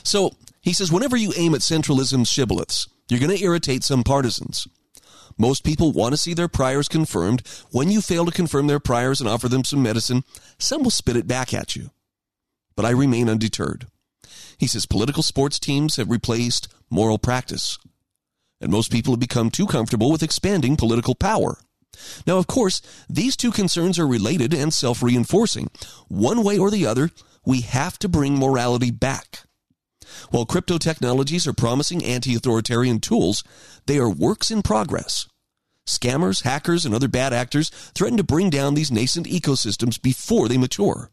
So 0.03 0.32
he 0.61 0.74
says, 0.74 0.91
whenever 0.91 1.18
you 1.18 1.34
aim 1.38 1.55
at 1.55 1.61
centralism's 1.61 2.30
shibboleths, 2.30 2.88
you're 3.09 3.20
going 3.20 3.36
to 3.36 3.43
irritate 3.43 3.84
some 3.84 4.03
partisans. 4.03 4.68
Most 5.38 5.63
people 5.63 5.91
want 5.91 6.13
to 6.13 6.17
see 6.17 6.33
their 6.33 6.47
priors 6.47 6.88
confirmed. 6.88 7.43
When 7.71 7.91
you 7.91 8.01
fail 8.01 8.25
to 8.25 8.31
confirm 8.31 8.67
their 8.67 8.79
priors 8.79 9.21
and 9.21 9.29
offer 9.29 9.47
them 9.47 9.63
some 9.63 9.83
medicine, 9.83 10.23
some 10.57 10.83
will 10.83 10.91
spit 10.91 11.15
it 11.15 11.27
back 11.27 11.53
at 11.53 11.75
you. 11.75 11.91
But 12.75 12.85
I 12.85 12.91
remain 12.91 13.29
undeterred. 13.29 13.88
He 14.57 14.67
says 14.67 14.85
political 14.85 15.23
sports 15.23 15.59
teams 15.59 15.97
have 15.97 16.09
replaced 16.09 16.67
moral 16.89 17.19
practice. 17.19 17.77
And 18.59 18.71
most 18.71 18.91
people 18.91 19.13
have 19.13 19.19
become 19.19 19.51
too 19.51 19.67
comfortable 19.67 20.11
with 20.11 20.23
expanding 20.23 20.75
political 20.75 21.13
power. 21.13 21.59
Now, 22.25 22.38
of 22.38 22.47
course, 22.47 22.81
these 23.09 23.35
two 23.35 23.51
concerns 23.51 23.99
are 23.99 24.07
related 24.07 24.53
and 24.53 24.73
self 24.73 25.03
reinforcing. 25.03 25.69
One 26.07 26.43
way 26.43 26.57
or 26.57 26.71
the 26.71 26.85
other, 26.85 27.11
we 27.45 27.61
have 27.61 27.97
to 27.99 28.09
bring 28.09 28.38
morality 28.38 28.91
back. 28.91 29.46
While 30.29 30.45
crypto 30.45 30.77
technologies 30.77 31.47
are 31.47 31.53
promising 31.53 32.03
anti 32.03 32.35
authoritarian 32.35 32.99
tools, 32.99 33.43
they 33.85 33.97
are 33.97 34.09
works 34.09 34.51
in 34.51 34.61
progress. 34.61 35.27
Scammers, 35.85 36.43
hackers, 36.43 36.85
and 36.85 36.93
other 36.93 37.07
bad 37.07 37.33
actors 37.33 37.69
threaten 37.69 38.17
to 38.17 38.23
bring 38.23 38.49
down 38.49 38.73
these 38.73 38.91
nascent 38.91 39.25
ecosystems 39.25 40.01
before 40.01 40.47
they 40.47 40.57
mature. 40.57 41.11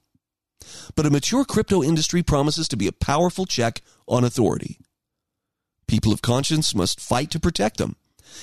But 0.96 1.06
a 1.06 1.10
mature 1.10 1.44
crypto 1.44 1.82
industry 1.82 2.22
promises 2.22 2.66
to 2.68 2.76
be 2.76 2.88
a 2.88 2.92
powerful 2.92 3.46
check 3.46 3.82
on 4.08 4.24
authority. 4.24 4.78
People 5.86 6.12
of 6.12 6.22
conscience 6.22 6.74
must 6.74 7.00
fight 7.00 7.30
to 7.30 7.40
protect 7.40 7.76
them, 7.76 7.96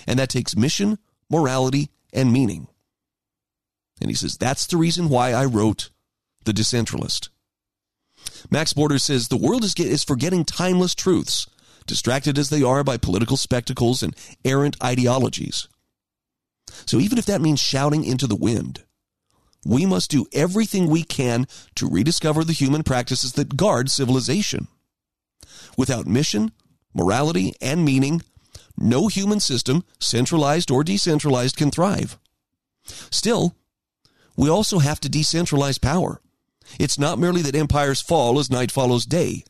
and 0.08 0.18
that 0.20 0.30
takes 0.30 0.56
mission, 0.56 1.00
morality, 1.30 1.90
and 2.14 2.32
meaning. 2.32 2.68
And 4.00 4.10
he 4.10 4.16
says, 4.16 4.38
That's 4.38 4.66
the 4.66 4.78
reason 4.78 5.10
why 5.10 5.34
I 5.34 5.46
wrote 5.46 5.90
The 6.46 6.54
Decentralist. 6.54 7.30
Max 8.50 8.74
Borders 8.74 9.04
says 9.04 9.28
the 9.28 9.38
world 9.38 9.64
is, 9.64 9.74
is 9.78 10.04
forgetting 10.04 10.46
timeless 10.46 10.96
truths, 10.96 11.48
distracted 11.86 12.38
as 12.38 12.50
they 12.50 12.64
are 12.64 12.84
by 12.84 12.98
political 12.98 13.38
spectacles 13.38 14.04
and 14.04 14.16
errant 14.44 14.78
ideologies. 14.84 15.68
So 16.86 17.00
even 17.00 17.18
if 17.18 17.26
that 17.26 17.42
means 17.42 17.60
shouting 17.60 18.04
into 18.04 18.28
the 18.28 18.36
wind, 18.36 18.84
we 19.66 19.86
must 19.86 20.10
do 20.10 20.26
everything 20.34 20.90
we 20.90 21.04
can 21.04 21.48
to 21.76 21.90
rediscover 21.90 22.44
the 22.44 22.54
human 22.54 22.84
practices 22.84 23.34
that 23.34 23.58
guard 23.58 23.92
civilization. 23.92 24.68
Without 25.78 26.08
mission, 26.08 26.52
morality, 26.94 27.54
and 27.62 27.86
meaning, 27.86 28.22
no 28.78 29.08
human 29.08 29.40
system, 29.40 29.84
centralized 30.00 30.72
or 30.72 30.84
decentralized, 30.84 31.56
can 31.56 31.72
thrive. 31.72 32.18
Still, 32.84 33.56
we 34.36 34.50
also 34.50 34.80
have 34.80 35.00
to 35.02 35.10
decentralize 35.10 35.80
power. 35.80 36.22
It's 36.80 37.00
not 37.00 37.20
merely 37.20 37.42
that 37.44 37.56
empires 37.56 38.02
fall 38.02 38.40
as 38.40 38.50
night 38.50 38.72
follows 38.72 39.06
day. 39.06 39.44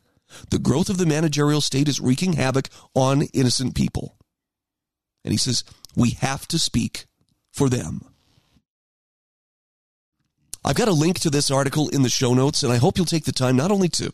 The 0.49 0.59
growth 0.59 0.89
of 0.89 0.97
the 0.97 1.05
managerial 1.05 1.61
state 1.61 1.87
is 1.87 1.99
wreaking 1.99 2.33
havoc 2.33 2.69
on 2.93 3.23
innocent 3.33 3.75
people. 3.75 4.17
And 5.23 5.31
he 5.31 5.37
says, 5.37 5.63
we 5.95 6.11
have 6.11 6.47
to 6.47 6.59
speak 6.59 7.05
for 7.51 7.69
them. 7.69 8.01
I've 10.63 10.75
got 10.75 10.87
a 10.87 10.93
link 10.93 11.19
to 11.19 11.29
this 11.31 11.49
article 11.49 11.89
in 11.89 12.03
the 12.03 12.09
show 12.09 12.33
notes, 12.33 12.61
and 12.61 12.71
I 12.71 12.77
hope 12.77 12.97
you'll 12.97 13.05
take 13.05 13.25
the 13.25 13.31
time 13.31 13.55
not 13.55 13.71
only 13.71 13.89
to, 13.89 14.11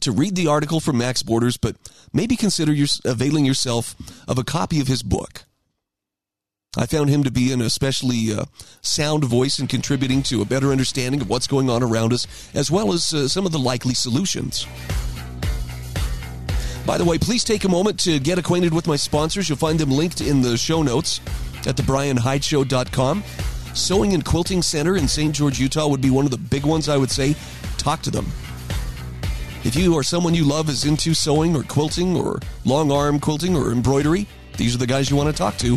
to 0.00 0.12
read 0.12 0.36
the 0.36 0.46
article 0.46 0.78
from 0.78 0.98
Max 0.98 1.22
Borders, 1.22 1.56
but 1.56 1.76
maybe 2.12 2.36
consider 2.36 2.72
your, 2.72 2.88
availing 3.04 3.46
yourself 3.46 3.96
of 4.28 4.38
a 4.38 4.44
copy 4.44 4.80
of 4.80 4.88
his 4.88 5.02
book. 5.02 5.44
I 6.76 6.86
found 6.86 7.08
him 7.08 7.24
to 7.24 7.30
be 7.30 7.52
an 7.52 7.62
especially 7.62 8.32
uh, 8.32 8.44
sound 8.82 9.24
voice 9.24 9.58
in 9.58 9.66
contributing 9.66 10.22
to 10.24 10.42
a 10.42 10.44
better 10.44 10.72
understanding 10.72 11.20
of 11.20 11.28
what's 11.28 11.46
going 11.46 11.70
on 11.70 11.82
around 11.82 12.12
us, 12.12 12.26
as 12.54 12.70
well 12.70 12.92
as 12.92 13.14
uh, 13.14 13.28
some 13.28 13.46
of 13.46 13.52
the 13.52 13.58
likely 13.58 13.94
solutions. 13.94 14.66
By 16.86 16.98
the 16.98 17.04
way, 17.04 17.18
please 17.18 17.42
take 17.42 17.64
a 17.64 17.68
moment 17.68 17.98
to 18.00 18.20
get 18.20 18.38
acquainted 18.38 18.72
with 18.72 18.86
my 18.86 18.96
sponsors. 18.96 19.48
You'll 19.48 19.58
find 19.58 19.78
them 19.78 19.90
linked 19.90 20.20
in 20.20 20.42
the 20.42 20.56
show 20.56 20.82
notes 20.82 21.20
at 21.66 21.76
thebryanhydeshow.com. 21.76 23.24
Sewing 23.74 24.14
and 24.14 24.24
Quilting 24.24 24.62
Center 24.62 24.96
in 24.96 25.08
St. 25.08 25.34
George, 25.34 25.58
Utah 25.58 25.88
would 25.88 26.00
be 26.00 26.10
one 26.10 26.24
of 26.24 26.30
the 26.30 26.38
big 26.38 26.64
ones, 26.64 26.88
I 26.88 26.96
would 26.96 27.10
say. 27.10 27.34
Talk 27.76 28.02
to 28.02 28.10
them. 28.10 28.26
If 29.64 29.74
you 29.74 29.94
or 29.94 30.04
someone 30.04 30.32
you 30.32 30.44
love 30.44 30.68
is 30.68 30.84
into 30.84 31.12
sewing 31.12 31.56
or 31.56 31.64
quilting 31.64 32.16
or 32.16 32.38
long 32.64 32.92
arm 32.92 33.18
quilting 33.18 33.56
or 33.56 33.72
embroidery, 33.72 34.28
these 34.56 34.74
are 34.74 34.78
the 34.78 34.86
guys 34.86 35.10
you 35.10 35.16
want 35.16 35.28
to 35.28 35.36
talk 35.36 35.56
to. 35.58 35.76